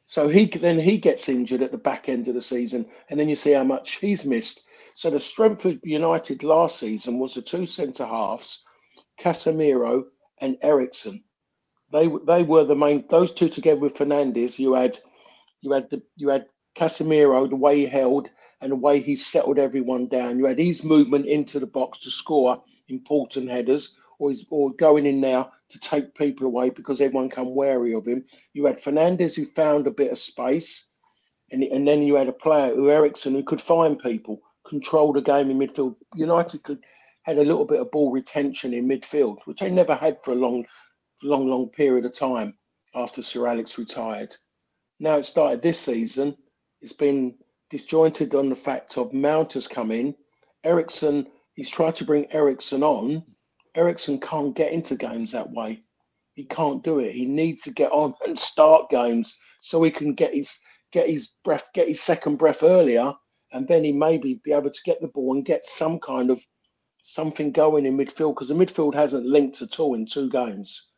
so 0.06 0.28
he 0.28 0.46
then 0.46 0.78
he 0.78 0.98
gets 0.98 1.28
injured 1.28 1.62
at 1.62 1.72
the 1.72 1.78
back 1.78 2.08
end 2.08 2.28
of 2.28 2.34
the 2.34 2.42
season, 2.42 2.86
and 3.08 3.18
then 3.18 3.28
you 3.28 3.36
see 3.36 3.52
how 3.52 3.64
much 3.64 3.96
he's 3.96 4.24
missed. 4.24 4.62
So 4.94 5.10
the 5.10 5.20
strength 5.20 5.64
of 5.64 5.78
United 5.82 6.42
last 6.42 6.78
season 6.78 7.18
was 7.18 7.34
the 7.34 7.42
two 7.42 7.66
centre 7.66 8.06
halves, 8.06 8.62
Casemiro 9.18 10.04
and 10.40 10.58
Eriksen. 10.62 11.24
They 11.90 12.08
they 12.26 12.42
were 12.42 12.64
the 12.64 12.76
main. 12.76 13.04
Those 13.08 13.32
two 13.32 13.48
together 13.48 13.80
with 13.80 13.94
Fernandes, 13.94 14.58
you 14.58 14.74
had 14.74 14.98
you 15.64 15.72
had 15.72 15.88
the 15.90 16.02
you 16.16 16.28
had 16.28 16.46
Casemiro 16.76 17.48
the 17.48 17.56
way 17.56 17.80
he 17.80 17.86
held 17.86 18.28
and 18.60 18.70
the 18.70 18.76
way 18.76 19.00
he 19.00 19.16
settled 19.16 19.58
everyone 19.58 20.06
down. 20.08 20.38
You 20.38 20.44
had 20.44 20.58
his 20.58 20.84
movement 20.84 21.26
into 21.26 21.58
the 21.58 21.66
box 21.66 22.00
to 22.00 22.10
score 22.10 22.62
important 22.88 23.50
headers, 23.50 23.96
or 24.18 24.30
he's 24.30 24.44
or 24.50 24.72
going 24.74 25.06
in 25.06 25.20
now 25.20 25.52
to 25.70 25.78
take 25.80 26.14
people 26.14 26.46
away 26.46 26.68
because 26.68 27.00
everyone 27.00 27.30
come 27.30 27.54
wary 27.54 27.94
of 27.94 28.06
him. 28.06 28.24
You 28.52 28.66
had 28.66 28.82
Fernandes 28.82 29.34
who 29.34 29.46
found 29.46 29.86
a 29.86 29.90
bit 29.90 30.12
of 30.12 30.18
space, 30.18 30.90
and 31.50 31.62
and 31.62 31.88
then 31.88 32.02
you 32.02 32.14
had 32.16 32.28
a 32.28 32.32
player 32.32 32.74
who 32.74 32.90
Eriksen 32.90 33.34
who 33.34 33.42
could 33.42 33.62
find 33.62 33.98
people, 33.98 34.42
control 34.68 35.14
the 35.14 35.22
game 35.22 35.50
in 35.50 35.58
midfield. 35.58 35.96
United 36.14 36.62
could 36.62 36.80
had 37.22 37.38
a 37.38 37.44
little 37.44 37.64
bit 37.64 37.80
of 37.80 37.90
ball 37.90 38.10
retention 38.10 38.74
in 38.74 38.86
midfield, 38.86 39.38
which 39.46 39.60
they 39.60 39.70
never 39.70 39.94
had 39.94 40.18
for 40.22 40.32
a 40.32 40.34
long, 40.34 40.66
long, 41.22 41.48
long 41.48 41.70
period 41.70 42.04
of 42.04 42.14
time 42.14 42.54
after 42.94 43.22
Sir 43.22 43.46
Alex 43.46 43.78
retired. 43.78 44.36
Now 45.00 45.16
it 45.16 45.24
started 45.24 45.62
this 45.62 45.78
season. 45.78 46.36
It's 46.80 46.92
been 46.92 47.34
disjointed 47.70 48.34
on 48.34 48.48
the 48.48 48.56
fact 48.56 48.96
of 48.98 49.12
Mount 49.12 49.54
has 49.54 49.66
come 49.66 49.90
in. 49.90 50.14
Eriksen, 50.64 51.26
he's 51.54 51.70
tried 51.70 51.96
to 51.96 52.04
bring 52.04 52.30
Eriksen 52.32 52.82
on, 52.82 53.24
Eriksen 53.74 54.20
can't 54.20 54.54
get 54.54 54.72
into 54.72 54.96
games 54.96 55.32
that 55.32 55.50
way. 55.50 55.80
He 56.34 56.44
can't 56.44 56.82
do 56.82 56.98
it. 56.98 57.12
He 57.12 57.26
needs 57.26 57.62
to 57.62 57.72
get 57.72 57.92
on 57.92 58.14
and 58.24 58.38
start 58.38 58.90
games 58.90 59.36
so 59.60 59.82
he 59.82 59.90
can 59.90 60.14
get 60.14 60.34
his 60.34 60.58
get 60.92 61.08
his 61.08 61.30
breath, 61.44 61.66
get 61.74 61.88
his 61.88 62.00
second 62.00 62.36
breath 62.36 62.62
earlier, 62.62 63.12
and 63.52 63.66
then 63.66 63.82
he 63.82 63.92
maybe 63.92 64.40
be 64.44 64.52
able 64.52 64.70
to 64.70 64.82
get 64.84 65.00
the 65.00 65.08
ball 65.08 65.34
and 65.34 65.44
get 65.44 65.64
some 65.64 65.98
kind 65.98 66.30
of 66.30 66.40
something 67.02 67.52
going 67.52 67.84
in 67.84 67.96
midfield 67.96 68.34
because 68.34 68.48
the 68.48 68.54
midfield 68.54 68.94
hasn't 68.94 69.26
linked 69.26 69.60
at 69.60 69.78
all 69.80 69.94
in 69.94 70.06
two 70.06 70.30
games. 70.30 70.90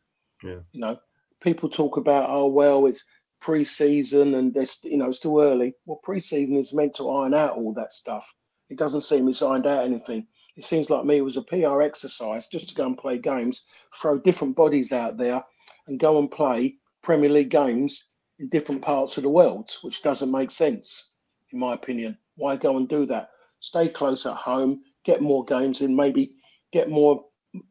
Yeah. 0.43 0.59
You 0.71 0.81
know, 0.81 0.97
people 1.41 1.69
talk 1.69 1.97
about 1.97 2.29
oh 2.29 2.47
well, 2.47 2.85
it's 2.85 3.03
pre-season 3.41 4.35
and 4.35 4.53
there's 4.53 4.79
you 4.83 4.97
know 4.97 5.09
it's 5.09 5.19
too 5.19 5.39
early. 5.39 5.73
Well, 5.85 5.99
pre-season 6.03 6.57
is 6.57 6.73
meant 6.73 6.95
to 6.95 7.09
iron 7.09 7.33
out 7.33 7.57
all 7.57 7.73
that 7.73 7.93
stuff. 7.93 8.25
It 8.69 8.77
doesn't 8.77 9.01
seem 9.01 9.27
it's 9.27 9.41
ironed 9.41 9.67
out 9.67 9.85
anything 9.85 10.27
it 10.57 10.63
seems 10.63 10.89
like 10.89 11.05
me 11.05 11.17
it 11.17 11.21
was 11.21 11.37
a 11.37 11.43
PR 11.43 11.81
exercise 11.81 12.47
just 12.47 12.69
to 12.69 12.75
go 12.75 12.87
and 12.87 12.97
play 12.97 13.19
games, 13.19 13.65
throw 14.01 14.17
different 14.17 14.55
bodies 14.55 14.91
out 14.91 15.15
there, 15.17 15.43
and 15.85 15.99
go 15.99 16.17
and 16.17 16.31
play 16.31 16.75
Premier 17.03 17.29
League 17.29 17.51
games 17.51 18.09
in 18.39 18.49
different 18.49 18.81
parts 18.81 19.17
of 19.17 19.23
the 19.23 19.29
world, 19.29 19.69
which 19.83 20.01
doesn't 20.01 20.31
make 20.31 20.49
sense, 20.49 21.11
in 21.53 21.59
my 21.59 21.75
opinion. 21.75 22.17
Why 22.35 22.55
go 22.55 22.77
and 22.77 22.89
do 22.89 23.05
that? 23.05 23.29
Stay 23.59 23.87
close 23.87 24.25
at 24.25 24.35
home, 24.35 24.81
get 25.05 25.21
more 25.21 25.45
games 25.45 25.81
in, 25.81 25.95
maybe 25.95 26.33
get 26.73 26.89
more 26.89 27.23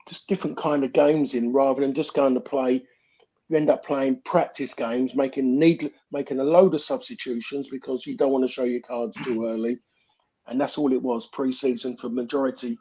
just 0.08 0.28
different 0.28 0.56
kind 0.56 0.84
of 0.84 0.92
games 0.92 1.34
in 1.34 1.52
rather 1.52 1.80
than 1.80 1.92
just 1.92 2.14
going 2.14 2.34
to 2.34 2.40
play. 2.40 2.84
You 3.48 3.56
end 3.56 3.70
up 3.70 3.84
playing 3.84 4.22
practice 4.24 4.74
games, 4.74 5.14
making 5.14 5.58
need 5.58 5.92
making 6.10 6.40
a 6.40 6.44
load 6.44 6.74
of 6.74 6.80
substitutions 6.80 7.68
because 7.70 8.06
you 8.06 8.16
don't 8.16 8.32
want 8.32 8.46
to 8.46 8.52
show 8.52 8.64
your 8.64 8.80
cards 8.80 9.16
too 9.22 9.36
mm-hmm. 9.36 9.44
early 9.44 9.78
and 10.46 10.60
that's 10.60 10.78
all 10.78 10.92
it 10.92 11.02
was 11.02 11.28
pre-season 11.28 11.96
for 11.96 12.08
majority 12.08 12.78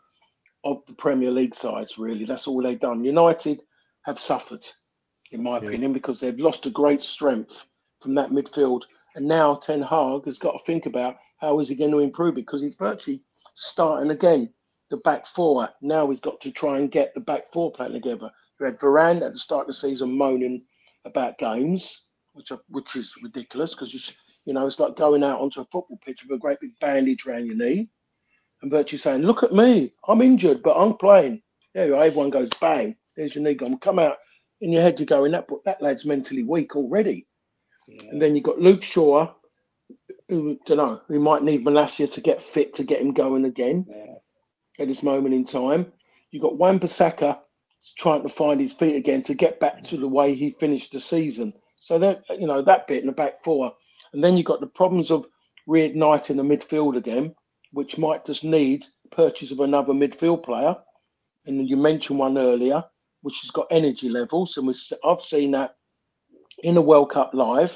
of 0.64 0.82
the 0.88 0.94
Premier 0.94 1.32
League 1.32 1.56
sides. 1.56 1.98
Really, 1.98 2.26
that's 2.26 2.48
all 2.48 2.62
they've 2.62 2.80
done. 2.80 3.04
United 3.04 3.62
have 4.04 4.20
suffered, 4.20 4.66
in 5.32 5.44
my 5.44 5.60
yeah. 5.60 5.68
opinion, 5.68 5.94
because 5.94 6.20
they've 6.20 6.40
lost 6.40 6.66
a 6.66 6.70
great 6.70 7.02
strength 7.02 7.66
from 8.02 8.16
that 8.16 8.30
midfield, 8.30 8.84
and 9.16 9.28
now 9.28 9.56
Ten 9.56 9.82
Hag 9.82 10.26
has 10.26 10.38
got 10.38 10.54
to 10.54 10.64
think 10.66 10.86
about 10.86 11.16
how 11.40 11.60
is 11.60 11.70
he 11.70 11.76
going 11.76 11.92
to 11.92 12.00
improve 12.00 12.38
it 12.38 12.46
because 12.46 12.62
he's 12.62 12.76
virtually 12.76 13.22
starting 13.56 14.12
again 14.12 14.50
the 14.92 14.98
back 14.98 15.26
four. 15.28 15.68
Now 15.82 16.10
he's 16.10 16.22
got 16.22 16.40
to 16.42 16.52
try 16.52 16.78
and 16.78 16.92
get 16.92 17.14
the 17.16 17.22
back 17.22 17.52
four 17.52 17.72
playing 17.72 17.94
together. 17.94 18.30
You 18.60 18.66
had 18.68 18.80
Varane 18.80 19.26
at 19.26 19.34
the 19.34 19.38
start 19.38 19.62
of 19.62 19.68
the 19.68 19.74
season 19.74 20.18
moaning 20.18 20.64
about 21.06 21.38
games, 21.38 22.06
which 22.34 22.52
are, 22.52 22.60
which 22.70 22.96
is 22.96 23.14
ridiculous 23.22 23.74
because 23.74 23.94
you 23.94 24.00
you 24.46 24.54
know, 24.54 24.66
it's 24.66 24.80
like 24.80 24.96
going 24.96 25.24
out 25.24 25.42
onto 25.42 25.62
a 25.62 25.66
football 25.66 26.00
pitch 26.06 26.24
with 26.24 26.38
a 26.38 26.40
great 26.40 26.60
big 26.60 26.80
bandage 26.80 27.26
around 27.26 27.48
your 27.48 27.56
knee 27.56 27.90
and 28.62 28.72
virtually 28.72 29.00
saying, 29.00 29.24
Look 29.24 29.44
at 29.44 29.54
me, 29.54 29.92
I'm 30.08 30.22
injured, 30.22 30.62
but 30.64 30.76
I'm 30.76 30.96
playing. 30.98 31.42
Yeah, 31.74 31.84
everyone 31.84 32.30
goes 32.30 32.50
bang, 32.62 32.96
there's 33.18 33.36
your 33.36 33.44
knee 33.44 33.56
gone. 33.56 33.78
Come 33.80 34.00
out 34.00 34.18
in 34.62 34.72
your 34.72 34.82
head, 34.82 35.00
you're 35.00 35.08
going, 35.08 35.32
that, 35.32 35.50
that 35.66 35.82
lad's 35.82 36.06
mentally 36.06 36.44
weak 36.44 36.76
already. 36.76 37.28
Yeah. 37.88 38.10
And 38.12 38.22
then 38.22 38.36
you've 38.36 38.46
got 38.46 38.60
Luke 38.60 38.84
Shaw, 38.84 39.34
who, 40.30 40.58
don't 40.66 40.78
know, 40.78 41.02
who 41.08 41.20
might 41.20 41.44
need 41.44 41.66
Malacia 41.66 42.12
to 42.12 42.22
get 42.22 42.42
fit 42.42 42.74
to 42.76 42.84
get 42.84 43.02
him 43.02 43.14
going 43.14 43.46
again 43.46 43.86
yeah. 43.90 44.16
at 44.80 44.88
this 44.88 45.04
moment 45.04 45.36
in 45.36 45.44
time. 45.44 45.92
You've 46.32 46.44
got 46.44 46.58
Wan-Bissaka 46.58 47.40
trying 47.98 48.24
to 48.24 48.30
find 48.30 48.60
his 48.60 48.74
feet 48.74 48.96
again 48.96 49.22
to 49.24 49.34
get 49.34 49.60
back 49.60 49.84
to 49.84 49.98
the 49.98 50.08
way 50.08 50.36
he 50.36 50.56
finished 50.60 50.92
the 50.92 51.00
season. 51.00 51.54
So 51.80 52.00
that 52.00 52.24
you 52.30 52.48
know 52.48 52.62
that 52.62 52.88
bit 52.88 53.02
in 53.02 53.08
the 53.08 53.12
back 53.12 53.44
four 53.44 53.74
and 54.16 54.24
then 54.24 54.38
you've 54.38 54.46
got 54.46 54.62
the 54.62 54.68
problems 54.68 55.12
of 55.12 55.28
reigniting 55.68 56.38
the 56.38 56.42
midfield 56.42 56.96
again, 56.96 57.36
which 57.72 57.98
might 57.98 58.26
just 58.26 58.46
need 58.46 58.86
purchase 59.12 59.52
of 59.52 59.60
another 59.60 59.92
midfield 59.92 60.42
player. 60.42 60.74
And 61.46 61.68
you 61.68 61.76
mentioned 61.76 62.18
one 62.18 62.38
earlier, 62.38 62.82
which 63.24 63.42
has 63.42 63.52
got 63.52 63.68
energy 63.72 64.08
levels. 64.08 64.56
And 64.56 64.74
I've 65.04 65.22
seen 65.22 65.52
that 65.52 65.76
in 66.64 66.78
a 66.78 66.82
World 66.82 67.12
Cup 67.12 67.34
live 67.34 67.76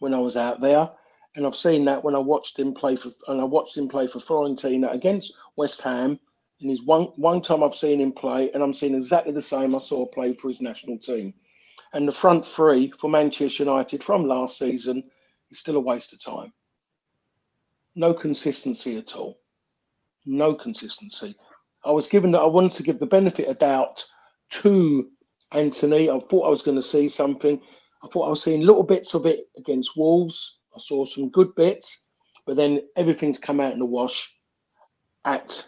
when 0.00 0.12
I 0.12 0.18
was 0.18 0.36
out 0.36 0.60
there. 0.60 0.90
And 1.36 1.46
I've 1.46 1.56
seen 1.56 1.86
that 1.86 2.04
when 2.04 2.14
I 2.14 2.18
watched 2.18 2.58
him 2.58 2.74
play 2.74 2.96
for 2.96 3.10
and 3.28 3.40
I 3.40 3.44
watched 3.44 3.78
him 3.78 3.88
play 3.88 4.08
for 4.08 4.20
Fiorentina 4.20 4.92
against 4.92 5.32
West 5.56 5.80
Ham. 5.80 6.20
And 6.62 6.78
one 6.84 7.06
one 7.16 7.42
time 7.42 7.62
I've 7.62 7.74
seen 7.74 8.00
him 8.00 8.12
play, 8.12 8.50
and 8.52 8.62
I'm 8.62 8.74
seeing 8.74 8.94
exactly 8.94 9.32
the 9.32 9.42
same 9.42 9.74
I 9.74 9.78
saw 9.78 10.06
play 10.06 10.32
for 10.34 10.48
his 10.48 10.60
national 10.60 10.98
team. 10.98 11.34
And 11.92 12.06
the 12.06 12.12
front 12.12 12.46
three 12.46 12.92
for 13.00 13.10
Manchester 13.10 13.64
United 13.64 14.02
from 14.02 14.26
last 14.26 14.58
season 14.58 15.02
is 15.50 15.58
still 15.58 15.76
a 15.76 15.80
waste 15.80 16.12
of 16.12 16.22
time. 16.22 16.52
No 17.94 18.14
consistency 18.14 18.96
at 18.96 19.16
all. 19.16 19.40
No 20.24 20.54
consistency. 20.54 21.34
I 21.84 21.90
was 21.90 22.06
given 22.06 22.30
that 22.32 22.40
I 22.40 22.46
wanted 22.46 22.72
to 22.72 22.84
give 22.84 23.00
the 23.00 23.06
benefit 23.06 23.48
of 23.48 23.58
doubt 23.58 24.04
to 24.50 25.10
Antony. 25.50 26.08
I 26.08 26.20
thought 26.20 26.46
I 26.46 26.50
was 26.50 26.62
going 26.62 26.76
to 26.76 26.82
see 26.82 27.08
something. 27.08 27.60
I 28.02 28.08
thought 28.08 28.26
I 28.26 28.30
was 28.30 28.42
seeing 28.42 28.62
little 28.62 28.84
bits 28.84 29.14
of 29.14 29.26
it 29.26 29.48
against 29.58 29.96
Wolves. 29.96 30.58
I 30.74 30.78
saw 30.78 31.04
some 31.04 31.28
good 31.30 31.54
bits, 31.56 32.04
but 32.46 32.56
then 32.56 32.82
everything's 32.96 33.38
come 33.38 33.60
out 33.60 33.72
in 33.72 33.80
the 33.80 33.84
wash 33.84 34.32
at 35.24 35.66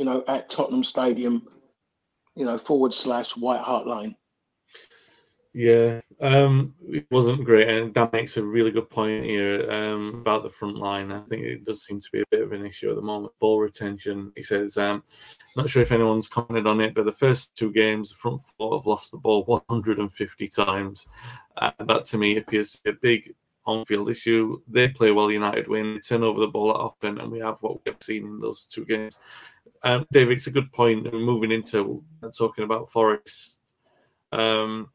you 0.00 0.06
know, 0.06 0.24
at 0.28 0.48
Tottenham 0.48 0.82
Stadium, 0.82 1.46
you 2.34 2.46
know, 2.46 2.56
forward 2.56 2.94
slash 2.94 3.36
White 3.36 3.60
Hart 3.60 3.86
Lane. 3.86 4.16
Yeah, 5.52 6.00
um, 6.22 6.74
it 6.88 7.06
wasn't 7.10 7.44
great, 7.44 7.68
and 7.68 7.92
Dan 7.92 8.08
makes 8.10 8.38
a 8.38 8.42
really 8.42 8.70
good 8.70 8.88
point 8.88 9.26
here 9.26 9.70
um, 9.70 10.14
about 10.22 10.42
the 10.42 10.48
front 10.48 10.78
line. 10.78 11.12
I 11.12 11.20
think 11.28 11.42
it 11.42 11.66
does 11.66 11.84
seem 11.84 12.00
to 12.00 12.08
be 12.14 12.20
a 12.20 12.26
bit 12.30 12.40
of 12.40 12.52
an 12.52 12.64
issue 12.64 12.88
at 12.88 12.96
the 12.96 13.02
moment. 13.02 13.34
Ball 13.40 13.60
retention, 13.60 14.32
he 14.36 14.42
says. 14.42 14.78
Um, 14.78 15.02
not 15.54 15.68
sure 15.68 15.82
if 15.82 15.92
anyone's 15.92 16.28
commented 16.28 16.66
on 16.66 16.80
it, 16.80 16.94
but 16.94 17.04
the 17.04 17.12
first 17.12 17.54
two 17.54 17.70
games, 17.70 18.08
the 18.08 18.16
front 18.16 18.40
four 18.56 18.78
have 18.78 18.86
lost 18.86 19.10
the 19.10 19.18
ball 19.18 19.44
150 19.44 20.48
times. 20.48 21.08
Uh, 21.58 21.72
that 21.80 22.06
to 22.06 22.16
me 22.16 22.38
appears 22.38 22.72
to 22.72 22.78
be 22.84 22.90
a 22.90 22.94
big 23.02 23.34
on-field 23.66 24.10
issue. 24.10 24.60
They 24.68 24.88
play 24.88 25.10
well, 25.10 25.30
United 25.30 25.68
win. 25.68 25.94
They 25.94 26.00
turn 26.00 26.22
over 26.22 26.40
the 26.40 26.46
ball 26.46 26.72
often, 26.72 27.18
and 27.20 27.30
we 27.30 27.38
have 27.40 27.58
what 27.60 27.84
we've 27.84 27.94
seen 28.00 28.24
in 28.24 28.40
those 28.40 28.64
two 28.64 28.84
games. 28.84 29.18
Um, 29.82 30.06
David, 30.12 30.34
it's 30.34 30.46
a 30.46 30.52
good 30.52 30.72
point. 30.72 31.12
Moving 31.12 31.52
into 31.52 32.04
talking 32.36 32.64
about 32.64 32.90
Forest. 32.90 33.58
Um, 34.32 34.90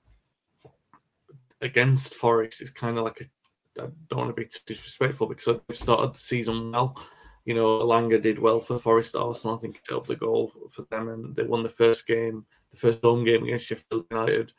against 1.62 2.14
Forest 2.16 2.62
it's 2.62 2.72
kind 2.72 2.98
of 2.98 3.04
like 3.04 3.22
a, 3.22 3.84
I 3.84 3.88
don't 4.10 4.20
want 4.20 4.30
to 4.30 4.42
be 4.42 4.46
too 4.46 4.60
disrespectful 4.66 5.28
because 5.28 5.60
I 5.70 5.74
started 5.74 6.14
the 6.14 6.20
season 6.20 6.72
well. 6.72 6.98
You 7.44 7.54
know, 7.54 7.80
Elanga 7.80 8.22
did 8.22 8.40
well 8.40 8.62
for 8.62 8.80
Forest 8.80 9.16
Arsenal. 9.16 9.58
I 9.58 9.60
think 9.60 9.76
he 9.76 9.82
helped 9.88 10.08
the 10.08 10.16
goal 10.16 10.52
for 10.72 10.84
them, 10.90 11.10
and 11.10 11.36
they 11.36 11.44
won 11.44 11.62
the 11.62 11.70
first 11.70 12.08
game, 12.08 12.46
the 12.72 12.78
first 12.78 13.02
home 13.04 13.24
game 13.24 13.44
against 13.44 13.66
Sheffield 13.66 14.06
United. 14.10 14.52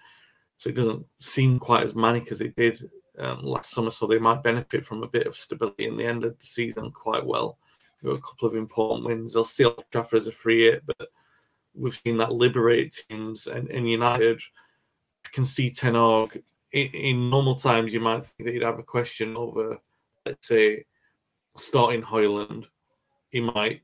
So 0.59 0.71
it 0.71 0.77
doesn't 0.77 1.05
seem 1.17 1.59
quite 1.59 1.85
as 1.85 1.95
manic 1.95 2.31
as 2.31 2.41
it 2.41 2.55
did 2.55 2.89
um, 3.19 3.43
last 3.43 3.71
summer. 3.71 3.91
So 3.91 4.07
they 4.07 4.19
might 4.19 4.43
benefit 4.43 4.85
from 4.85 5.03
a 5.03 5.09
bit 5.09 5.27
of 5.27 5.37
stability 5.37 5.87
in 5.87 5.97
the 5.97 6.07
end 6.07 6.25
of 6.25 6.39
the 6.39 6.47
season 6.47 6.93
quite 6.93 7.25
well. 7.27 7.59
Got 8.05 8.13
a 8.13 8.21
couple 8.21 8.49
of 8.49 8.57
important 8.57 9.07
wins. 9.07 9.33
They'll 9.33 9.45
still 9.45 9.75
have 9.77 9.91
Trafford 9.91 10.19
as 10.19 10.27
a 10.27 10.33
free 10.33 10.65
hit, 10.65 10.85
but 10.87 11.09
we've 11.75 12.01
seen 12.05 12.19
that 12.19 12.33
liberate 12.33 13.05
teams 13.09 13.47
and, 13.47 13.71
and 13.71 13.91
United. 13.91 14.41
I 15.25 15.29
can 15.33 15.45
see 15.45 15.71
Ten 15.71 15.95
Hag 15.95 16.43
in, 16.73 16.89
in 16.89 17.31
normal 17.31 17.55
times, 17.57 17.95
you 17.95 18.01
might 18.01 18.27
think 18.27 18.47
that 18.47 18.55
you'd 18.55 18.63
have 18.63 18.79
a 18.79 18.85
question 18.85 19.37
over, 19.37 19.79
let's 20.25 20.49
say, 20.49 20.85
starting 21.57 22.03
Højlund. 22.03 22.67
He 23.31 23.41
might 23.41 23.83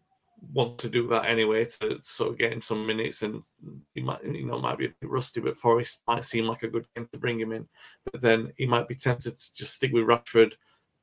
want 0.52 0.78
to 0.80 0.88
do 0.90 1.06
that 1.08 1.26
anyway 1.26 1.64
to 1.64 1.98
sort 2.02 2.30
of 2.30 2.38
get 2.38 2.52
him 2.52 2.60
some 2.60 2.86
minutes, 2.86 3.22
and 3.22 3.42
he 3.94 4.02
might, 4.02 4.22
you 4.24 4.44
know, 4.44 4.58
might 4.58 4.78
be 4.78 4.86
a 4.86 4.94
bit 5.00 5.10
rusty. 5.10 5.40
But 5.40 5.56
Forest 5.56 6.02
might 6.06 6.24
seem 6.24 6.46
like 6.46 6.62
a 6.62 6.68
good 6.68 6.86
game 6.94 7.08
to 7.12 7.18
bring 7.18 7.40
him 7.40 7.52
in. 7.52 7.66
But 8.10 8.20
then 8.20 8.52
he 8.56 8.66
might 8.66 8.88
be 8.88 8.94
tempted 8.94 9.38
to 9.38 9.54
just 9.54 9.74
stick 9.74 9.92
with 9.92 10.04
Rashford, 10.04 10.54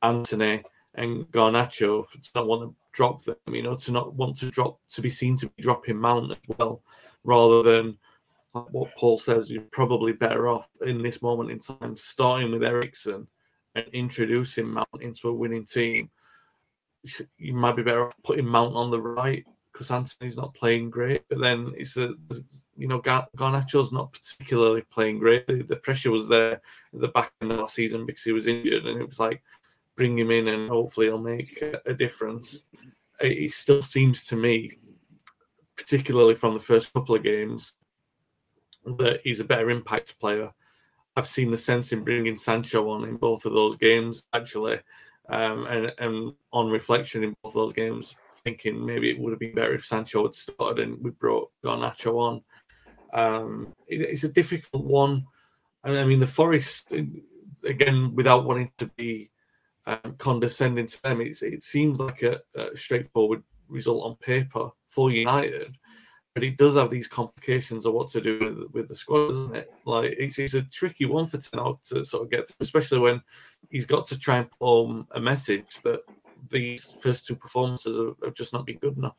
Antony, 0.04 0.64
and 0.96 1.26
Garnacho 1.32 2.10
to 2.10 2.20
not 2.36 2.48
want 2.48 2.62
to 2.64 2.76
drop 3.00 3.24
them. 3.24 3.38
You 3.48 3.64
know, 3.64 3.76
to 3.76 3.92
not 3.94 4.14
want 4.14 4.36
to 4.38 4.52
drop 4.52 4.78
to 4.90 5.02
be 5.02 5.10
seen 5.10 5.38
to 5.38 5.48
be 5.48 5.64
dropping 5.64 5.96
Mount 5.96 6.32
as 6.32 6.58
well, 6.58 6.84
rather 7.24 7.64
than 7.64 7.98
what 8.52 8.94
Paul 8.98 9.18
says, 9.18 9.50
you're 9.50 9.62
probably 9.72 10.12
better 10.12 10.50
off 10.50 10.68
in 10.86 11.02
this 11.02 11.22
moment 11.22 11.50
in 11.50 11.60
time 11.60 11.96
starting 11.96 12.52
with 12.52 12.62
Eriksen 12.62 13.26
and 13.76 13.86
introducing 13.94 14.68
Mount 14.68 15.02
into 15.02 15.30
a 15.30 15.34
winning 15.34 15.64
team. 15.64 16.10
You 17.38 17.54
might 17.54 17.78
be 17.78 17.84
better 17.84 18.08
off 18.08 18.16
putting 18.26 18.46
Mount 18.46 18.76
on 18.76 18.92
the 18.92 19.02
right 19.02 19.46
because 19.72 19.92
Antony's 19.92 20.36
not 20.36 20.54
playing 20.54 20.90
great. 20.90 21.24
But 21.30 21.40
then 21.40 21.74
it's 21.78 21.96
a, 21.96 22.16
you 22.76 22.90
know, 22.90 23.00
Garnacho's 23.00 23.94
not 23.94 24.12
particularly 24.12 24.82
playing 24.92 25.20
great. 25.20 25.48
The, 25.48 25.64
the, 25.64 25.78
pressure 25.78 26.12
was 26.12 26.28
there 26.28 26.54
at 26.54 26.62
the 26.92 27.08
back 27.08 27.32
end 27.40 27.54
of 27.54 27.60
last 27.60 27.76
season 27.76 28.06
because 28.06 28.24
he 28.24 28.34
was 28.34 28.48
injured, 28.48 28.88
and 28.88 29.00
it 29.00 29.08
was 29.08 29.22
like 29.22 29.42
bring 30.00 30.18
him 30.18 30.32
in 30.32 30.48
and 30.48 30.70
hopefully 30.70 31.08
he'll 31.08 31.20
make 31.20 31.62
a, 31.86 31.94
difference. 31.94 32.64
It, 33.20 33.38
it 33.38 33.52
still 33.52 33.82
seems 33.82 34.24
to 34.28 34.38
me, 34.38 34.78
particularly 35.76 36.36
from 36.36 36.54
the 36.54 36.62
first 36.62 36.94
couple 36.94 37.16
of 37.16 37.24
games, 37.24 37.74
that 38.98 39.20
he's 39.26 39.42
a 39.42 39.44
better 39.44 39.70
impact 39.70 40.18
player. 40.18 40.52
I've 41.18 41.28
seen 41.28 41.52
the 41.52 41.58
sense 41.58 41.92
in 41.92 42.06
bringing 42.06 42.38
Sancho 42.38 42.90
on 42.90 43.04
in 43.04 43.18
both 43.18 43.44
of 43.44 43.52
those 43.52 43.76
games, 43.76 44.24
actually. 44.34 44.80
Um, 45.28 45.68
and, 45.68 45.92
and 46.00 46.34
on 46.54 46.70
reflection 46.70 47.26
in 47.26 47.36
both 47.44 47.54
those 47.54 47.74
games, 47.74 48.16
thinking 48.46 48.84
maybe 48.86 49.12
it 49.12 49.20
would 49.20 49.32
have 49.32 49.40
been 49.40 49.54
better 49.54 49.74
if 49.74 49.86
Sancho 49.86 50.24
had 50.24 50.34
started 50.34 50.88
and 50.88 51.04
we 51.04 51.12
brought 51.12 51.52
Garnacho 51.62 52.14
on. 52.20 52.42
Um, 53.14 53.74
it, 53.86 54.00
it's 54.00 54.24
a 54.24 54.30
difficult 54.30 54.86
one. 54.86 55.26
I 55.84 56.06
mean, 56.06 56.22
the 56.22 56.28
Forest, 56.28 56.94
again, 57.66 58.16
without 58.16 58.46
wanting 58.46 58.72
to 58.78 58.86
be 58.96 59.30
um, 59.90 60.16
condescending 60.18 60.88
to 60.88 61.02
them, 61.02 61.22
it 61.22 61.64
seems 61.64 62.00
like 62.00 62.22
a, 62.24 62.40
a 62.56 62.76
straightforward 62.76 63.44
result 63.68 64.04
on 64.04 64.16
paper 64.18 64.70
for 64.88 65.12
United 65.12 65.78
but 66.34 66.44
it 66.44 66.58
does 66.58 66.76
have 66.76 66.90
these 66.90 67.08
complications 67.08 67.86
of 67.86 67.94
what 67.94 68.08
to 68.08 68.22
do 68.22 68.40
with, 68.40 68.72
with 68.72 68.88
the 68.88 68.96
squad, 68.96 69.30
doesn't 69.30 69.56
it? 69.56 69.74
Like 69.86 70.14
it's, 70.18 70.38
it's 70.40 70.54
a 70.54 70.62
tricky 70.62 71.06
one 71.06 71.28
for 71.28 71.38
Ten 71.38 71.64
Hag 71.64 71.76
to 71.86 72.06
sort 72.06 72.24
of 72.24 72.32
get 72.32 72.48
through, 72.48 72.58
especially 72.62 73.00
when 73.00 73.22
he's 73.70 73.86
got 73.86 74.06
to 74.08 74.20
try 74.20 74.38
and 74.38 74.48
form 74.58 75.08
a 75.12 75.20
message 75.20 75.80
that 75.84 76.02
these 76.50 76.94
first 77.02 77.26
two 77.26 77.36
performances 77.36 77.98
have, 77.98 78.16
have 78.24 78.34
just 78.36 78.54
not 78.54 78.66
been 78.66 78.78
good 78.78 78.98
enough. 78.98 79.18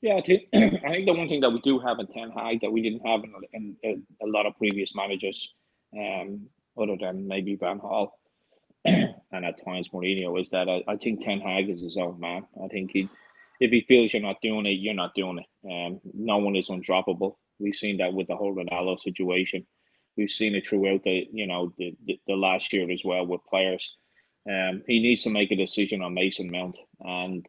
Yeah, 0.00 0.14
I 0.14 0.22
think, 0.22 0.44
I 0.54 0.92
think 0.92 1.06
the 1.06 1.12
one 1.12 1.28
thing 1.28 1.40
that 1.42 1.50
we 1.50 1.60
do 1.60 1.78
have 1.80 1.98
in 1.98 2.06
Ten 2.06 2.30
Hag 2.30 2.60
that 2.62 2.72
we 2.72 2.80
didn't 2.80 3.06
have 3.06 3.22
in, 3.24 3.34
in, 3.52 3.76
in 3.82 4.06
a 4.22 4.26
lot 4.26 4.46
of 4.46 4.56
previous 4.56 4.94
managers, 4.94 5.52
um, 5.94 6.46
other 6.80 6.96
than 6.98 7.26
maybe 7.26 7.56
Van 7.56 7.80
Gaal 7.80 8.12
and 8.84 9.44
at 9.44 9.64
times 9.64 9.88
Mourinho, 9.92 10.40
is 10.40 10.48
that 10.50 10.68
I, 10.68 10.82
I 10.88 10.96
think 10.96 11.20
Ten 11.20 11.40
Hag 11.40 11.68
is 11.68 11.82
his 11.82 11.96
own 11.96 12.18
man. 12.18 12.46
I 12.62 12.68
think 12.68 12.90
he 12.92 13.08
if 13.60 13.70
he 13.70 13.84
feels 13.86 14.12
you're 14.12 14.22
not 14.22 14.40
doing 14.42 14.64
it, 14.66 14.80
you're 14.80 14.94
not 14.94 15.14
doing 15.14 15.38
it. 15.38 15.70
Um, 15.70 16.00
no 16.14 16.38
one 16.38 16.56
is 16.56 16.70
undroppable. 16.70 17.36
We've 17.58 17.76
seen 17.76 17.98
that 17.98 18.14
with 18.14 18.28
the 18.28 18.36
whole 18.36 18.54
Ronaldo 18.54 18.98
situation. 18.98 19.66
We've 20.16 20.30
seen 20.30 20.54
it 20.54 20.66
throughout 20.66 21.02
the 21.04 21.28
you 21.32 21.46
know 21.46 21.72
the, 21.78 21.94
the, 22.06 22.20
the 22.26 22.34
last 22.34 22.72
year 22.72 22.90
as 22.90 23.02
well 23.04 23.26
with 23.26 23.40
players. 23.48 23.88
Um, 24.48 24.82
he 24.86 25.00
needs 25.00 25.22
to 25.24 25.30
make 25.30 25.50
a 25.50 25.56
decision 25.56 26.02
on 26.02 26.14
Mason 26.14 26.50
Mount, 26.50 26.76
and 27.00 27.46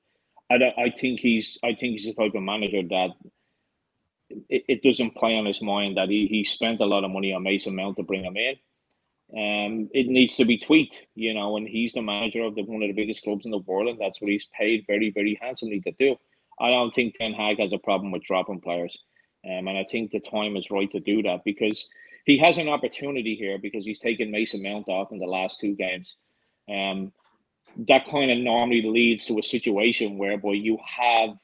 I 0.51 0.57
don't, 0.57 0.77
I 0.77 0.89
think 0.89 1.21
he's 1.21 1.57
I 1.63 1.69
think 1.69 1.93
he's 1.93 2.05
the 2.05 2.13
type 2.13 2.35
of 2.35 2.43
manager 2.43 2.81
that 2.83 3.11
it, 4.49 4.63
it 4.67 4.83
doesn't 4.83 5.15
play 5.15 5.37
on 5.37 5.45
his 5.45 5.61
mind 5.61 5.97
that 5.97 6.09
he, 6.09 6.27
he 6.27 6.43
spent 6.43 6.81
a 6.81 6.85
lot 6.85 7.05
of 7.05 7.11
money 7.11 7.33
on 7.33 7.43
Mason 7.43 7.75
Mount 7.75 7.95
to 7.97 8.03
bring 8.03 8.23
him 8.23 8.35
in 8.35 8.55
um, 9.33 9.89
it 9.93 10.07
needs 10.07 10.35
to 10.37 10.45
be 10.45 10.57
tweaked, 10.57 10.97
you 11.15 11.33
know, 11.33 11.55
and 11.55 11.67
he's 11.67 11.93
the 11.93 12.01
manager 12.01 12.43
of 12.43 12.55
the, 12.55 12.63
one 12.63 12.83
of 12.83 12.89
the 12.89 12.93
biggest 13.01 13.23
clubs 13.23 13.45
in 13.45 13.51
the 13.51 13.59
world, 13.59 13.87
and 13.87 13.99
that's 13.99 14.19
what 14.21 14.29
he's 14.29 14.47
paid 14.57 14.83
very, 14.87 15.09
very 15.11 15.39
handsomely 15.41 15.79
to 15.81 15.91
do. 15.97 16.15
I 16.59 16.69
don't 16.69 16.93
think 16.93 17.15
Ten 17.15 17.33
Hag 17.33 17.59
has 17.59 17.71
a 17.71 17.77
problem 17.77 18.11
with 18.11 18.23
dropping 18.23 18.61
players, 18.61 18.97
um, 19.45 19.67
and 19.67 19.77
I 19.77 19.85
think 19.89 20.11
the 20.11 20.19
time 20.19 20.57
is 20.57 20.69
right 20.69 20.91
to 20.91 20.99
do 20.99 21.23
that 21.23 21.43
because 21.45 21.87
he 22.25 22.37
has 22.39 22.57
an 22.57 22.67
opportunity 22.67 23.35
here 23.35 23.57
because 23.57 23.85
he's 23.85 23.99
taken 23.99 24.31
Mason 24.31 24.61
Mount 24.61 24.87
off 24.89 25.11
in 25.11 25.19
the 25.19 25.25
last 25.25 25.59
two 25.59 25.75
games. 25.75 26.15
Um, 26.69 27.13
that 27.87 28.07
kind 28.09 28.31
of 28.31 28.37
normally 28.37 28.81
leads 28.81 29.25
to 29.27 29.39
a 29.39 29.43
situation 29.43 30.17
whereby 30.17 30.53
you 30.53 30.77
have 30.85 31.37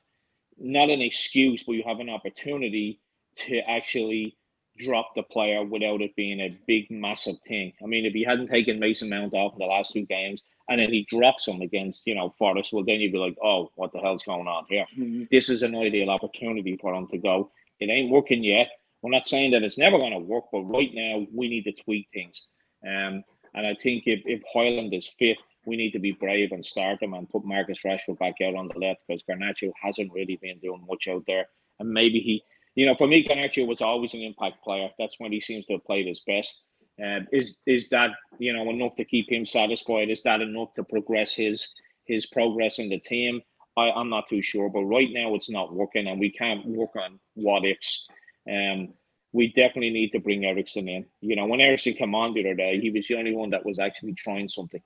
not 0.57 0.89
an 0.89 1.01
excuse, 1.01 1.63
but 1.63 1.73
you 1.73 1.83
have 1.87 1.99
an 1.99 2.09
opportunity 2.09 2.99
to 3.35 3.59
actually 3.59 4.35
drop 4.79 5.11
the 5.15 5.23
player 5.23 5.63
without 5.63 6.01
it 6.01 6.15
being 6.15 6.39
a 6.39 6.57
big, 6.67 6.89
massive 6.89 7.35
thing. 7.47 7.73
I 7.83 7.85
mean, 7.85 8.05
if 8.05 8.13
he 8.13 8.23
hadn't 8.23 8.49
taken 8.49 8.79
Mason 8.79 9.09
Mount 9.09 9.33
off 9.33 9.53
in 9.53 9.59
the 9.59 9.65
last 9.65 9.93
two 9.93 10.05
games 10.05 10.43
and 10.69 10.79
then 10.79 10.91
he 10.91 11.07
drops 11.09 11.47
him 11.47 11.61
against, 11.61 12.05
you 12.05 12.15
know, 12.15 12.29
Forest, 12.29 12.73
well, 12.73 12.83
then 12.83 12.99
you'd 12.99 13.13
be 13.13 13.17
like, 13.17 13.37
oh, 13.43 13.71
what 13.75 13.91
the 13.91 13.99
hell's 13.99 14.23
going 14.23 14.47
on 14.47 14.65
here? 14.69 14.85
Mm-hmm. 14.97 15.23
This 15.31 15.49
is 15.49 15.61
an 15.61 15.75
ideal 15.75 16.09
opportunity 16.09 16.77
for 16.81 16.93
him 16.93 17.07
to 17.07 17.17
go. 17.17 17.51
It 17.79 17.89
ain't 17.89 18.11
working 18.11 18.43
yet. 18.43 18.69
We're 19.01 19.11
not 19.11 19.27
saying 19.27 19.51
that 19.51 19.63
it's 19.63 19.77
never 19.77 19.99
going 19.99 20.13
to 20.13 20.19
work, 20.19 20.45
but 20.51 20.61
right 20.61 20.89
now 20.93 21.25
we 21.33 21.47
need 21.47 21.63
to 21.63 21.83
tweak 21.83 22.07
things. 22.13 22.41
Um, 22.85 23.23
and 23.53 23.65
I 23.65 23.75
think 23.81 24.03
if, 24.05 24.21
if 24.25 24.41
Højlund 24.53 24.97
is 24.97 25.13
fit, 25.19 25.37
we 25.65 25.75
need 25.75 25.91
to 25.91 25.99
be 25.99 26.13
brave 26.13 26.51
and 26.51 26.65
start 26.65 27.01
him 27.01 27.13
and 27.13 27.29
put 27.29 27.45
Marcus 27.45 27.79
Rashford 27.85 28.19
back 28.19 28.35
out 28.41 28.55
on 28.55 28.69
the 28.69 28.79
left 28.79 29.01
because 29.07 29.21
Garnacho 29.29 29.71
hasn't 29.81 30.13
really 30.13 30.39
been 30.41 30.59
doing 30.59 30.85
much 30.89 31.07
out 31.07 31.23
there. 31.27 31.45
And 31.79 31.89
maybe 31.89 32.19
he 32.19 32.41
you 32.77 32.85
know, 32.85 32.93
for 32.95 33.07
me, 33.07 33.27
Garnacho 33.27 33.65
was 33.65 33.81
always 33.81 34.13
an 34.13 34.21
impact 34.21 34.63
player. 34.63 34.89
That's 34.99 35.19
when 35.19 35.31
he 35.31 35.41
seems 35.41 35.65
to 35.65 35.73
have 35.73 35.85
played 35.85 36.05
his 36.05 36.21
best. 36.21 36.63
Uh, 37.03 37.21
is 37.31 37.57
is 37.65 37.89
that 37.89 38.11
you 38.37 38.53
know 38.53 38.69
enough 38.69 38.93
to 38.95 39.03
keep 39.03 39.31
him 39.31 39.47
satisfied? 39.47 40.11
Is 40.11 40.21
that 40.21 40.41
enough 40.41 40.75
to 40.75 40.83
progress 40.83 41.33
his 41.33 41.73
his 42.05 42.27
progress 42.27 42.77
in 42.77 42.89
the 42.89 42.99
team? 42.99 43.41
I, 43.77 43.89
I'm 43.89 44.09
not 44.11 44.29
too 44.29 44.43
sure, 44.43 44.69
but 44.69 44.83
right 44.83 45.09
now 45.11 45.33
it's 45.33 45.49
not 45.49 45.73
working, 45.73 46.07
and 46.07 46.19
we 46.19 46.31
can't 46.31 46.67
work 46.67 46.95
on 46.95 47.19
what 47.33 47.65
ifs. 47.65 48.07
Um, 48.47 48.93
we 49.33 49.47
definitely 49.47 49.89
need 49.89 50.11
to 50.11 50.19
bring 50.19 50.45
Eriksen 50.45 50.87
in. 50.87 51.05
You 51.21 51.35
know, 51.35 51.47
when 51.47 51.61
Eriksen 51.61 51.95
came 51.95 52.13
on 52.13 52.35
the 52.35 52.41
other 52.41 52.55
day, 52.55 52.79
he 52.79 52.91
was 52.91 53.07
the 53.07 53.15
only 53.15 53.35
one 53.35 53.49
that 53.51 53.65
was 53.65 53.79
actually 53.79 54.13
trying 54.13 54.47
something. 54.47 54.81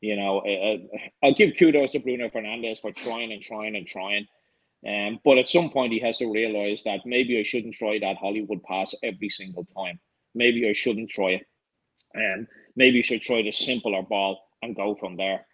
You 0.00 0.16
know, 0.16 0.40
uh, 0.40 0.98
I'll 1.22 1.34
give 1.34 1.56
kudos 1.58 1.92
to 1.92 1.98
Bruno 1.98 2.30
Fernandes 2.30 2.80
for 2.80 2.92
trying 2.92 3.32
and 3.32 3.42
trying 3.42 3.76
and 3.76 3.86
trying. 3.86 4.26
Um, 4.86 5.20
but 5.24 5.38
at 5.38 5.48
some 5.48 5.70
point, 5.70 5.92
he 5.92 6.00
has 6.00 6.18
to 6.18 6.32
realize 6.32 6.82
that 6.84 7.00
maybe 7.04 7.38
I 7.38 7.44
shouldn't 7.44 7.74
try 7.74 7.98
that 7.98 8.16
Hollywood 8.16 8.62
pass 8.62 8.94
every 9.02 9.30
single 9.30 9.66
time. 9.76 9.98
Maybe 10.34 10.68
I 10.68 10.72
shouldn't 10.74 11.10
try 11.10 11.30
it. 11.30 11.46
And 12.14 12.40
um, 12.40 12.48
maybe 12.76 13.00
I 13.00 13.02
should 13.02 13.22
try 13.22 13.42
the 13.42 13.52
simpler 13.52 14.02
ball 14.02 14.48
and 14.62 14.76
go 14.76 14.94
from 14.94 15.16
there. 15.16 15.46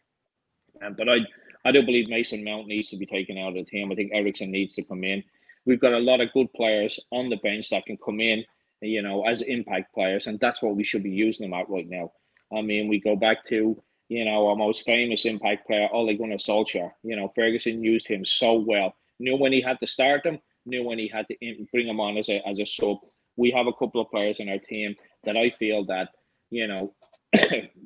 Um, 0.85 0.95
but 0.97 1.09
I, 1.09 1.19
I 1.65 1.73
don't 1.73 1.87
believe 1.87 2.09
Mason 2.09 2.45
Mount 2.45 2.67
needs 2.67 2.91
to 2.91 2.97
be 2.97 3.07
taken 3.07 3.39
out 3.39 3.49
of 3.49 3.55
the 3.55 3.65
team. 3.65 3.91
I 3.91 3.95
think 3.95 4.11
Eriksen 4.13 4.51
needs 4.51 4.75
to 4.77 4.85
come 4.85 5.05
in. 5.05 5.23
We've 5.65 5.81
got 5.81 5.93
a 5.93 5.99
lot 5.99 6.21
of 6.21 6.33
good 6.33 6.53
players 6.55 6.99
on 7.11 7.31
the 7.31 7.37
bench 7.37 7.71
that 7.71 7.87
can 7.87 7.97
come 8.05 8.21
in, 8.21 8.45
you 8.81 9.03
know, 9.03 9.25
as 9.25 9.43
impact 9.43 9.95
players, 9.95 10.27
and 10.27 10.41
that's 10.41 10.63
what 10.63 10.77
we 10.77 10.85
should 10.85 11.05
be 11.05 11.11
using 11.11 11.49
them 11.49 11.59
at 11.59 11.71
right 11.71 11.89
now. 11.89 12.13
I 12.53 12.63
mean, 12.63 12.89
we 12.89 13.01
go 13.01 13.17
back 13.17 13.47
to 13.49 13.81
you 14.09 14.25
know 14.25 14.49
our 14.49 14.57
most 14.57 14.85
famous 14.85 15.25
impact 15.25 15.67
player, 15.67 15.89
Ole 15.93 16.17
Gunnar 16.17 16.37
Solskjaer. 16.37 16.91
You 17.03 17.17
know, 17.17 17.29
Ferguson 17.29 17.83
used 17.83 18.09
him 18.09 18.25
so 18.25 18.55
well. 18.55 18.95
Knew 19.23 19.37
when 19.37 19.53
he 19.53 19.61
had 19.61 19.79
to 19.81 19.87
start 19.87 20.27
him, 20.27 20.39
knew 20.67 20.83
when 20.83 20.99
he 20.99 21.07
had 21.07 21.27
to 21.29 21.37
bring 21.73 21.87
him 21.87 22.01
on 22.01 22.17
as 22.17 22.29
a 22.29 22.43
as 22.47 22.59
a 22.59 22.67
sub. 22.67 22.99
We 23.37 23.53
have 23.53 23.69
a 23.69 23.73
couple 23.73 24.01
of 24.01 24.11
players 24.11 24.41
in 24.41 24.49
our 24.49 24.59
team 24.59 24.97
that 25.25 25.37
I 25.37 25.51
feel 25.61 25.85
that 25.87 26.09
you 26.51 26.67
know 26.67 26.95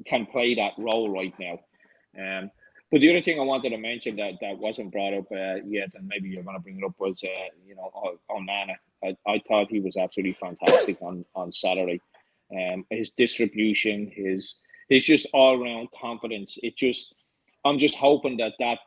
can 0.07 0.25
play 0.27 0.55
that 0.55 0.73
role 0.79 1.11
right 1.11 1.35
now. 1.39 1.59
Um, 2.19 2.51
but 2.91 3.01
the 3.01 3.11
other 3.11 3.21
thing 3.21 3.39
I 3.39 3.43
wanted 3.43 3.71
to 3.71 3.79
mention 3.79 4.17
that, 4.17 4.35
that 4.41 4.59
wasn't 4.59 4.93
brought 4.93 5.13
up 5.13 5.27
uh, 5.31 5.57
yet, 5.67 5.91
and 5.95 6.07
maybe 6.07 6.29
you're 6.29 6.43
going 6.43 6.57
to 6.57 6.63
bring 6.63 6.79
it 6.79 6.85
up, 6.85 6.95
was 6.99 7.23
uh, 7.23 7.49
you 7.67 7.77
know 7.77 7.91
Onana. 8.31 8.77
I, 9.05 9.17
I 9.27 9.43
thought 9.47 9.69
he 9.69 9.81
was 9.81 9.97
absolutely 9.97 10.33
fantastic 10.33 10.97
on 11.03 11.25
on 11.35 11.53
Saturday. 11.53 12.01
Um, 12.51 12.87
his 12.91 13.11
distribution, 13.11 14.11
his 14.15 14.61
his 14.89 15.05
just 15.05 15.27
all 15.35 15.63
around 15.63 15.89
confidence. 16.01 16.59
It 16.63 16.77
just, 16.77 17.15
I'm 17.65 17.79
just 17.79 17.97
hoping 17.97 18.37
that 18.39 18.53
that 18.61 18.79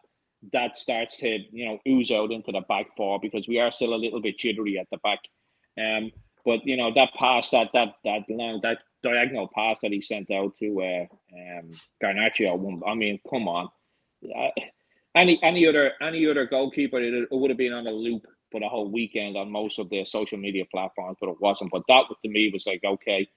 that 0.53 0.77
starts 0.77 1.17
to 1.17 1.39
you 1.51 1.65
know 1.65 1.79
ooze 1.87 2.11
out 2.11 2.31
into 2.31 2.51
the 2.51 2.61
back 2.61 2.87
four 2.95 3.19
because 3.21 3.47
we 3.47 3.59
are 3.59 3.71
still 3.71 3.93
a 3.93 3.95
little 3.95 4.21
bit 4.21 4.37
jittery 4.37 4.77
at 4.77 4.87
the 4.91 4.97
back. 4.97 5.19
Um, 5.77 6.11
but 6.45 6.65
you 6.65 6.77
know 6.77 6.93
that 6.93 7.13
pass, 7.17 7.49
that 7.51 7.69
that 7.73 7.95
that 8.03 8.21
long 8.29 8.59
that 8.63 8.79
diagonal 9.03 9.49
pass 9.53 9.79
that 9.81 9.91
he 9.91 10.01
sent 10.01 10.31
out 10.31 10.53
to 10.59 10.81
uh, 10.81 11.05
um, 11.33 11.71
Garnacho. 12.03 12.81
I 12.87 12.95
mean, 12.95 13.19
come 13.29 13.47
on. 13.47 13.69
Uh, 14.23 14.49
any 15.15 15.39
any 15.43 15.67
other 15.67 15.93
any 16.01 16.27
other 16.29 16.45
goalkeeper, 16.45 16.99
it, 16.99 17.13
it 17.13 17.27
would 17.31 17.49
have 17.49 17.57
been 17.57 17.73
on 17.73 17.87
a 17.87 17.91
loop 17.91 18.25
for 18.51 18.59
the 18.59 18.67
whole 18.67 18.89
weekend 18.89 19.37
on 19.37 19.51
most 19.51 19.79
of 19.79 19.89
the 19.89 20.03
social 20.05 20.37
media 20.37 20.65
platforms, 20.71 21.17
but 21.19 21.29
it 21.29 21.39
wasn't. 21.39 21.71
But 21.71 21.83
that 21.87 22.05
to 22.23 22.29
me 22.29 22.49
was 22.51 22.65
like, 22.65 22.83
okay, 22.83 23.27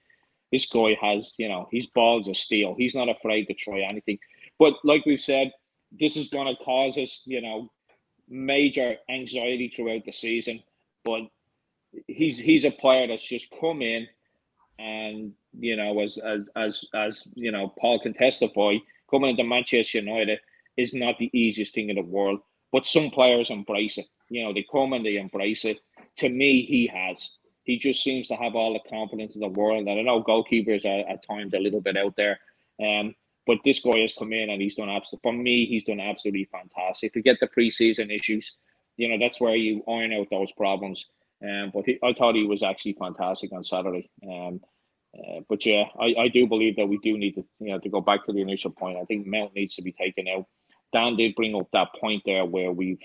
this 0.51 0.65
guy 0.65 0.97
has, 1.01 1.33
you 1.37 1.47
know, 1.47 1.67
his 1.71 1.87
balls 1.87 2.27
of 2.27 2.37
steel. 2.37 2.75
He's 2.77 2.95
not 2.95 3.09
afraid 3.09 3.45
to 3.45 3.53
try 3.53 3.81
anything. 3.81 4.17
But 4.59 4.73
like 4.83 5.05
we've 5.05 5.21
said, 5.21 5.51
this 5.99 6.17
is 6.17 6.29
going 6.29 6.47
to 6.47 6.63
cause 6.63 6.97
us, 6.97 7.23
you 7.25 7.41
know, 7.41 7.71
major 8.29 8.95
anxiety 9.09 9.71
throughout 9.73 10.05
the 10.05 10.11
season. 10.11 10.61
But 11.05 11.23
he's 12.07 12.37
he's 12.37 12.65
a 12.65 12.71
player 12.71 13.07
that's 13.07 13.23
just 13.23 13.53
come 13.59 13.81
in 13.81 14.07
and 14.79 15.33
you 15.59 15.75
know, 15.75 15.99
as 15.99 16.17
as 16.17 16.49
as 16.55 16.85
as 16.93 17.27
you 17.35 17.51
know, 17.51 17.73
Paul 17.79 17.99
can 17.99 18.13
testify, 18.13 18.75
coming 19.09 19.31
into 19.31 19.43
Manchester 19.43 19.99
United 19.99 20.39
is 20.77 20.93
not 20.93 21.17
the 21.19 21.29
easiest 21.37 21.73
thing 21.73 21.89
in 21.89 21.95
the 21.95 22.01
world. 22.01 22.39
But 22.71 22.85
some 22.85 23.11
players 23.11 23.51
embrace 23.51 23.97
it. 23.99 24.07
You 24.29 24.43
know, 24.43 24.53
they 24.53 24.65
come 24.71 24.93
and 24.93 25.05
they 25.05 25.17
embrace 25.17 25.63
it. 25.63 25.79
To 26.17 26.29
me, 26.29 26.65
he 26.65 26.87
has. 26.87 27.29
He 27.63 27.77
just 27.77 28.03
seems 28.03 28.27
to 28.27 28.35
have 28.35 28.55
all 28.55 28.73
the 28.73 28.89
confidence 28.89 29.35
in 29.35 29.41
the 29.41 29.47
world. 29.47 29.87
And 29.87 29.99
I 29.99 30.01
know 30.01 30.23
goalkeepers 30.23 30.83
are 30.85 31.07
at 31.07 31.25
times 31.25 31.53
a 31.53 31.59
little 31.59 31.81
bit 31.81 31.95
out 31.95 32.15
there. 32.17 32.39
Um, 32.81 33.13
but 33.45 33.57
this 33.65 33.79
guy 33.79 33.99
has 33.99 34.13
come 34.17 34.33
in 34.33 34.49
and 34.49 34.61
he's 34.61 34.75
done 34.75 34.89
absolutely, 34.89 35.31
for 35.31 35.33
me, 35.33 35.65
he's 35.65 35.83
done 35.83 35.99
absolutely 35.99 36.47
fantastic. 36.51 37.13
Forget 37.13 37.37
the 37.39 37.47
preseason 37.47 38.13
issues. 38.13 38.55
You 38.97 39.09
know, 39.09 39.17
that's 39.19 39.41
where 39.41 39.55
you 39.55 39.83
iron 39.87 40.13
out 40.13 40.27
those 40.29 40.51
problems. 40.51 41.07
Um, 41.43 41.71
but 41.73 41.85
he, 41.85 41.99
I 42.03 42.13
thought 42.13 42.35
he 42.35 42.45
was 42.45 42.63
actually 42.63 42.93
fantastic 42.93 43.51
on 43.51 43.63
Saturday. 43.63 44.09
Um, 44.25 44.61
uh, 45.17 45.41
but 45.49 45.65
yeah, 45.65 45.83
I, 45.99 46.15
I 46.17 46.27
do 46.29 46.47
believe 46.47 46.77
that 46.77 46.87
we 46.87 46.97
do 46.99 47.17
need 47.17 47.33
to, 47.33 47.45
you 47.59 47.71
know, 47.71 47.79
to 47.79 47.89
go 47.89 48.01
back 48.01 48.25
to 48.25 48.33
the 48.33 48.41
initial 48.41 48.71
point. 48.71 48.97
I 48.97 49.05
think 49.05 49.27
Mount 49.27 49.53
needs 49.55 49.75
to 49.75 49.81
be 49.81 49.91
taken 49.91 50.27
out. 50.27 50.45
Dan 50.93 51.15
did 51.17 51.35
bring 51.35 51.55
up 51.55 51.67
that 51.73 51.89
point 51.99 52.23
there 52.25 52.45
where 52.45 52.71
we've 52.71 53.01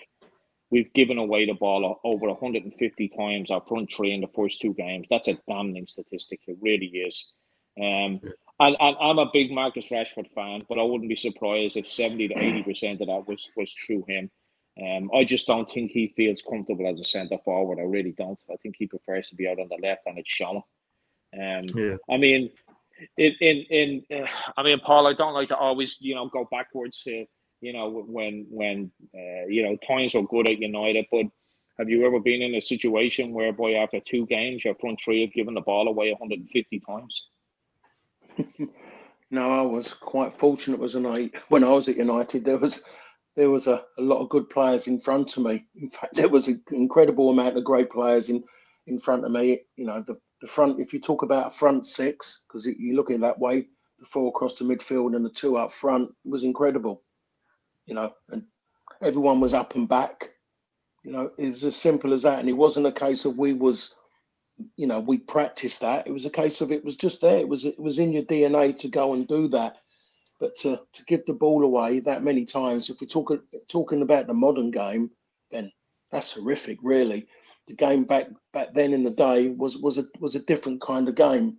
we've 0.71 0.93
given 0.93 1.19
away 1.19 1.47
the 1.47 1.55
ball 1.55 1.99
over 2.05 2.29
150 2.29 3.09
times 3.09 3.51
our 3.51 3.63
front 3.67 3.91
three 3.95 4.13
in 4.13 4.21
the 4.21 4.29
first 4.29 4.61
two 4.61 4.75
games. 4.75 5.07
That's 5.11 5.29
a 5.29 5.39
damning 5.49 5.87
statistic. 5.87 6.41
It 6.47 6.59
really 6.61 6.87
is. 6.87 7.33
Um, 7.81 8.21
and, 8.61 8.77
and 8.81 8.97
I'm 9.01 9.19
a 9.19 9.31
big 9.33 9.53
Marcus 9.53 9.89
Rashford 9.91 10.31
fan, 10.35 10.65
but 10.69 10.79
I 10.79 10.83
wouldn't 10.83 11.09
be 11.09 11.17
surprised 11.17 11.77
if 11.77 11.89
70 11.89 12.29
to 12.29 12.39
80 12.39 12.63
percent 12.65 13.01
of 13.01 13.07
that 13.07 13.29
was 13.29 13.51
was 13.57 13.73
through 13.87 14.05
him. 14.09 14.31
Um, 14.81 15.11
I 15.15 15.25
just 15.25 15.47
don't 15.47 15.71
think 15.71 15.91
he 15.91 16.13
feels 16.17 16.43
comfortable 16.43 16.87
as 16.87 17.01
a 17.01 17.05
centre 17.05 17.39
forward. 17.45 17.79
I 17.79 17.85
really 17.85 18.13
don't. 18.13 18.39
I 18.51 18.57
think 18.57 18.77
he 18.79 18.87
prefers 18.87 19.29
to 19.29 19.37
be 19.37 19.49
out 19.49 19.59
on 19.59 19.69
the 19.69 19.79
left, 19.87 20.03
and 20.07 20.19
it's 20.19 20.31
shown. 20.31 20.63
Um, 21.35 21.65
yeah. 21.75 21.97
I 22.11 22.17
mean, 22.17 22.51
in 23.17 23.35
in, 23.41 23.57
in 24.11 24.23
uh, 24.23 24.27
I 24.57 24.63
mean, 24.63 24.81
Paul, 24.81 25.07
I 25.07 25.15
don't 25.15 25.35
like 25.35 25.49
to 25.49 25.57
always 25.57 25.97
you 26.01 26.15
know 26.15 26.29
go 26.29 26.47
backwards 26.51 27.03
to 27.05 27.27
you 27.61 27.73
know 27.73 28.05
when 28.09 28.47
when 28.51 28.91
uh, 29.15 29.47
you 29.49 29.63
know 29.63 29.77
times 29.87 30.15
were 30.15 30.27
good 30.27 30.49
at 30.49 30.59
United, 30.59 31.07
but 31.11 31.27
have 31.79 31.89
you 31.89 32.05
ever 32.07 32.19
been 32.19 32.43
in 32.43 32.57
a 32.57 32.61
situation 32.61 33.33
whereby 33.33 33.73
after 33.73 34.01
two 34.01 34.27
games 34.27 34.65
your 34.65 34.75
front 34.75 35.01
three 35.05 35.21
have 35.21 35.33
given 35.33 35.55
the 35.55 35.61
ball 35.61 35.87
away 35.87 36.11
150 36.11 36.81
times? 36.81 37.29
No, 39.31 39.53
I 39.53 39.63
was 39.63 39.93
quite 39.95 40.39
fortunate. 40.39 40.81
Was 40.81 40.97
I 40.97 41.31
when 41.49 41.65
I 41.65 41.71
was 41.71 41.89
at 41.89 41.97
United, 41.97 42.45
there 42.45 42.59
was 42.59 42.83
there 43.37 43.51
was 43.51 43.67
a, 43.67 43.85
a 43.99 44.03
lot 44.03 44.21
of 44.23 44.29
good 44.29 44.51
players 44.51 44.87
in 44.87 45.01
front 45.01 45.37
of 45.37 45.45
me. 45.45 45.65
In 45.77 45.91
fact, 45.91 46.15
there 46.17 46.29
was 46.29 46.49
an 46.49 46.63
incredible 46.73 47.31
amount 47.31 47.57
of 47.57 47.65
great 47.65 47.91
players 47.91 48.31
in 48.31 48.45
in 48.87 48.99
front 49.01 49.25
of 49.25 49.31
me. 49.33 49.61
You 49.77 49.87
know, 49.87 50.05
the 50.07 50.19
the 50.41 50.49
front. 50.49 50.81
If 50.81 50.93
you 50.93 51.01
talk 51.01 51.23
about 51.23 51.57
front 51.57 51.87
six, 51.87 52.43
because 52.49 52.67
you 52.67 52.97
look 52.97 53.11
at 53.11 53.21
that 53.21 53.39
way, 53.39 53.67
the 53.99 54.07
four 54.07 54.29
across 54.29 54.55
the 54.55 54.65
midfield 54.65 55.17
and 55.17 55.25
the 55.25 55.31
two 55.31 55.57
up 55.57 55.73
front 55.73 56.11
was 56.25 56.45
incredible 56.45 57.03
you 57.89 57.95
know, 57.95 58.13
and 58.31 58.45
everyone 59.03 59.41
was 59.41 59.55
up 59.55 59.75
and 59.75 59.89
back. 59.89 60.31
You 61.03 61.11
know, 61.11 61.31
it 61.39 61.49
was 61.51 61.65
as 61.65 61.75
simple 61.75 62.13
as 62.13 62.23
that. 62.23 62.39
And 62.39 62.49
it 62.49 62.53
wasn't 62.53 62.87
a 62.87 62.93
case 62.93 63.25
of 63.25 63.39
we 63.39 63.55
was, 63.55 63.95
you 64.77 64.87
know, 64.87 65.01
we 65.01 65.19
practiced 65.19 65.81
that. 65.81 66.07
It 66.07 66.13
was 66.13 66.27
a 66.27 66.31
case 66.31 66.61
of 66.61 66.73
it 66.73 66.85
was 66.85 66.97
just 66.97 67.21
there. 67.21 67.39
It 67.39 67.49
was 67.49 67.65
it 67.65 67.79
was 67.79 67.99
in 67.99 68.13
your 68.13 68.25
DNA 68.25 68.77
to 68.79 68.89
go 68.89 69.15
and 69.15 69.27
do 69.27 69.49
that. 69.49 69.77
But 70.41 70.57
to, 70.59 70.81
to 70.93 71.05
give 71.07 71.27
the 71.27 71.33
ball 71.33 71.65
away 71.65 72.01
that 72.01 72.23
many 72.23 72.45
times, 72.45 72.89
if 72.89 73.01
we're 73.01 73.09
talking 73.09 73.41
talking 73.69 74.03
about 74.03 74.27
the 74.27 74.35
modern 74.35 74.71
game, 74.71 75.11
then 75.51 75.73
that's 76.13 76.33
horrific, 76.33 76.79
really. 76.83 77.27
The 77.67 77.75
game 77.75 78.05
back 78.05 78.29
back 78.53 78.73
then 78.73 78.93
in 78.93 79.05
the 79.05 79.11
day 79.11 79.49
was 79.49 79.77
was 79.79 79.99
a 79.99 80.07
was 80.21 80.35
a 80.35 80.41
different 80.41 80.81
kind 80.81 81.09
of 81.09 81.15
game. 81.15 81.59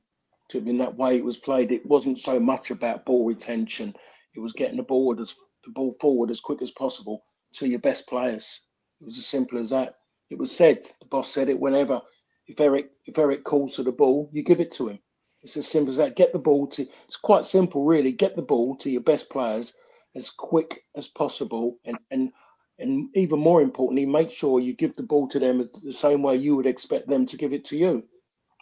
To 0.50 0.58
in 0.58 0.78
that 0.80 0.98
way 0.98 1.18
it 1.18 1.26
was 1.26 1.38
played, 1.38 1.72
it 1.72 1.86
wasn't 1.86 2.20
so 2.20 2.40
much 2.40 2.72
about 2.72 3.06
ball 3.06 3.26
retention. 3.26 3.94
It 4.36 4.40
was 4.40 4.54
getting 4.54 4.78
the 4.78 4.84
ball 4.84 5.16
as 5.22 5.36
the 5.64 5.72
ball 5.72 5.96
forward 6.00 6.32
as 6.32 6.40
quick 6.40 6.62
as 6.62 6.72
possible 6.72 7.24
to 7.54 7.68
your 7.68 7.80
best 7.80 8.08
players. 8.08 8.62
It 9.02 9.06
was 9.06 9.18
as 9.18 9.28
simple 9.28 9.60
as 9.60 9.70
that. 9.70 9.96
It 10.30 10.38
was 10.38 10.52
said, 10.52 10.84
the 11.00 11.08
boss 11.08 11.30
said 11.30 11.50
it 11.50 11.60
whenever. 11.60 12.02
If 12.50 12.60
Eric 12.60 12.90
if 13.06 13.18
Eric 13.18 13.44
calls 13.44 13.76
for 13.76 13.84
the 13.84 13.92
ball, 13.92 14.28
you 14.34 14.44
give 14.44 14.60
it 14.60 14.72
to 14.72 14.88
him. 14.88 15.00
It's 15.44 15.56
as 15.56 15.68
simple 15.68 15.92
as 15.92 15.98
that. 15.98 16.16
Get 16.16 16.34
the 16.34 16.40
ball 16.40 16.66
to 16.70 16.88
it's 17.08 17.16
quite 17.16 17.46
simple 17.46 17.86
really. 17.86 18.12
Get 18.12 18.36
the 18.36 18.42
ball 18.42 18.76
to 18.78 18.90
your 18.90 19.02
best 19.02 19.30
players 19.30 19.78
as 20.16 20.32
quick 20.32 20.84
as 20.96 21.08
possible 21.08 21.78
and 21.86 22.00
and 22.10 22.32
and 22.80 23.10
even 23.16 23.40
more 23.40 23.62
importantly, 23.62 24.06
make 24.06 24.32
sure 24.32 24.60
you 24.60 24.74
give 24.74 24.96
the 24.96 25.04
ball 25.04 25.28
to 25.28 25.38
them 25.38 25.70
the 25.84 25.94
same 25.94 26.24
way 26.24 26.38
you 26.38 26.56
would 26.56 26.66
expect 26.66 27.08
them 27.08 27.26
to 27.28 27.38
give 27.38 27.54
it 27.54 27.66
to 27.66 27.78
you. 27.78 28.04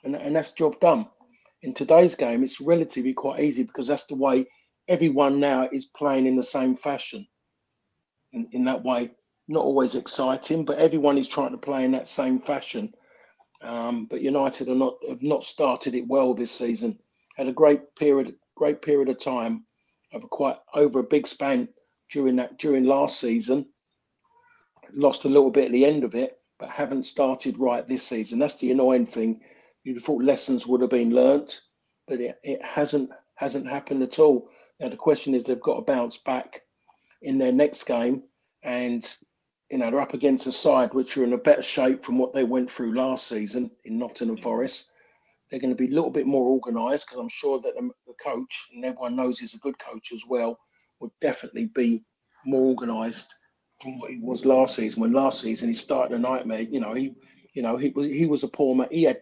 And, 0.04 0.16
and 0.16 0.36
that's 0.36 0.52
job 0.52 0.80
done. 0.80 1.08
In 1.62 1.74
today's 1.74 2.16
game, 2.16 2.44
it's 2.44 2.60
relatively 2.60 3.14
quite 3.14 3.40
easy 3.40 3.64
because 3.64 3.88
that's 3.88 4.08
the 4.08 4.16
way 4.16 4.48
everyone 4.88 5.40
now 5.40 5.70
is 5.72 5.86
playing 5.86 6.26
in 6.26 6.36
the 6.36 6.44
same 6.44 6.76
fashion. 6.76 7.28
In, 8.34 8.50
in 8.52 8.66
that 8.66 8.84
way, 8.84 9.12
not 9.48 9.64
always 9.64 9.96
exciting, 9.96 10.66
but 10.66 10.80
everyone 10.80 11.18
is 11.18 11.28
trying 11.28 11.52
to 11.52 11.58
play 11.58 11.86
in 11.86 11.92
that 11.92 12.10
same 12.10 12.40
fashion. 12.40 12.94
Um, 13.62 14.05
but 14.05 14.22
United 14.22 14.70
are 14.70 14.76
not 14.76 14.97
have 15.08 15.24
not 15.24 15.43
started 15.43 15.95
it 15.95 16.08
well 16.08 16.34
this 16.34 16.51
season. 16.51 16.99
Had 17.36 17.47
a 17.47 17.53
great 17.53 17.95
period, 17.95 18.36
great 18.55 18.82
period 18.82 19.10
of 19.10 19.20
time, 19.20 19.66
over 20.14 20.28
quite 20.28 20.58
over 20.74 20.99
a 20.99 21.03
big 21.03 21.28
span 21.28 21.68
during 22.12 22.36
that 22.38 22.58
during 22.60 22.86
last 22.86 23.20
season. 23.20 23.66
Lost 24.93 25.26
a 25.26 25.30
little 25.30 25.51
bit 25.51 25.66
at 25.66 25.72
the 25.72 25.86
end 25.86 26.03
of 26.03 26.16
it, 26.16 26.39
but 26.60 26.70
haven't 26.70 27.05
started 27.05 27.58
right 27.58 27.88
this 27.88 28.08
season. 28.08 28.39
That's 28.39 28.58
the 28.58 28.72
annoying 28.72 29.08
thing. 29.08 29.41
You'd 29.84 30.03
thought 30.03 30.24
lessons 30.24 30.68
would 30.68 30.82
have 30.82 30.89
been 30.89 31.12
learnt, 31.12 31.62
but 32.08 32.20
it, 32.20 32.39
it 32.43 32.64
hasn't 32.64 33.10
hasn't 33.36 33.68
happened 33.68 34.03
at 34.03 34.20
all. 34.20 34.49
Now 34.80 34.89
the 34.89 34.95
question 34.95 35.34
is 35.34 35.43
they've 35.43 35.60
got 35.62 35.76
to 35.76 35.82
bounce 35.82 36.18
back 36.18 36.62
in 37.22 37.38
their 37.38 37.51
next 37.51 37.84
game, 37.86 38.24
and 38.64 39.03
you 39.70 39.78
know 39.78 39.91
they're 39.91 40.01
up 40.01 40.13
against 40.13 40.47
a 40.47 40.51
side 40.51 40.93
which 40.93 41.18
are 41.18 41.24
in 41.24 41.34
a 41.34 41.38
better 41.38 41.61
shape 41.61 42.05
from 42.05 42.18
what 42.18 42.34
they 42.34 42.43
went 42.43 42.72
through 42.72 42.95
last 42.95 43.28
season 43.28 43.72
in 43.86 43.97
Nottingham 43.97 44.38
Forest. 44.38 44.91
They're 45.49 45.59
going 45.59 45.76
to 45.76 45.78
be 45.78 45.88
a 45.88 45.95
little 45.95 46.09
bit 46.09 46.28
more 46.28 46.49
organised 46.49 47.07
because 47.07 47.20
I'm 47.20 47.30
sure 47.30 47.59
that 47.61 47.74
the 47.76 48.13
coach 48.22 48.68
and 48.74 48.84
everyone 48.84 49.15
knows 49.15 49.39
he's 49.39 49.53
a 49.53 49.59
good 49.59 49.80
coach 49.80 50.11
as 50.13 50.22
well 50.28 50.59
would 50.99 51.11
definitely 51.22 51.70
be 51.74 52.03
more 52.45 52.70
organised 52.70 53.34
from 53.82 53.99
what 53.99 54.11
he 54.11 54.20
was 54.20 54.45
last 54.45 54.76
season. 54.76 55.01
When 55.01 55.13
last 55.13 55.39
season 55.39 55.70
he 55.70 55.74
started 55.74 56.15
a 56.15 56.20
nightmare, 56.20 56.61
you 56.61 56.80
know 56.80 56.93
he, 56.93 57.15
you 57.53 57.61
know 57.61 57.78
he 57.78 57.89
was 57.89 58.07
he 58.07 58.26
was 58.26 58.43
a 58.43 58.47
poor 58.47 58.76
man. 58.76 58.89
He 58.91 59.03
had 59.03 59.22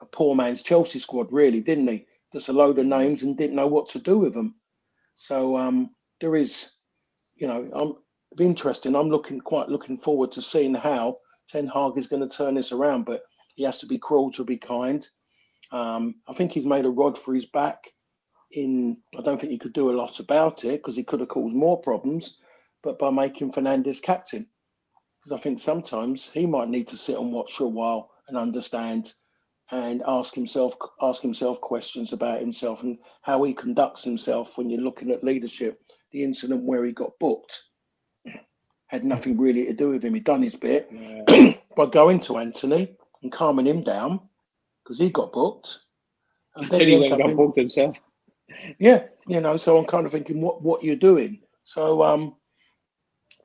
a 0.00 0.06
poor 0.06 0.34
man's 0.34 0.62
Chelsea 0.62 0.98
squad, 0.98 1.32
really, 1.32 1.60
didn't 1.60 1.88
he? 1.88 2.06
just 2.32 2.48
a 2.48 2.52
load 2.52 2.78
of 2.78 2.86
names 2.86 3.22
and 3.22 3.36
didn't 3.36 3.56
know 3.56 3.66
what 3.66 3.88
to 3.88 3.98
do 3.98 4.18
with 4.18 4.34
them. 4.34 4.54
So 5.14 5.56
um, 5.56 5.90
there 6.20 6.36
is, 6.36 6.70
you 7.34 7.46
know, 7.46 7.70
I'm 7.72 7.94
be 8.36 8.44
interesting. 8.44 8.94
I'm 8.94 9.08
looking 9.08 9.40
quite 9.40 9.70
looking 9.70 9.96
forward 9.96 10.30
to 10.32 10.42
seeing 10.42 10.74
how 10.74 11.18
Ten 11.48 11.66
Hag 11.66 11.96
is 11.96 12.06
going 12.06 12.28
to 12.28 12.36
turn 12.36 12.54
this 12.54 12.70
around, 12.70 13.04
but 13.04 13.22
he 13.54 13.62
has 13.62 13.78
to 13.78 13.86
be 13.86 13.98
cruel 13.98 14.30
to 14.32 14.44
be 14.44 14.58
kind. 14.58 15.06
Um, 15.72 16.16
I 16.28 16.34
think 16.34 16.52
he's 16.52 16.66
made 16.66 16.84
a 16.84 16.90
rod 16.90 17.18
for 17.18 17.34
his 17.34 17.46
back. 17.46 17.78
In 18.52 18.98
I 19.18 19.22
don't 19.22 19.40
think 19.40 19.52
he 19.52 19.58
could 19.58 19.72
do 19.72 19.90
a 19.90 19.96
lot 19.96 20.20
about 20.20 20.64
it 20.64 20.82
because 20.82 20.96
he 20.96 21.04
could 21.04 21.20
have 21.20 21.30
caused 21.30 21.54
more 21.54 21.80
problems, 21.80 22.38
but 22.82 22.98
by 22.98 23.10
making 23.10 23.52
Fernandes 23.52 24.02
captain, 24.02 24.46
because 25.22 25.38
I 25.38 25.42
think 25.42 25.60
sometimes 25.60 26.30
he 26.30 26.46
might 26.46 26.68
need 26.68 26.88
to 26.88 26.96
sit 26.96 27.18
and 27.18 27.32
watch 27.32 27.54
for 27.56 27.64
a 27.64 27.68
while 27.68 28.10
and 28.28 28.36
understand 28.36 29.12
and 29.70 30.02
ask 30.06 30.34
himself 30.34 30.74
ask 31.00 31.22
himself 31.22 31.60
questions 31.60 32.12
about 32.12 32.40
himself 32.40 32.82
and 32.82 32.98
how 33.22 33.42
he 33.42 33.54
conducts 33.54 34.04
himself 34.04 34.58
when 34.58 34.68
you're 34.68 34.80
looking 34.80 35.10
at 35.10 35.24
leadership. 35.24 35.80
The 36.12 36.22
incident 36.22 36.64
where 36.64 36.84
he 36.84 36.92
got 36.92 37.18
booked 37.18 37.62
had 38.88 39.04
nothing 39.04 39.38
really 39.38 39.64
to 39.66 39.72
do 39.72 39.90
with 39.90 40.04
him. 40.04 40.14
He'd 40.14 40.24
done 40.24 40.42
his 40.42 40.54
bit 40.54 40.88
yeah. 40.92 41.54
by 41.76 41.86
going 41.86 42.20
to 42.20 42.38
Antony 42.38 42.96
and 43.22 43.32
calming 43.32 43.66
him 43.66 43.82
down 43.82 44.20
because 44.82 44.98
he 44.98 45.10
got 45.10 45.32
booked. 45.32 45.80
And 46.54 46.70
then 46.70 46.80
he, 46.80 47.08
got 47.08 47.20
in, 47.20 47.36
booked 47.36 47.58
himself. 47.58 47.96
Yeah, 48.78 49.04
you 49.26 49.40
know. 49.40 49.56
So 49.56 49.76
I'm 49.76 49.86
kind 49.86 50.06
of 50.06 50.12
thinking, 50.12 50.40
what 50.40 50.62
what 50.62 50.82
you're 50.82 50.96
doing. 50.96 51.40
So 51.64 52.02
um, 52.02 52.36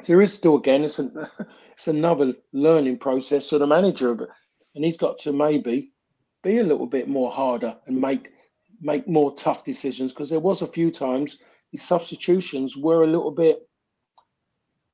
there 0.06 0.22
is 0.22 0.34
still 0.34 0.56
again, 0.56 0.84
it's 0.84 1.00
an, 1.00 1.26
it's 1.74 1.88
another 1.88 2.34
learning 2.54 3.00
process 3.00 3.50
for 3.50 3.58
the 3.58 3.68
manager, 3.68 4.30
and 4.76 4.86
he's 4.86 4.98
got 4.98 5.18
to 5.20 5.34
maybe 5.34 5.92
be 6.44 6.60
a 6.60 6.64
little 6.64 6.88
bit 6.88 7.08
more 7.08 7.32
harder 7.32 7.76
and 7.88 8.00
make 8.00 8.30
make 8.80 9.08
more 9.08 9.36
tough 9.36 9.64
decisions 9.64 10.12
because 10.12 10.30
there 10.30 10.40
was 10.40 10.62
a 10.62 10.68
few 10.68 10.92
times 10.92 11.38
his 11.72 11.84
substitutions 11.84 12.76
were 12.76 13.04
a 13.04 13.08
little 13.08 13.32
bit 13.32 13.68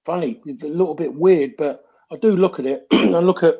funny, 0.07 0.41
It's 0.45 0.63
a 0.63 0.67
little 0.67 0.95
bit 0.95 1.13
weird. 1.13 1.51
But 1.57 1.83
I 2.11 2.15
do 2.15 2.35
look 2.35 2.57
at 2.57 2.65
it 2.65 2.87
and 2.91 3.15
i 3.15 3.19
look 3.19 3.43
at 3.43 3.55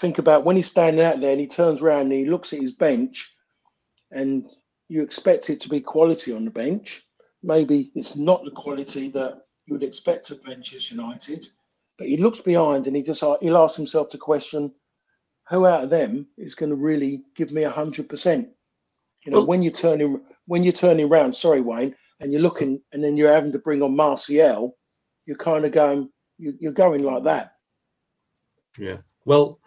think 0.00 0.18
about 0.18 0.44
when 0.44 0.54
he's 0.54 0.70
standing 0.70 1.04
out 1.04 1.20
there 1.20 1.32
and 1.32 1.40
he 1.40 1.48
turns 1.48 1.82
around 1.82 2.02
and 2.02 2.12
he 2.12 2.24
looks 2.24 2.52
at 2.52 2.60
his 2.60 2.72
bench, 2.72 3.28
and 4.12 4.46
you 4.88 5.02
expect 5.02 5.50
it 5.50 5.60
to 5.60 5.68
be 5.68 5.80
quality 5.80 6.32
on 6.32 6.44
the 6.44 6.50
bench. 6.50 7.02
Maybe 7.42 7.90
it's 7.96 8.16
not 8.16 8.44
the 8.44 8.52
quality 8.52 9.10
that 9.10 9.42
you 9.66 9.74
would 9.74 9.82
expect 9.82 10.30
of 10.30 10.46
Manchester 10.46 10.94
United, 10.94 11.46
but 11.98 12.06
he 12.06 12.16
looks 12.16 12.40
behind 12.40 12.86
and 12.86 12.96
he 12.96 13.02
just 13.02 13.22
he'll 13.40 13.58
ask 13.58 13.76
himself 13.76 14.10
the 14.10 14.18
question 14.18 14.72
who 15.50 15.66
out 15.66 15.84
of 15.84 15.90
them 15.90 16.26
is 16.36 16.54
going 16.54 16.70
to 16.70 16.76
really 16.76 17.24
give 17.36 17.50
me 17.50 17.64
a 17.64 17.70
hundred 17.70 18.08
percent? 18.08 18.48
You 19.24 19.32
know, 19.32 19.38
well, 19.38 19.46
when 19.48 19.62
you're 19.62 19.72
turning 19.72 20.20
when 20.46 20.62
you're 20.62 20.72
turning 20.72 21.06
around, 21.06 21.34
sorry, 21.34 21.60
Wayne, 21.60 21.94
and 22.20 22.32
you're 22.32 22.40
looking, 22.40 22.80
and 22.92 23.02
then 23.02 23.16
you're 23.16 23.32
having 23.32 23.52
to 23.52 23.58
bring 23.58 23.82
on 23.82 23.96
Martial, 23.96 24.77
you're 25.28 25.36
kind 25.36 25.66
of 25.66 25.72
going, 25.72 26.08
you're 26.38 26.72
going 26.72 27.02
like 27.02 27.22
that. 27.24 27.52
Yeah. 28.78 28.96
Well, 29.26 29.60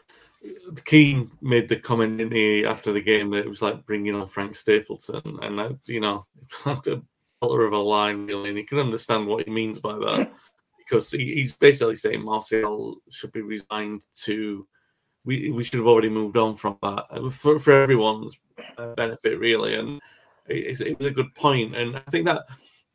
Keane 0.85 1.29
made 1.39 1.69
the 1.69 1.75
comment 1.75 2.19
in 2.19 2.29
the 2.29 2.65
after 2.65 2.91
the 2.91 2.99
game 2.99 3.29
that 3.29 3.45
it 3.45 3.49
was 3.49 3.61
like 3.61 3.85
bringing 3.85 4.15
on 4.15 4.27
Frank 4.27 4.55
Stapleton, 4.55 5.37
and 5.43 5.61
I, 5.61 5.69
you 5.85 5.99
know, 5.99 6.25
it's 6.41 6.65
like 6.65 6.87
a 6.87 7.03
color 7.41 7.65
of 7.65 7.73
a 7.73 7.77
line 7.77 8.25
really, 8.25 8.49
and 8.49 8.57
you 8.57 8.65
can 8.65 8.79
understand 8.79 9.27
what 9.27 9.45
he 9.45 9.51
means 9.51 9.77
by 9.77 9.93
that 9.93 10.31
because 10.79 11.11
he, 11.11 11.35
he's 11.35 11.53
basically 11.53 11.95
saying 11.95 12.23
Martial 12.23 12.97
should 13.11 13.31
be 13.31 13.41
resigned 13.41 14.03
to 14.23 14.67
we 15.25 15.51
we 15.51 15.63
should 15.63 15.75
have 15.75 15.87
already 15.87 16.09
moved 16.09 16.37
on 16.37 16.55
from 16.55 16.79
that 16.81 17.05
uh, 17.11 17.29
for 17.29 17.59
for 17.59 17.83
everyone's 17.83 18.35
uh, 18.79 18.95
benefit, 18.95 19.37
really. 19.37 19.75
And 19.75 20.01
it, 20.47 20.81
it 20.81 20.97
was 20.97 21.07
a 21.07 21.11
good 21.11 21.35
point. 21.35 21.75
And 21.75 21.97
I 21.97 22.01
think 22.09 22.25
that 22.25 22.45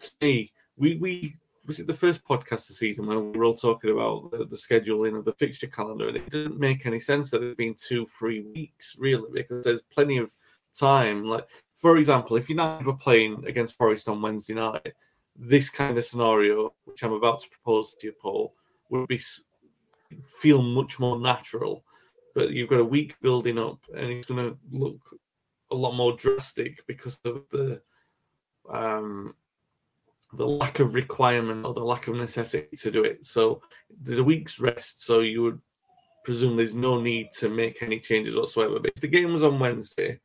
to 0.00 0.10
me, 0.20 0.52
we 0.76 0.96
we 0.96 1.36
was 1.66 1.80
it 1.80 1.86
the 1.86 1.94
first 1.94 2.24
podcast 2.24 2.68
this 2.68 2.78
season 2.78 3.06
when 3.06 3.32
we 3.32 3.38
were 3.38 3.44
all 3.44 3.54
talking 3.54 3.90
about 3.90 4.30
the, 4.30 4.44
the, 4.44 4.56
scheduling 4.56 5.18
of 5.18 5.24
the 5.24 5.32
fixture 5.34 5.66
calendar, 5.66 6.08
and 6.08 6.16
it 6.16 6.30
didn't 6.30 6.58
make 6.58 6.86
any 6.86 7.00
sense 7.00 7.30
that 7.30 7.42
it'd 7.42 7.56
been 7.56 7.74
two, 7.74 8.06
three 8.06 8.42
weeks 8.42 8.96
really, 8.98 9.30
because 9.32 9.64
there's 9.64 9.82
plenty 9.82 10.18
of 10.18 10.34
time. 10.76 11.24
Like, 11.24 11.48
for 11.74 11.96
example, 11.96 12.36
if 12.36 12.48
United 12.48 12.86
were 12.86 12.94
playing 12.94 13.44
against 13.46 13.76
Forest 13.76 14.08
on 14.08 14.22
Wednesday 14.22 14.54
night, 14.54 14.92
this 15.34 15.70
kind 15.70 15.98
of 15.98 16.04
scenario, 16.04 16.72
which 16.84 17.02
I'm 17.02 17.12
about 17.12 17.40
to 17.40 17.50
propose 17.50 17.94
to 17.94 18.06
you, 18.06 18.12
Paul, 18.12 18.54
would 18.90 19.08
be 19.08 19.20
feel 20.26 20.62
much 20.62 21.00
more 21.00 21.18
natural 21.18 21.84
but 22.36 22.50
you've 22.50 22.68
got 22.68 22.80
a 22.80 22.84
week 22.84 23.16
building 23.22 23.58
up, 23.58 23.80
and 23.96 24.10
it's 24.10 24.26
going 24.26 24.50
to 24.50 24.58
look 24.70 25.00
a 25.70 25.74
lot 25.74 25.94
more 25.94 26.12
drastic 26.12 26.86
because 26.86 27.18
of 27.24 27.44
the 27.50 27.80
um, 28.70 29.34
the 30.36 30.46
lack 30.46 30.80
of 30.80 30.94
requirement 30.94 31.64
or 31.64 31.74
the 31.74 31.80
lack 31.80 32.08
of 32.08 32.14
necessity 32.14 32.76
to 32.76 32.90
do 32.90 33.04
it. 33.04 33.26
So 33.26 33.62
there's 34.00 34.18
a 34.18 34.24
week's 34.24 34.60
rest, 34.60 35.04
so 35.04 35.20
you 35.20 35.42
would 35.42 35.60
presume 36.24 36.56
there's 36.56 36.74
no 36.74 37.00
need 37.00 37.30
to 37.38 37.48
make 37.48 37.82
any 37.82 38.00
changes 38.00 38.36
whatsoever. 38.36 38.80
But 38.80 38.92
if 38.96 39.00
the 39.00 39.08
game 39.08 39.32
was 39.32 39.42
on 39.42 39.58
Wednesday, 39.58 40.20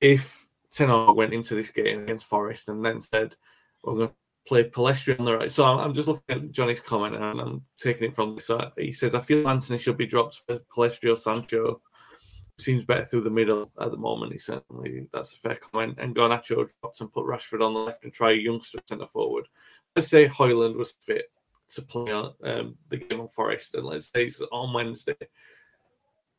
if 0.00 0.46
Ten 0.70 0.88
Hag 0.88 1.14
went 1.14 1.34
into 1.34 1.54
this 1.54 1.70
game 1.70 2.02
against 2.02 2.26
Forest 2.26 2.68
and 2.68 2.84
then 2.84 3.00
said, 3.00 3.36
"We're 3.82 3.94
going 3.94 4.08
to 4.08 4.14
play 4.46 4.64
Pellistri 4.64 5.18
on 5.18 5.24
the 5.24 5.36
right. 5.36 5.50
So 5.50 5.64
I'm, 5.64 5.94
just 5.94 6.08
looking 6.08 6.22
at 6.28 6.50
Johnny's 6.50 6.80
comment 6.80 7.16
and 7.16 7.40
I'm 7.40 7.62
taking 7.76 8.08
it 8.08 8.14
from 8.14 8.34
this. 8.34 8.46
So 8.46 8.70
he 8.76 8.92
says, 8.92 9.14
I 9.14 9.20
feel 9.20 9.48
Antony 9.48 9.78
should 9.78 9.96
be 9.96 10.06
dropped 10.06 10.42
for 10.46 10.60
Pellistri 10.74 11.12
or 11.12 11.16
Sancho. 11.16 11.80
Seems 12.62 12.84
better 12.84 13.04
through 13.04 13.22
the 13.22 13.30
middle 13.30 13.72
at 13.80 13.90
the 13.90 13.96
moment. 13.96 14.32
He 14.32 14.38
certainly 14.38 15.06
that's 15.12 15.34
a 15.34 15.38
fair 15.38 15.56
comment. 15.56 15.98
And 15.98 16.14
Garnacho 16.14 16.68
dropped 16.80 17.00
and 17.00 17.12
put 17.12 17.26
Rashford 17.26 17.64
on 17.64 17.74
the 17.74 17.80
left 17.80 18.04
and 18.04 18.12
try 18.12 18.32
a 18.32 18.36
youngster 18.36 18.78
centre 18.86 19.06
forward. 19.06 19.48
Let's 19.96 20.08
say 20.08 20.28
Højlund 20.28 20.76
was 20.76 20.92
fit 20.92 21.32
to 21.70 21.82
play 21.82 22.12
um, 22.12 22.76
the 22.88 22.98
game 22.98 23.20
on 23.20 23.28
Forest, 23.28 23.74
and 23.74 23.84
let's 23.84 24.12
say 24.12 24.26
it's 24.26 24.40
on 24.52 24.72
Wednesday. 24.72 25.16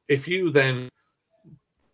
If 0.07 0.27
you 0.27 0.49
then 0.49 0.89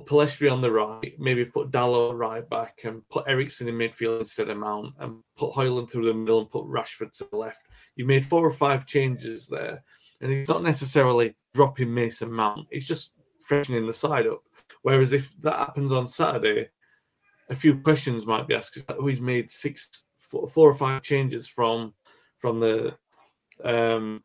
Pellistri 0.04 0.52
on 0.52 0.62
the 0.62 0.72
right, 0.72 1.16
maybe 1.20 1.46
put 1.46 1.72
Dalot 1.72 2.18
right 2.18 2.48
back 2.50 2.82
and 2.84 3.08
put 3.10 3.28
Eriksen 3.28 3.68
in 3.68 3.76
midfield 3.76 4.20
instead 4.20 4.50
of 4.50 4.58
Mount 4.58 4.94
and 5.00 5.24
put 5.38 5.54
Højlund 5.54 5.92
through 5.92 6.06
the 6.06 6.14
middle 6.14 6.40
and 6.40 6.50
put 6.50 6.66
Rashford 6.66 7.12
to 7.18 7.28
the 7.32 7.38
left. 7.38 7.66
You 7.96 8.06
made 8.06 8.26
four 8.26 8.46
or 8.46 8.54
five 8.54 8.86
changes 8.86 9.48
there. 9.48 9.84
And 10.22 10.32
it's 10.32 10.50
not 10.50 10.64
necessarily 10.64 11.36
dropping 11.54 11.94
Mason 11.94 12.32
Mount, 12.32 12.68
it's 12.72 12.86
just 12.86 13.14
freshening 13.42 13.88
the 13.88 13.94
side 13.94 14.28
up. 14.28 14.44
Whereas 14.82 15.14
if 15.14 15.34
that 15.42 15.58
happens 15.58 15.92
on 15.92 16.08
Saturday, 16.08 16.70
a 17.50 17.56
few 17.56 17.80
questions 17.80 18.26
might 18.26 18.48
be 18.48 18.56
asked. 18.56 18.78
Oh, 18.90 19.08
he's 19.08 19.22
made 19.22 19.52
six, 19.52 20.06
four, 20.20 20.48
four 20.48 20.70
or 20.70 20.76
five 20.76 21.02
changes 21.02 21.48
from 21.48 21.94
from 22.38 22.60
the 22.60 22.96
um, 23.64 24.24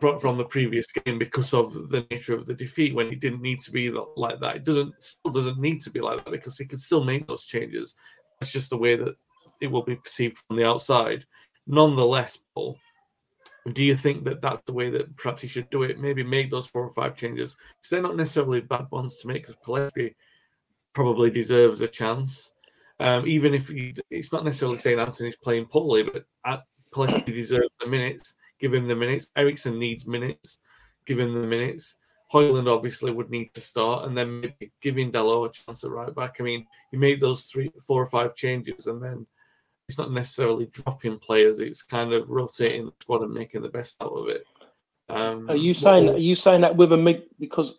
from, 0.00 0.38
the 0.38 0.44
previous 0.44 0.90
game 0.90 1.18
because 1.18 1.52
of 1.52 1.90
the 1.90 2.06
nature 2.10 2.34
of 2.34 2.46
the 2.46 2.54
defeat 2.54 2.94
when 2.94 3.08
it 3.08 3.20
didn't 3.20 3.42
need 3.42 3.58
to 3.60 3.70
be 3.70 3.90
like 4.16 4.40
that. 4.40 4.56
It 4.56 4.64
doesn't 4.64 4.94
still 5.02 5.30
doesn't 5.30 5.58
need 5.58 5.80
to 5.82 5.90
be 5.90 6.00
like 6.00 6.24
that 6.24 6.30
because 6.30 6.56
he 6.56 6.64
could 6.64 6.80
still 6.80 7.04
make 7.04 7.26
those 7.26 7.44
changes. 7.44 7.96
That's 8.38 8.52
just 8.52 8.70
the 8.70 8.78
way 8.78 8.96
that 8.96 9.14
it 9.60 9.66
will 9.66 9.82
be 9.82 9.96
perceived 9.96 10.38
from 10.38 10.56
the 10.56 10.64
outside. 10.64 11.26
Nonetheless, 11.66 12.38
Paul, 12.54 12.78
do 13.74 13.82
you 13.82 13.96
think 13.96 14.24
that 14.24 14.40
that's 14.40 14.62
the 14.66 14.72
way 14.72 14.90
that 14.90 15.16
perhaps 15.16 15.42
he 15.42 15.48
should 15.48 15.70
do 15.70 15.82
it? 15.82 15.98
Maybe 15.98 16.22
make 16.22 16.50
those 16.50 16.66
four 16.66 16.84
or 16.84 16.92
five 16.92 17.16
changes 17.16 17.56
because 17.76 17.90
they're 17.90 18.02
not 18.02 18.16
necessarily 18.16 18.60
bad 18.60 18.86
ones 18.90 19.16
to 19.16 19.28
make. 19.28 19.46
Because 19.46 19.62
Pellistri 19.64 20.14
probably 20.92 21.30
deserves 21.30 21.80
a 21.80 21.88
chance, 21.88 22.52
um, 22.98 23.26
even 23.26 23.54
if 23.54 23.68
he, 23.68 23.94
it's 24.10 24.32
not 24.32 24.44
necessarily 24.44 24.78
saying 24.78 24.98
Antony's 24.98 25.36
playing 25.36 25.66
poorly, 25.66 26.02
but 26.02 26.24
Pellistri 26.92 27.32
deserves 27.32 27.70
the 27.80 27.86
minutes 27.86 28.34
give 28.60 28.74
him 28.74 28.86
the 28.86 28.94
minutes. 28.94 29.28
Eriksen 29.36 29.78
needs 29.78 30.06
minutes, 30.06 30.60
give 31.06 31.18
him 31.18 31.32
the 31.32 31.46
minutes. 31.46 31.96
Højlund 32.32 32.72
obviously 32.72 33.10
would 33.10 33.30
need 33.30 33.52
to 33.54 33.60
start, 33.60 34.06
and 34.06 34.16
then 34.16 34.40
maybe 34.40 34.70
giving 34.80 35.10
Dalot 35.10 35.48
a 35.48 35.52
chance 35.52 35.82
at 35.82 35.90
right 35.90 36.14
back. 36.14 36.36
I 36.38 36.44
mean, 36.44 36.64
you 36.92 36.98
made 36.98 37.20
those 37.20 37.44
three, 37.44 37.72
four 37.84 38.00
or 38.00 38.06
five 38.06 38.36
changes, 38.36 38.86
and 38.86 39.02
then 39.02 39.26
it's 39.90 39.98
not 39.98 40.12
necessarily 40.12 40.66
dropping 40.66 41.18
players; 41.18 41.58
it's 41.58 41.82
kind 41.82 42.12
of 42.12 42.30
rotating 42.30 42.86
the 42.86 42.92
squad 43.00 43.22
and 43.22 43.34
making 43.34 43.62
the 43.62 43.68
best 43.68 44.00
out 44.02 44.12
of 44.12 44.28
it. 44.28 44.44
Um, 45.08 45.50
are 45.50 45.56
you 45.56 45.74
saying? 45.74 46.08
Are 46.08 46.16
you 46.16 46.36
saying 46.36 46.60
that 46.60 46.76
with 46.76 46.92
a 46.92 46.96
mid? 46.96 47.24
Because 47.40 47.78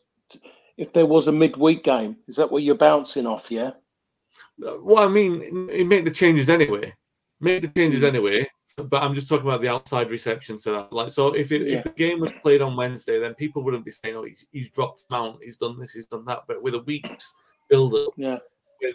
if 0.76 0.92
there 0.92 1.06
was 1.06 1.28
a 1.28 1.32
midweek 1.32 1.86
game, 1.86 2.18
is 2.28 2.36
that 2.36 2.52
what 2.52 2.64
you're 2.64 2.76
bouncing 2.76 3.26
off? 3.26 3.46
Yeah. 3.50 3.72
Well, 4.60 5.04
I 5.04 5.08
mean, 5.08 5.70
you 5.74 5.86
make 5.86 6.04
the 6.04 6.12
changes 6.12 6.50
anyway. 6.50 6.94
Make 7.40 7.62
the 7.62 7.70
changes 7.70 8.02
hmm. 8.02 8.08
anyway, 8.08 8.50
but 8.76 9.02
I'm 9.02 9.14
just 9.14 9.30
talking 9.30 9.48
about 9.48 9.62
the 9.62 9.70
outside 9.70 10.10
reception 10.10 10.58
to 10.60 10.72
that. 10.72 10.94
Like, 10.94 11.12
so 11.12 11.34
if 11.34 11.54
it, 11.54 11.66
yeah. 11.66 11.78
if 11.78 11.84
the 11.86 11.92
game 11.92 12.20
was 12.20 12.34
played 12.34 12.62
on 12.62 12.76
Wednesday, 12.76 13.20
then 13.20 13.34
people 13.36 13.64
wouldn't 13.64 13.86
be 13.86 13.92
saying, 13.92 14.16
"Oh, 14.18 14.26
he's, 14.26 14.46
he's 14.52 14.70
dropped 14.70 15.06
Mount, 15.10 15.40
he's 15.42 15.56
done 15.56 15.80
this, 15.80 15.94
he's 15.94 16.08
done 16.08 16.26
that." 16.26 16.44
But 16.48 16.62
with 16.62 16.76
a 16.76 16.80
week's 16.80 17.34
build 17.70 17.96
up, 17.96 18.14
yeah, 18.18 18.40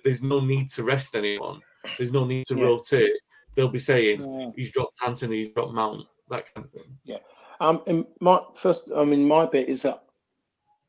there's 0.04 0.22
no 0.22 0.40
need 0.40 0.68
to 0.70 0.84
rest 0.84 1.16
anyone. 1.16 1.60
There's 1.97 2.12
no 2.12 2.24
need 2.24 2.45
to 2.47 2.57
yeah. 2.57 2.64
rotate. 2.64 3.12
They'll 3.55 3.68
be 3.68 3.78
saying 3.78 4.20
yeah. 4.20 4.51
he's 4.57 4.70
dropped 4.70 4.99
Antony, 5.07 5.45
he's 5.45 5.53
dropped 5.55 5.72
Mount, 5.72 6.07
that 6.30 6.53
kind 6.55 6.66
of 6.66 6.72
thing. 6.72 6.97
Yeah. 7.05 7.18
Um. 7.61 7.82
And 7.87 8.05
my 8.20 8.41
first, 8.55 8.91
I 8.95 9.05
mean, 9.05 9.26
my 9.26 9.47
bit 9.47 9.68
is 9.68 9.82
that 9.82 10.03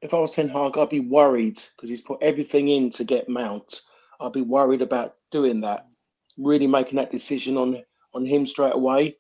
if 0.02 0.14
I 0.14 0.20
was 0.20 0.34
Ten 0.34 0.50
Hag, 0.50 0.78
I'd 0.78 0.90
be 0.90 1.00
worried 1.00 1.56
because 1.76 1.90
he's 1.90 2.02
put 2.02 2.22
everything 2.22 2.68
in 2.70 2.92
to 2.92 3.04
get 3.04 3.30
Mount. 3.30 3.82
I'd 4.20 4.34
be 4.34 4.42
worried 4.42 4.82
about 4.82 5.16
doing 5.32 5.62
that, 5.62 5.88
really 6.38 6.68
making 6.68 6.98
that 6.98 7.12
decision 7.12 7.58
on 7.58 7.84
on 8.14 8.26
him 8.26 8.46
straight 8.48 8.76
away. 8.76 9.18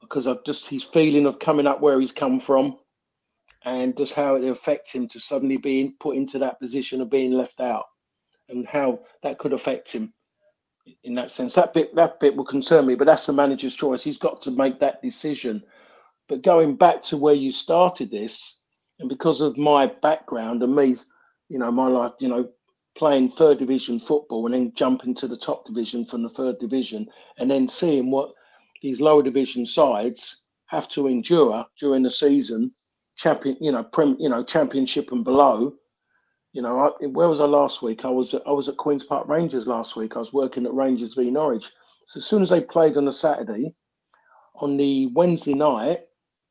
because 0.00 0.26
I've 0.26 0.44
just 0.44 0.68
his 0.68 0.84
feeling 0.84 1.26
of 1.26 1.38
coming 1.38 1.66
up 1.66 1.80
where 1.80 2.00
he's 2.00 2.12
come 2.12 2.40
from 2.40 2.78
and 3.64 3.96
just 3.96 4.14
how 4.14 4.36
it 4.36 4.44
affects 4.44 4.92
him 4.92 5.06
to 5.08 5.20
suddenly 5.20 5.58
being 5.58 5.94
put 6.00 6.16
into 6.16 6.38
that 6.38 6.58
position 6.58 7.00
of 7.00 7.10
being 7.10 7.32
left 7.32 7.60
out 7.60 7.84
and 8.48 8.66
how 8.66 9.00
that 9.22 9.38
could 9.38 9.52
affect 9.52 9.92
him 9.92 10.12
in 11.04 11.14
that 11.14 11.30
sense. 11.30 11.54
That 11.54 11.74
bit 11.74 11.94
that 11.94 12.20
bit 12.20 12.36
will 12.36 12.44
concern 12.44 12.86
me, 12.86 12.94
but 12.94 13.06
that's 13.06 13.26
the 13.26 13.32
manager's 13.32 13.74
choice. 13.74 14.02
He's 14.02 14.18
got 14.18 14.42
to 14.42 14.50
make 14.50 14.80
that 14.80 15.02
decision. 15.02 15.62
But 16.28 16.42
going 16.42 16.76
back 16.76 17.02
to 17.04 17.16
where 17.16 17.34
you 17.34 17.50
started 17.52 18.10
this, 18.10 18.58
and 19.00 19.08
because 19.08 19.40
of 19.40 19.58
my 19.58 19.86
background 20.02 20.62
and 20.62 20.74
me, 20.74 20.96
you 21.48 21.58
know, 21.58 21.70
my 21.72 21.88
life, 21.88 22.12
you 22.20 22.28
know, 22.28 22.48
playing 22.96 23.32
third 23.32 23.58
division 23.58 23.98
football 23.98 24.46
and 24.46 24.54
then 24.54 24.72
jumping 24.76 25.14
to 25.14 25.26
the 25.26 25.36
top 25.36 25.64
division 25.64 26.04
from 26.04 26.22
the 26.22 26.28
third 26.30 26.58
division 26.58 27.06
and 27.38 27.50
then 27.50 27.66
seeing 27.66 28.10
what 28.10 28.30
these 28.82 29.00
lower 29.00 29.22
division 29.22 29.64
sides 29.64 30.46
have 30.66 30.88
to 30.88 31.06
endure 31.08 31.64
during 31.78 32.02
the 32.02 32.10
season, 32.10 32.72
champion, 33.16 33.56
you 33.60 33.72
know, 33.72 33.82
prem, 33.82 34.16
you 34.18 34.28
know, 34.28 34.44
championship 34.44 35.12
and 35.12 35.24
below. 35.24 35.74
You 36.52 36.62
know, 36.62 36.78
I, 37.00 37.06
where 37.06 37.28
was 37.28 37.40
I 37.40 37.44
last 37.44 37.80
week? 37.82 38.04
I 38.04 38.10
was 38.10 38.34
at, 38.34 38.42
I 38.46 38.50
was 38.50 38.68
at 38.68 38.76
Queens 38.76 39.04
Park 39.04 39.28
Rangers 39.28 39.66
last 39.66 39.96
week. 39.96 40.16
I 40.16 40.18
was 40.18 40.32
working 40.32 40.66
at 40.66 40.74
Rangers 40.74 41.14
v 41.14 41.30
Norwich. 41.30 41.70
So 42.06 42.18
as 42.18 42.26
soon 42.26 42.42
as 42.42 42.50
they 42.50 42.60
played 42.60 42.96
on 42.96 43.04
the 43.04 43.12
Saturday, 43.12 43.74
on 44.56 44.76
the 44.76 45.06
Wednesday 45.08 45.54
night, 45.54 46.00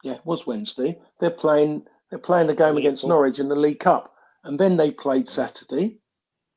yeah, 0.04 0.14
it 0.14 0.26
was 0.26 0.48
Wednesday. 0.48 0.98
They're 1.20 1.30
playing 1.30 1.84
they're 2.10 2.20
playing 2.20 2.48
the 2.48 2.56
game 2.56 2.78
against 2.78 3.06
Norwich 3.06 3.40
in 3.40 3.50
the 3.50 3.56
League 3.56 3.80
Cup, 3.80 4.14
and 4.44 4.60
then 4.60 4.78
they 4.78 4.90
played 4.90 5.28
Saturday 5.28 6.00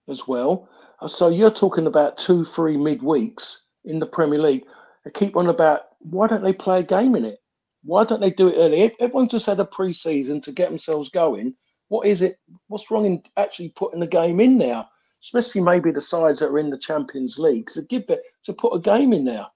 as 0.09 0.27
well. 0.27 0.69
Uh, 1.01 1.09
so 1.09 1.29
you're 1.29 1.51
talking 1.51 1.87
about 1.87 2.17
two, 2.17 2.45
three 2.45 2.77
midweeks 2.77 3.57
in 3.85 3.99
the 3.99 4.07
Premier 4.07 4.39
League. 4.39 4.65
They 5.05 5.11
keep 5.11 5.37
on 5.37 5.49
about 5.49 5.83
why 5.99 6.29
don't 6.29 6.45
they 6.45 6.53
play 6.53 6.81
a 6.81 6.85
game 6.85 7.17
in 7.17 7.25
it? 7.25 7.39
Why 7.85 8.05
don't 8.05 8.21
they 8.21 8.31
do 8.31 8.49
it 8.49 8.57
early? 8.57 8.95
Everyone 9.01 9.29
just 9.29 9.47
had 9.47 9.59
a 9.59 9.65
pre-season 9.65 10.41
to 10.43 10.53
get 10.53 10.69
themselves 10.69 11.11
going. 11.11 11.55
What 11.93 12.07
is 12.07 12.23
it? 12.23 12.39
What's 12.69 12.91
wrong 12.91 13.05
in 13.05 13.23
actually 13.37 13.69
putting 13.77 14.01
the 14.01 14.07
game 14.07 14.41
in 14.41 14.57
there? 14.57 14.83
Especially 15.23 15.61
maybe 15.61 15.91
the 15.91 16.01
sides 16.01 16.39
that 16.39 16.49
are 16.49 16.59
in 16.59 16.71
the 16.71 16.79
Champions 16.79 17.39
League 17.39 17.69
to 17.75 17.83
give 17.83 18.05
it 18.09 18.23
to 18.45 18.55
put 18.55 18.75
a 18.75 18.81
game 18.81 19.13
in 19.13 19.27
there. 19.27 19.47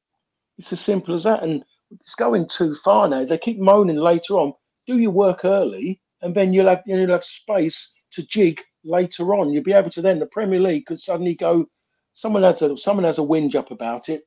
It's 0.58 0.70
as 0.70 0.82
simple 0.82 1.14
as 1.14 1.24
that. 1.24 1.42
And 1.42 1.64
it's 1.90 2.14
going 2.14 2.46
too 2.46 2.76
far 2.84 3.08
now. 3.08 3.24
They 3.24 3.38
keep 3.38 3.58
moaning 3.58 3.96
later 3.96 4.34
on. 4.34 4.52
Do 4.86 4.98
your 4.98 5.12
work 5.12 5.46
early, 5.46 6.02
and 6.20 6.34
then 6.34 6.52
you'll 6.52 6.68
have 6.68 6.82
you'll 6.84 7.08
have 7.08 7.24
space 7.24 7.98
to 8.12 8.26
jig 8.26 8.60
later 8.84 9.34
on. 9.34 9.48
You'll 9.48 9.64
be 9.64 9.72
able 9.72 9.88
to 9.88 10.02
then 10.02 10.18
the 10.18 10.26
Premier 10.26 10.60
League 10.60 10.84
could 10.84 11.00
suddenly 11.00 11.36
go. 11.36 11.64
Someone 12.12 12.42
has 12.42 12.60
a 12.60 12.76
someone 12.76 13.04
has 13.04 13.16
a 13.18 13.22
whinge 13.22 13.54
up 13.54 13.70
about 13.70 14.10
it. 14.10 14.24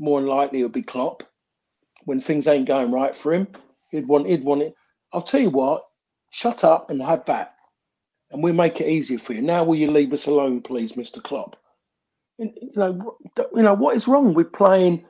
More 0.00 0.20
than 0.20 0.28
likely, 0.28 0.58
it'll 0.58 0.70
be 0.70 0.82
Klopp 0.82 1.22
when 2.04 2.20
things 2.20 2.48
ain't 2.48 2.66
going 2.66 2.90
right 2.90 3.16
for 3.16 3.32
him. 3.32 3.46
He'd 3.92 4.08
want 4.08 4.26
he'd 4.26 4.42
want 4.42 4.62
it. 4.62 4.74
I'll 5.12 5.22
tell 5.22 5.40
you 5.40 5.50
what. 5.50 5.84
Shut 6.30 6.64
up 6.64 6.90
and 6.90 7.02
have 7.02 7.24
that, 7.26 7.54
and 8.30 8.42
we'll 8.42 8.52
make 8.54 8.80
it 8.80 8.88
easier 8.88 9.18
for 9.18 9.32
you. 9.32 9.42
Now, 9.42 9.64
will 9.64 9.76
you 9.76 9.90
leave 9.90 10.12
us 10.12 10.26
alone, 10.26 10.60
please, 10.60 10.96
Mister 10.96 11.20
Klopp? 11.20 11.56
You 12.38 12.52
know, 12.76 13.16
you 13.54 13.62
know 13.62 13.74
what 13.74 13.96
is 13.96 14.06
wrong 14.06 14.34
with 14.34 14.52
playing? 14.52 15.04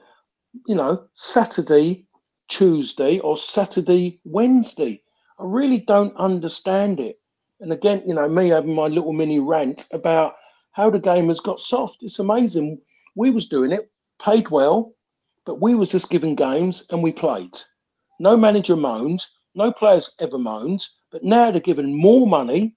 You 0.66 0.76
know, 0.76 1.04
Saturday, 1.14 2.06
Tuesday, 2.48 3.18
or 3.18 3.36
Saturday, 3.36 4.20
Wednesday. 4.24 5.02
I 5.38 5.44
really 5.44 5.80
don't 5.80 6.16
understand 6.16 7.00
it. 7.00 7.20
And 7.60 7.72
again, 7.72 8.02
you 8.06 8.14
know, 8.14 8.28
me 8.28 8.48
having 8.48 8.74
my 8.74 8.86
little 8.86 9.12
mini 9.12 9.40
rant 9.40 9.86
about 9.92 10.36
how 10.72 10.88
the 10.88 10.98
game 10.98 11.28
has 11.28 11.40
got 11.40 11.60
soft. 11.60 11.98
It's 12.02 12.20
amazing. 12.20 12.80
We 13.16 13.30
was 13.30 13.48
doing 13.48 13.72
it, 13.72 13.90
paid 14.22 14.48
well, 14.48 14.94
but 15.44 15.60
we 15.60 15.74
was 15.74 15.90
just 15.90 16.10
giving 16.10 16.36
games 16.36 16.86
and 16.90 17.02
we 17.02 17.12
played. 17.12 17.58
No 18.20 18.36
manager 18.36 18.76
moaned, 18.76 19.24
no 19.54 19.72
players 19.72 20.12
ever 20.20 20.38
moaned, 20.38 20.86
but 21.10 21.24
now 21.24 21.50
they're 21.50 21.60
given 21.60 21.94
more 21.94 22.26
money 22.26 22.74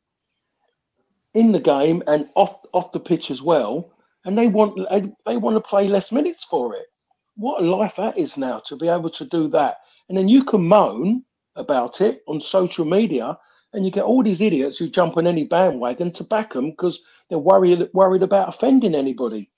in 1.33 1.51
the 1.51 1.59
game 1.59 2.03
and 2.07 2.29
off 2.35 2.59
off 2.73 2.91
the 2.91 2.99
pitch 2.99 3.31
as 3.31 3.41
well, 3.41 3.91
and 4.25 4.37
they 4.37 4.47
want 4.47 4.77
they, 5.25 5.37
want 5.37 5.55
to 5.55 5.61
play 5.61 5.87
less 5.87 6.11
minutes 6.11 6.45
for 6.49 6.75
it. 6.75 6.87
What 7.35 7.63
a 7.63 7.65
life 7.65 7.95
that 7.97 8.17
is 8.17 8.37
now 8.37 8.59
to 8.67 8.75
be 8.75 8.87
able 8.87 9.09
to 9.11 9.25
do 9.25 9.47
that, 9.49 9.77
and 10.09 10.17
then 10.17 10.27
you 10.27 10.43
can 10.43 10.67
moan 10.67 11.23
about 11.55 12.01
it 12.01 12.21
on 12.27 12.39
social 12.39 12.85
media 12.85 13.37
and 13.73 13.85
you 13.85 13.91
get 13.91 14.03
all 14.03 14.23
these 14.23 14.41
idiots 14.41 14.77
who 14.77 14.89
jump 14.89 15.17
on 15.17 15.27
any 15.27 15.43
bandwagon 15.45 16.11
to 16.13 16.23
back 16.23 16.53
them 16.53 16.71
because 16.71 17.01
they're 17.29 17.39
worried 17.39 17.87
worried 17.93 18.23
about 18.23 18.49
offending 18.49 18.95
anybody. 18.95 19.49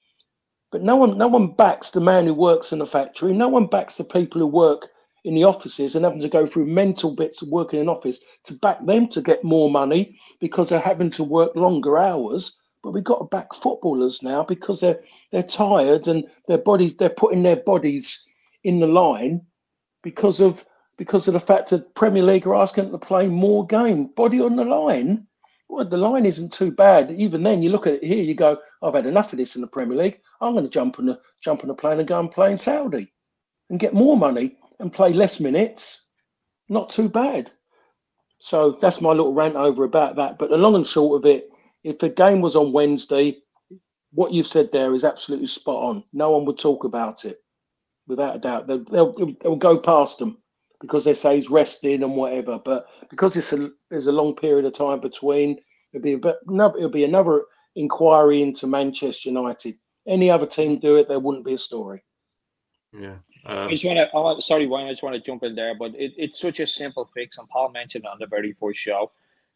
But 0.72 0.84
no 0.84 0.96
one 0.96 1.18
no 1.18 1.28
one 1.28 1.54
backs 1.54 1.92
the 1.92 2.02
man 2.02 2.26
who 2.26 2.34
works 2.34 2.72
in 2.72 2.80
the 2.80 2.88
factory. 2.88 3.34
No 3.34 3.48
one 3.48 3.68
backs 3.68 3.98
the 3.98 4.04
people 4.04 4.40
who 4.42 4.48
work 4.48 4.90
in 5.24 5.36
the 5.36 5.44
offices 5.44 5.96
and 5.96 6.04
having 6.04 6.22
to 6.22 6.28
go 6.28 6.46
through 6.46 6.66
mental 6.66 7.16
bits 7.16 7.42
of 7.42 7.48
working 7.48 7.80
in 7.80 7.88
office 7.90 8.20
to 8.44 8.54
back 8.54 8.86
them 8.86 9.08
to 9.08 9.22
get 9.22 9.44
more 9.44 9.70
money 9.70 10.20
because 10.40 10.70
they're 10.70 10.80
having 10.80 11.10
to 11.12 11.24
work 11.24 11.56
longer 11.56 11.98
hours. 11.98 12.58
But 12.82 12.92
we've 12.92 13.04
got 13.04 13.20
to 13.20 13.26
back 13.26 13.54
footballers 13.54 14.22
now 14.22 14.44
because 14.44 14.82
they're 14.82 15.00
they're 15.32 15.44
tired 15.44 16.08
and 16.08 16.26
their 16.48 16.58
bodies 16.58 16.98
they're 16.98 17.10
putting 17.10 17.44
their 17.44 17.56
bodies 17.56 18.28
in 18.66 18.80
the 18.80 18.88
line 18.88 19.42
because 20.04 20.42
of 20.42 20.66
because 20.98 21.28
of 21.28 21.34
the 21.34 21.40
fact 21.40 21.70
that 21.70 21.96
Premier 21.96 22.24
League 22.24 22.46
are 22.46 22.56
asking 22.56 22.86
them 22.86 23.00
to 23.00 23.06
play 23.06 23.28
more 23.28 23.66
game, 23.66 24.08
body 24.08 24.42
on 24.42 24.58
the 24.58 24.66
line. 24.66 25.26
Well, 25.70 25.86
the 25.86 25.98
line 25.98 26.26
isn't 26.26 26.54
too 26.54 26.72
bad. 26.72 27.10
Even 27.12 27.42
then, 27.42 27.64
you 27.64 27.70
look 27.70 27.88
at 27.88 27.94
it 27.94 28.04
here, 28.04 28.22
you 28.22 28.36
go, 28.36 28.58
"I've 28.82 28.94
had 28.94 29.06
enough 29.06 29.32
of 29.32 29.40
this 29.40 29.56
in 29.56 29.62
the 29.62 29.68
Premier 29.68 29.98
League. 29.98 30.20
I'm 30.42 30.54
going 30.54 30.66
to 30.66 30.70
jump 30.70 31.00
on 31.00 31.06
the 31.06 31.20
jump 31.42 31.62
on 31.64 31.70
the 31.70 31.74
plane 31.74 32.00
and 32.00 32.08
go 32.08 32.20
and 32.20 32.30
play 32.30 32.52
in 32.52 32.58
Saudi, 32.58 33.12
and 33.70 33.80
get 33.80 33.94
more 33.94 34.18
money 34.18 34.58
and 34.80 34.92
play 34.94 35.14
less 35.14 35.40
minutes. 35.40 36.06
Not 36.70 36.90
too 36.90 37.10
bad." 37.10 37.52
So 38.40 38.78
that's 38.82 39.00
my 39.00 39.12
little 39.12 39.34
rant 39.34 39.56
over 39.56 39.86
about 39.86 40.18
that. 40.18 40.38
But 40.38 40.50
the 40.50 40.58
long 40.58 40.76
and 40.76 40.86
short 40.86 41.24
of 41.24 41.30
it, 41.30 41.50
if 41.84 42.00
the 42.00 42.10
game 42.10 42.42
was 42.42 42.56
on 42.56 42.74
Wednesday, 42.74 43.38
what 44.12 44.34
you've 44.34 44.48
said 44.48 44.70
there 44.72 44.94
is 44.94 45.04
absolutely 45.04 45.48
spot 45.48 45.84
on. 45.84 46.04
No 46.14 46.32
one 46.32 46.46
would 46.46 46.60
talk 46.60 46.84
about 46.84 47.26
it, 47.26 47.42
without 48.08 48.36
a 48.36 48.40
doubt. 48.40 48.68
They'll, 48.68 48.84
they'll, 48.84 49.36
they'll 49.42 49.56
go 49.56 49.78
past 49.80 50.20
them 50.20 50.38
because 50.82 51.06
they 51.06 51.14
say 51.14 51.38
he's 51.38 51.50
resting 51.50 52.04
and 52.04 52.16
whatever. 52.16 52.60
But 52.64 52.86
because 53.10 53.36
it's 53.38 53.54
a 53.54 53.70
there's 53.90 54.08
a 54.08 54.12
long 54.12 54.36
period 54.36 54.66
of 54.66 54.74
time 54.74 55.00
between, 55.00 55.60
it'll 55.94 56.04
be 56.04 56.14
a 56.14 56.18
bit, 56.18 56.36
it'll 56.46 56.90
be 56.90 57.06
another 57.06 57.46
inquiry 57.76 58.42
into 58.42 58.68
Manchester 58.68 59.30
United. 59.30 59.78
Any 60.06 60.30
other 60.30 60.46
team 60.46 60.80
do 60.80 60.98
it, 60.98 61.08
there 61.08 61.20
wouldn't 61.20 61.46
be 61.46 61.54
a 61.54 61.58
story. 61.58 62.04
Yeah. 62.94 63.16
Um, 63.46 63.68
I 63.68 63.72
just 63.72 63.86
want 63.86 63.98
to. 63.98 64.10
Oh, 64.14 64.39
sorry, 64.39 64.68
Wayne. 64.68 64.88
I 64.88 64.91
just 64.91 65.04
want 65.04 65.16
to 65.16 65.22
jump 65.22 65.44
in 65.44 65.56
there, 65.56 65.76
but 65.78 65.94
it, 65.96 66.14
it's 66.18 66.39
such 66.39 66.60
a 66.60 66.68
simple 66.68 67.10
fix, 67.14 67.38
and 67.38 67.50
Paul 67.50 67.72
mentioned 67.72 68.06
on 68.06 68.18
the 68.20 68.28
very 68.28 68.54
first 68.60 68.80
show. 68.80 69.12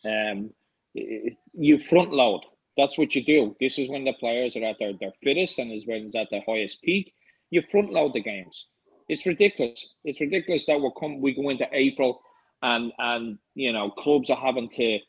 Um, 0.05 0.51
it, 0.95 1.35
you 1.53 1.79
front 1.79 2.11
load. 2.11 2.41
That's 2.77 2.97
what 2.97 3.15
you 3.15 3.23
do. 3.23 3.55
This 3.59 3.79
is 3.79 3.89
when 3.89 4.05
the 4.05 4.13
players 4.13 4.55
are 4.55 4.63
at 4.63 4.77
their, 4.79 4.93
their 4.99 5.13
fittest 5.23 5.59
and 5.59 5.71
is 5.71 5.87
when 5.87 6.07
it's 6.07 6.15
at 6.15 6.29
their 6.31 6.43
highest 6.47 6.81
peak. 6.83 7.13
You 7.49 7.61
front 7.61 7.91
load 7.91 8.13
the 8.13 8.21
games 8.21 8.67
it's 9.09 9.25
ridiculous. 9.25 9.93
It's 10.03 10.21
ridiculous 10.21 10.65
that 10.65 10.79
we 10.79 10.91
come 10.99 11.21
we 11.21 11.33
go 11.33 11.49
into 11.49 11.67
April 11.71 12.21
and 12.61 12.91
and 12.97 13.37
you 13.55 13.71
know 13.71 13.91
clubs 13.91 14.29
are 14.29 14.37
having 14.37 14.69
to 14.69 14.99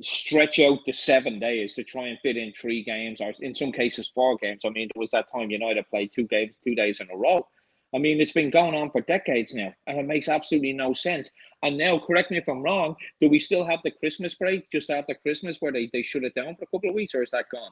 stretch 0.00 0.58
out 0.60 0.78
the 0.86 0.92
seven 0.92 1.38
days 1.38 1.74
to 1.74 1.84
try 1.84 2.08
and 2.08 2.18
fit 2.20 2.36
in 2.36 2.52
three 2.52 2.82
games 2.82 3.20
or 3.20 3.32
in 3.40 3.54
some 3.54 3.72
cases 3.72 4.10
four 4.14 4.36
games. 4.36 4.62
I 4.64 4.70
mean, 4.70 4.88
there 4.94 5.00
was 5.00 5.10
that 5.10 5.30
time 5.30 5.50
United 5.50 5.88
played 5.88 6.12
two 6.12 6.26
games 6.26 6.56
two 6.64 6.74
days 6.74 7.00
in 7.00 7.10
a 7.10 7.16
row. 7.16 7.46
I 7.94 7.98
mean, 7.98 8.20
it's 8.20 8.32
been 8.32 8.50
going 8.50 8.74
on 8.74 8.90
for 8.90 9.00
decades 9.00 9.54
now, 9.54 9.72
and 9.86 9.98
it 9.98 10.06
makes 10.06 10.28
absolutely 10.28 10.74
no 10.74 10.92
sense. 10.92 11.30
And 11.62 11.78
now, 11.78 11.98
correct 11.98 12.30
me 12.30 12.36
if 12.36 12.46
I'm 12.46 12.62
wrong, 12.62 12.96
do 13.20 13.30
we 13.30 13.38
still 13.38 13.64
have 13.64 13.80
the 13.82 13.90
Christmas 13.90 14.34
break 14.34 14.70
just 14.70 14.90
after 14.90 15.14
Christmas 15.14 15.56
where 15.60 15.72
they, 15.72 15.88
they 15.92 16.02
shut 16.02 16.22
it 16.22 16.34
down 16.34 16.54
for 16.56 16.64
a 16.64 16.66
couple 16.66 16.90
of 16.90 16.94
weeks, 16.94 17.14
or 17.14 17.22
is 17.22 17.30
that 17.30 17.46
gone? 17.50 17.70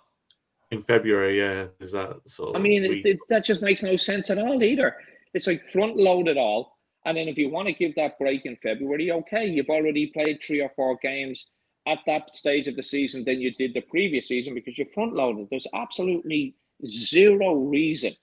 In 0.70 0.80
February, 0.80 1.38
yeah. 1.38 1.66
Is 1.80 1.92
that 1.92 2.16
so? 2.26 2.54
I 2.54 2.58
mean, 2.58 2.84
it, 2.84 3.06
it, 3.06 3.18
that 3.28 3.44
just 3.44 3.62
makes 3.62 3.82
no 3.82 3.96
sense 3.96 4.30
at 4.30 4.38
all 4.38 4.62
either. 4.62 4.96
It's 5.34 5.46
like 5.46 5.68
front 5.68 5.96
load 5.96 6.28
it 6.28 6.38
all. 6.38 6.78
And 7.04 7.16
then 7.16 7.28
if 7.28 7.38
you 7.38 7.50
want 7.50 7.68
to 7.68 7.74
give 7.74 7.94
that 7.96 8.18
break 8.18 8.46
in 8.46 8.56
February, 8.56 9.12
okay, 9.12 9.46
you've 9.46 9.68
already 9.68 10.08
played 10.08 10.40
three 10.44 10.60
or 10.60 10.70
four 10.74 10.98
games 11.02 11.46
at 11.86 11.98
that 12.06 12.34
stage 12.34 12.66
of 12.66 12.76
the 12.76 12.82
season 12.82 13.24
than 13.24 13.40
you 13.40 13.52
did 13.54 13.74
the 13.74 13.80
previous 13.80 14.28
season 14.28 14.54
because 14.54 14.76
you're 14.76 14.88
front 14.92 15.14
loaded. 15.14 15.48
There's 15.50 15.66
absolutely 15.74 16.54
zero 16.84 17.54
reason 17.54 18.14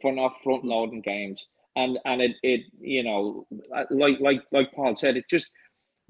for 0.00 0.12
not 0.12 0.40
front 0.42 0.64
loading 0.64 1.02
games. 1.02 1.46
And 1.76 1.98
and 2.06 2.22
it, 2.22 2.36
it 2.42 2.62
you 2.80 3.02
know 3.02 3.46
like 3.90 4.18
like 4.20 4.42
like 4.50 4.72
Paul 4.72 4.96
said, 4.96 5.16
it 5.16 5.28
just 5.28 5.50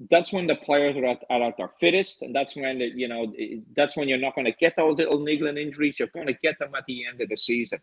that's 0.09 0.31
when 0.31 0.47
the 0.47 0.55
players 0.55 0.95
are 0.95 1.05
at, 1.05 1.23
are 1.29 1.43
at 1.43 1.57
their 1.57 1.67
fittest, 1.67 2.21
and 2.21 2.33
that's 2.33 2.55
when 2.55 2.79
the, 2.79 2.91
you 2.95 3.07
know 3.07 3.33
that's 3.75 3.97
when 3.97 4.07
you're 4.07 4.17
not 4.17 4.35
going 4.35 4.45
to 4.45 4.53
get 4.53 4.75
those 4.77 4.97
little 4.97 5.19
niggling 5.19 5.57
injuries. 5.57 5.97
You're 5.99 6.09
going 6.13 6.27
to 6.27 6.33
get 6.33 6.57
them 6.59 6.73
at 6.75 6.85
the 6.87 7.05
end 7.05 7.19
of 7.19 7.29
the 7.29 7.37
season. 7.37 7.79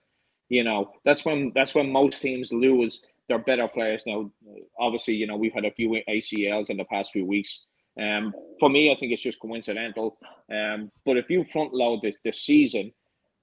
You 0.48 0.64
know, 0.64 0.92
that's 1.04 1.24
when 1.24 1.52
that's 1.54 1.74
when 1.74 1.90
most 1.90 2.22
teams 2.22 2.52
lose 2.52 3.02
their 3.28 3.38
better 3.38 3.68
players. 3.68 4.04
Now, 4.06 4.30
obviously, 4.78 5.14
you 5.14 5.26
know 5.26 5.36
we've 5.36 5.52
had 5.52 5.64
a 5.64 5.72
few 5.72 6.00
ACLs 6.08 6.70
in 6.70 6.76
the 6.76 6.84
past 6.84 7.10
few 7.12 7.26
weeks. 7.26 7.66
Um, 8.00 8.32
for 8.58 8.68
me, 8.68 8.90
I 8.90 8.96
think 8.96 9.12
it's 9.12 9.22
just 9.22 9.40
coincidental. 9.40 10.18
Um, 10.52 10.90
but 11.04 11.16
if 11.16 11.30
you 11.30 11.44
front 11.44 11.72
load 11.72 12.00
this 12.02 12.18
this 12.24 12.42
season, 12.42 12.92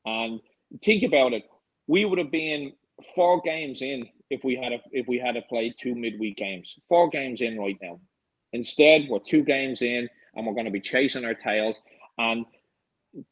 and 0.05 0.39
think 0.83 1.03
about 1.03 1.33
it, 1.33 1.43
we 1.87 2.05
would 2.05 2.19
have 2.19 2.31
been 2.31 2.73
four 3.15 3.41
games 3.41 3.81
in 3.81 4.07
if 4.29 4.43
we 4.43 4.55
had 4.55 4.73
a, 4.73 4.79
if 4.91 5.07
we 5.07 5.17
had 5.19 5.35
to 5.35 5.41
play 5.43 5.73
two 5.77 5.95
midweek 5.95 6.37
games. 6.37 6.77
Four 6.87 7.09
games 7.09 7.41
in 7.41 7.59
right 7.59 7.77
now. 7.81 7.99
Instead, 8.53 9.07
we're 9.09 9.19
two 9.19 9.43
games 9.43 9.81
in 9.81 10.09
and 10.35 10.45
we're 10.45 10.53
going 10.53 10.65
to 10.65 10.71
be 10.71 10.81
chasing 10.81 11.25
our 11.25 11.33
tails. 11.33 11.77
And 12.17 12.45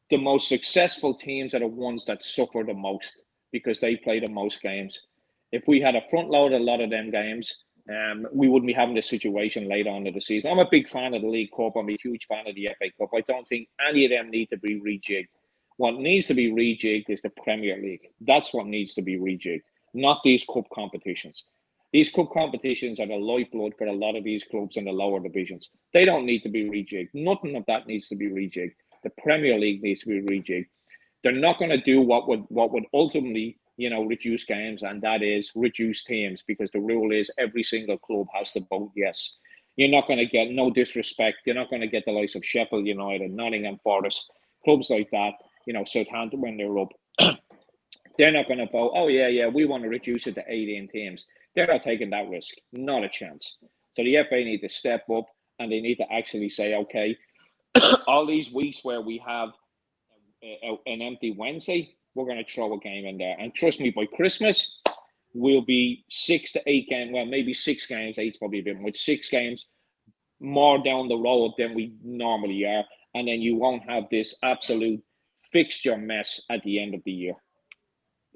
the 0.10 0.18
most 0.18 0.48
successful 0.48 1.14
teams 1.14 1.54
are 1.54 1.60
the 1.60 1.68
ones 1.68 2.06
that 2.06 2.24
suffer 2.24 2.64
the 2.66 2.74
most 2.74 3.22
because 3.52 3.80
they 3.80 3.96
play 3.96 4.20
the 4.20 4.30
most 4.30 4.62
games. 4.62 5.00
If 5.52 5.64
we 5.68 5.82
had 5.82 5.96
a 5.96 6.08
front 6.10 6.30
load 6.30 6.54
a 6.54 6.60
lot 6.60 6.82
of 6.82 6.90
them 6.90 7.12
games, 7.12 7.54
um, 7.90 8.28
we 8.32 8.48
wouldn't 8.48 8.68
be 8.68 8.74
having 8.74 8.96
this 8.96 9.10
situation 9.10 9.68
later 9.68 9.90
on 9.90 10.06
in 10.06 10.14
the 10.14 10.22
season. 10.22 10.52
I'm 10.52 10.60
a 10.60 10.70
big 10.70 10.90
fan 10.90 11.14
of 11.14 11.22
the 11.22 11.28
League 11.28 11.52
Cup. 11.56 11.74
I'm 11.76 11.90
a 11.90 11.98
huge 12.02 12.28
fan 12.28 12.48
of 12.48 12.56
the 12.56 12.70
FA 12.78 12.90
Cup. 13.00 13.10
I 13.16 13.22
don't 13.22 13.48
think 13.48 13.68
any 13.88 14.06
of 14.06 14.12
them 14.12 14.30
need 14.30 14.50
to 14.52 14.58
be 14.58 14.80
rejigged. 14.80 15.30
What 15.78 15.96
needs 15.96 16.28
to 16.28 16.34
be 16.34 16.52
rejigged 16.52 17.10
is 17.10 17.22
the 17.22 17.32
Premier 17.44 17.82
League. 17.82 18.10
That's 18.22 18.54
what 18.54 18.68
needs 18.68 18.94
to 18.96 19.02
be 19.02 19.18
rejigged, 19.18 19.62
not 19.94 20.20
these 20.24 20.44
cup 20.54 20.66
competitions. 20.74 21.46
These 21.92 22.12
cup 22.12 22.32
competitions 22.32 23.00
are 23.00 23.08
the 23.08 23.16
lifeblood 23.16 23.74
for 23.78 23.88
a 23.88 23.94
lot 23.94 24.16
of 24.16 24.24
these 24.24 24.44
clubs 24.44 24.78
in 24.78 24.86
the 24.86 24.92
lower 24.92 25.20
divisions. 25.20 25.70
They 25.94 26.04
don't 26.04 26.26
need 26.26 26.42
to 26.42 26.50
be 26.50 26.70
rejigged. 26.70 27.10
Nothing 27.14 27.56
of 27.56 27.64
that 27.68 27.88
needs 27.88 28.08
to 28.10 28.16
be 28.16 28.30
rejigged. 28.30 28.74
The 29.04 29.12
Premier 29.24 29.58
League 29.58 29.82
needs 29.82 30.02
to 30.02 30.08
be 30.08 30.22
rejigged. 30.22 30.68
They're 31.24 31.32
not 31.32 31.58
going 31.58 31.72
to 31.72 31.82
do 31.82 32.02
what 32.02 32.28
would 32.28 32.44
what 32.50 32.72
would 32.72 32.86
ultimately, 32.94 33.58
you 33.80 33.90
know, 33.90 34.04
reduce 34.04 34.44
games, 34.44 34.84
and 34.84 35.02
that 35.02 35.24
is 35.24 35.54
reduce 35.56 36.04
teams 36.04 36.44
because 36.46 36.70
the 36.72 36.82
rule 36.82 37.14
is 37.14 37.32
every 37.40 37.64
single 37.64 37.98
club 37.98 38.28
has 38.34 38.52
to 38.52 38.60
vote 38.70 38.92
yes. 38.94 39.38
You're 39.78 39.88
not 39.88 40.06
going 40.06 40.20
to 40.20 40.26
get 40.26 40.52
no 40.52 40.70
disrespect. 40.70 41.38
You're 41.46 41.56
not 41.56 41.70
going 41.70 41.82
to 41.82 41.88
get 41.88 42.04
the 42.06 42.12
likes 42.12 42.36
of 42.36 42.44
Sheffield 42.44 42.86
United, 42.86 43.32
Nottingham 43.32 43.80
Forest, 43.82 44.30
clubs 44.66 44.90
like 44.90 45.10
that. 45.12 45.32
You 45.66 45.72
know, 45.72 45.86
Southampton 45.86 46.42
when 46.42 46.58
they're 46.58 46.78
up. 46.78 46.90
they're 48.18 48.34
not 48.34 48.50
going 48.50 48.60
to 48.60 48.70
vote. 48.70 48.92
Oh 48.94 49.08
yeah, 49.08 49.30
yeah, 49.30 49.48
we 49.48 49.64
want 49.64 49.84
to 49.84 49.90
reduce 49.90 50.28
it 50.28 50.36
to 50.36 50.44
18 50.46 50.90
teams. 50.90 51.26
They're 51.56 51.68
not 51.68 51.82
taking 51.82 52.10
that 52.10 52.30
risk. 52.30 52.56
Not 52.74 53.06
a 53.06 53.10
chance. 53.10 53.56
So 53.96 54.04
the 54.04 54.18
FA 54.28 54.36
need 54.36 54.60
to 54.60 54.70
step 54.70 55.10
up 55.10 55.24
and 55.58 55.72
they 55.72 55.80
need 55.80 55.96
to 55.96 56.12
actually 56.12 56.50
say, 56.50 56.76
okay, 56.76 57.16
all 58.08 58.28
these 58.28 58.52
weeks 58.52 58.84
where 58.84 59.00
we 59.00 59.24
have 59.26 59.52
an 60.42 61.02
empty 61.02 61.34
Wednesday, 61.38 61.96
we're 62.20 62.26
going 62.26 62.44
to 62.44 62.54
throw 62.54 62.74
a 62.74 62.80
game 62.80 63.06
in 63.06 63.18
there. 63.18 63.38
And 63.40 63.56
trust 63.56 63.80
me, 63.80 63.92
by 63.92 64.06
Christmas, 64.06 64.82
we'll 65.34 65.62
be 65.62 66.04
six 66.10 66.52
to 66.52 66.62
eight 66.68 66.90
games. 66.90 67.12
Well, 67.14 67.26
maybe 67.26 67.54
six 67.54 67.86
games. 67.86 68.18
Eight's 68.18 68.38
probably 68.38 68.60
a 68.60 68.64
bit 68.64 68.80
much. 68.80 68.98
Six 69.00 69.30
games 69.30 69.68
more 70.42 70.84
down 70.84 71.08
the 71.08 71.16
road 71.16 71.54
than 71.58 71.74
we 71.74 71.94
normally 72.04 72.66
are. 72.66 72.84
And 73.16 73.28
then 73.28 73.42
you 73.42 73.56
won't 73.56 73.90
have 73.90 74.04
this 74.12 74.36
absolute 74.44 75.02
fixture 75.52 75.98
mess 75.98 76.42
at 76.50 76.62
the 76.64 76.82
end 76.82 76.94
of 76.94 77.02
the 77.06 77.12
year. 77.12 77.36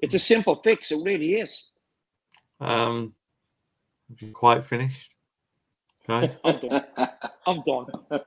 It's 0.00 0.14
a 0.14 0.18
simple 0.18 0.56
fix. 0.56 0.90
It 0.90 1.04
really 1.04 1.34
is. 1.34 1.64
Um, 2.60 3.14
have 4.08 4.22
you 4.22 4.32
quite 4.32 4.64
finished, 4.64 5.10
guys? 6.08 6.38
I'm 6.44 6.60
done. 6.60 6.84
I'm 7.46 7.62
done. 7.66 7.86
Are 8.10 8.20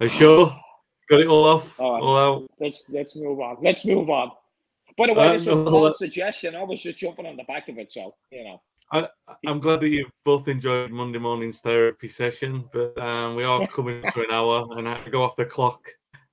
you 0.00 0.08
sure? 0.08 0.56
Got 1.10 1.20
it 1.20 1.26
all 1.26 1.44
off? 1.44 1.78
All, 1.78 1.92
right. 1.92 2.02
all 2.02 2.16
out? 2.16 2.50
Let's 2.58 2.88
let's 2.88 3.14
move 3.14 3.40
on. 3.40 3.58
Let's 3.62 3.84
move 3.84 4.08
on. 4.08 4.30
By 4.96 5.08
the 5.08 5.14
way, 5.14 5.28
Uh, 5.28 5.32
this 5.32 5.46
was 5.46 5.56
no, 5.56 5.64
Paul's 5.64 5.84
let- 5.84 5.94
suggestion. 5.96 6.54
I 6.54 6.62
was 6.62 6.80
just 6.82 6.98
jumping 6.98 7.26
on 7.26 7.36
the 7.36 7.44
back 7.44 7.68
of 7.68 7.78
it, 7.78 7.90
so 7.90 8.14
you 8.30 8.44
know. 8.44 8.60
I, 8.92 9.08
I'm 9.46 9.58
glad 9.60 9.80
that 9.80 9.88
you 9.88 10.06
both 10.24 10.46
enjoyed 10.46 10.90
Monday 10.90 11.18
morning's 11.18 11.60
therapy 11.60 12.06
session, 12.06 12.68
but 12.72 12.96
um, 12.98 13.34
we 13.34 13.42
are 13.42 13.66
coming 13.76 14.02
to 14.02 14.20
an 14.20 14.30
hour 14.30 14.66
and 14.78 14.88
I 14.88 15.08
go 15.08 15.22
off 15.22 15.36
the 15.36 15.46
clock, 15.46 15.88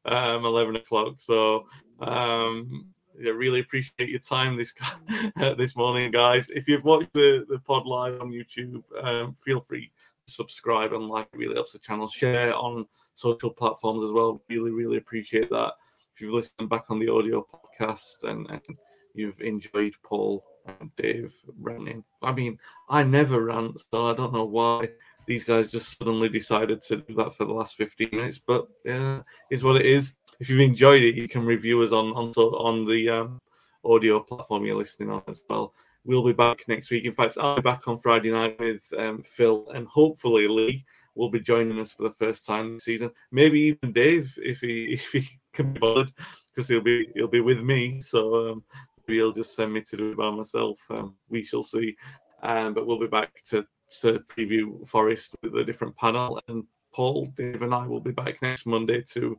um, 0.06 0.46
11 0.46 0.76
o'clock. 0.76 1.16
So, 1.18 1.66
um, 2.02 2.86
yeah, 3.20 3.32
really 3.32 3.62
appreciate 3.62 4.10
your 4.10 4.20
time 4.20 4.58
this 4.58 4.74
this 5.58 5.76
morning, 5.76 6.12
guys. 6.12 6.50
If 6.50 6.68
you've 6.68 6.84
watched 6.84 7.14
the, 7.14 7.46
the 7.50 7.60
pod 7.60 7.88
live 7.88 8.20
on 8.22 8.32
YouTube, 8.32 8.84
um, 9.02 9.34
feel 9.36 9.62
free 9.62 9.92
to 10.28 10.34
subscribe 10.34 10.94
and 10.94 11.08
like. 11.08 11.28
It 11.34 11.38
really 11.40 11.56
helps 11.56 11.72
the 11.72 11.80
channel. 11.80 12.08
Share 12.08 12.54
on 12.54 12.86
social 13.16 13.50
platforms 13.50 14.04
as 14.04 14.12
well. 14.12 14.42
Really, 14.50 14.72
really 14.72 14.98
appreciate 14.98 15.50
that. 15.50 15.74
If 16.14 16.22
you've 16.22 16.34
listened 16.34 16.70
back 16.70 16.86
on 16.90 17.00
the 17.00 17.10
audio 17.10 17.48
podcast 17.80 18.24
and, 18.24 18.50
and 18.50 18.78
you've 19.14 19.40
enjoyed 19.42 19.94
Paul 20.04 20.44
and 20.66 20.96
Dave 20.96 21.34
ranting. 21.60 22.04
I 22.22 22.32
mean, 22.32 22.60
I 22.90 23.04
never 23.04 23.46
rant, 23.46 23.82
so 23.92 24.08
I 24.08 24.14
don't 24.14 24.34
know 24.34 24.46
why 24.46 24.90
these 25.26 25.44
guys 25.44 25.72
just 25.72 25.98
suddenly 25.98 26.30
decided 26.30 26.82
to 26.84 26.98
do 26.98 27.16
that 27.16 27.36
for 27.36 27.46
the 27.46 27.54
last 27.54 27.76
15 27.76 28.10
minutes. 28.12 28.40
But 28.40 28.68
yeah, 28.86 29.22
is 29.50 29.64
what 29.64 29.78
it 29.78 29.86
is. 29.86 30.16
If 30.40 30.50
you've 30.50 30.60
enjoyed 30.60 31.04
it, 31.04 31.16
you 31.16 31.28
can 31.28 31.46
review 31.46 31.82
us 31.82 31.92
on 31.92 32.14
on, 32.14 32.30
on 32.32 32.86
the 32.86 33.10
um, 33.10 33.40
audio 33.84 34.20
platform 34.20 34.66
you're 34.66 34.76
listening 34.76 35.10
on 35.10 35.24
as 35.28 35.42
well. 35.50 35.74
We'll 36.04 36.26
be 36.26 36.34
back 36.34 36.68
next 36.68 36.90
week. 36.90 37.06
In 37.06 37.14
fact, 37.14 37.38
I'll 37.40 37.58
be 37.58 37.62
back 37.62 37.88
on 37.88 38.00
Friday 38.00 38.32
night 38.32 38.60
with 38.60 38.82
um, 38.98 39.24
Phil 39.24 39.68
and 39.74 39.88
hopefully 39.88 40.48
Lee 40.48 40.86
will 41.16 41.30
be 41.30 41.40
joining 41.40 41.80
us 41.80 41.92
for 41.92 42.04
the 42.04 42.16
first 42.16 42.46
time 42.46 42.74
this 42.74 42.86
season. 42.86 43.12
Maybe 43.32 43.60
even 43.62 43.92
Dave, 43.92 44.34
if 44.42 44.62
he 44.62 44.86
if 44.94 45.12
he 45.12 45.30
can 45.54 45.74
be 45.74 45.80
bothered, 45.80 46.12
because 46.54 46.68
he'll 46.68 46.82
be 46.82 47.10
he'll 47.16 47.28
be 47.28 47.42
with 47.42 47.62
me. 47.62 48.02
So 48.02 48.52
um, 48.52 48.64
maybe 49.08 49.18
he'll 49.18 49.32
just 49.32 49.56
send 49.56 49.74
me 49.74 49.82
to 49.82 49.98
do 49.98 50.12
it 50.12 50.18
by 50.18 50.30
myself. 50.32 50.80
Um, 50.90 51.16
we 51.30 51.44
shall 51.44 51.64
see. 51.64 51.96
Um, 52.44 52.74
but 52.74 52.88
we'll 52.88 53.00
be 53.00 53.08
back 53.08 53.44
to 53.50 53.66
to 54.02 54.20
preview 54.30 54.88
Forest 54.88 55.36
with 55.44 55.56
a 55.58 55.66
different 55.66 55.96
panel, 55.98 56.40
and 56.48 56.64
Paul, 56.94 57.26
Dave, 57.38 57.62
and 57.62 57.74
I 57.74 57.86
will 57.86 58.00
be 58.00 58.12
back 58.12 58.42
next 58.42 58.66
Monday 58.66 59.02
to 59.14 59.38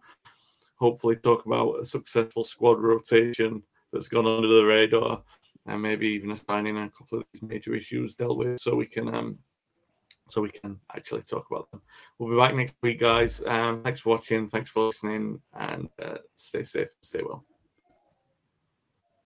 hopefully 0.76 1.16
talk 1.16 1.46
about 1.46 1.80
a 1.80 1.86
successful 1.86 2.44
squad 2.44 2.80
rotation 2.80 3.62
that's 3.92 4.08
gone 4.08 4.26
under 4.26 4.48
the 4.48 4.64
radar, 4.64 5.22
and 5.66 5.80
maybe 5.80 6.06
even 6.08 6.32
assigning 6.32 6.76
a 6.76 6.90
couple 6.90 7.18
of 7.18 7.24
these 7.32 7.42
major 7.42 7.74
issues 7.74 8.16
dealt 8.16 8.38
with, 8.38 8.60
so 8.60 8.74
we 8.74 8.86
can 8.86 9.14
um, 9.14 9.38
so 10.28 10.40
we 10.40 10.50
can 10.50 10.78
actually 10.94 11.22
talk 11.22 11.46
about 11.50 11.70
them. 11.70 11.82
We'll 12.18 12.30
be 12.30 12.36
back 12.36 12.54
next 12.54 12.74
week, 12.82 13.00
guys. 13.00 13.42
Um, 13.46 13.82
thanks 13.82 14.00
for 14.00 14.10
watching, 14.10 14.48
thanks 14.48 14.70
for 14.70 14.84
listening, 14.84 15.40
and 15.58 15.88
uh, 16.02 16.18
stay 16.36 16.62
safe, 16.62 16.88
stay 17.02 17.22
well. 17.22 17.44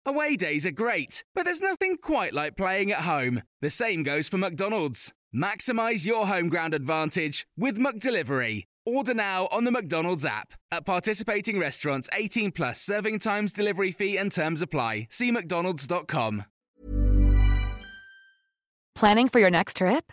Away 0.05 0.36
days 0.36 0.64
are 0.64 0.70
great, 0.70 1.24
but 1.34 1.44
there's 1.44 1.61
nothing 1.61 1.97
quite 1.97 2.32
like 2.32 2.57
playing 2.57 2.92
at 2.92 3.01
home. 3.01 3.42
The 3.61 3.70
same 3.70 4.05
goes 4.05 4.28
for 4.28 4.38
McDonald's. 4.38 5.12
Maximize 5.34 6.07
your 6.07 6.28
home 6.28 6.49
ground 6.49 6.74
advantage 6.74 7.47
with 7.57 7.76
McDelivery. 7.76 8.64
Order 8.84 9.14
now 9.14 9.49
on 9.51 9.64
the 9.64 9.72
McDonald's 9.72 10.24
app. 10.24 10.55
At 10.70 10.86
participating 10.86 11.59
restaurants, 11.59 12.09
18 12.12 12.53
plus 12.53 12.80
serving 12.80 13.18
times, 13.18 13.53
delivery 13.53 13.90
fee, 13.90 14.16
and 14.16 14.30
terms 14.30 14.62
apply. 14.62 15.09
See 15.11 15.32
McDonald's.com. 15.32 16.44
Planning 18.94 19.28
for 19.28 19.40
your 19.40 19.51
next 19.51 19.76
trip? 19.78 20.12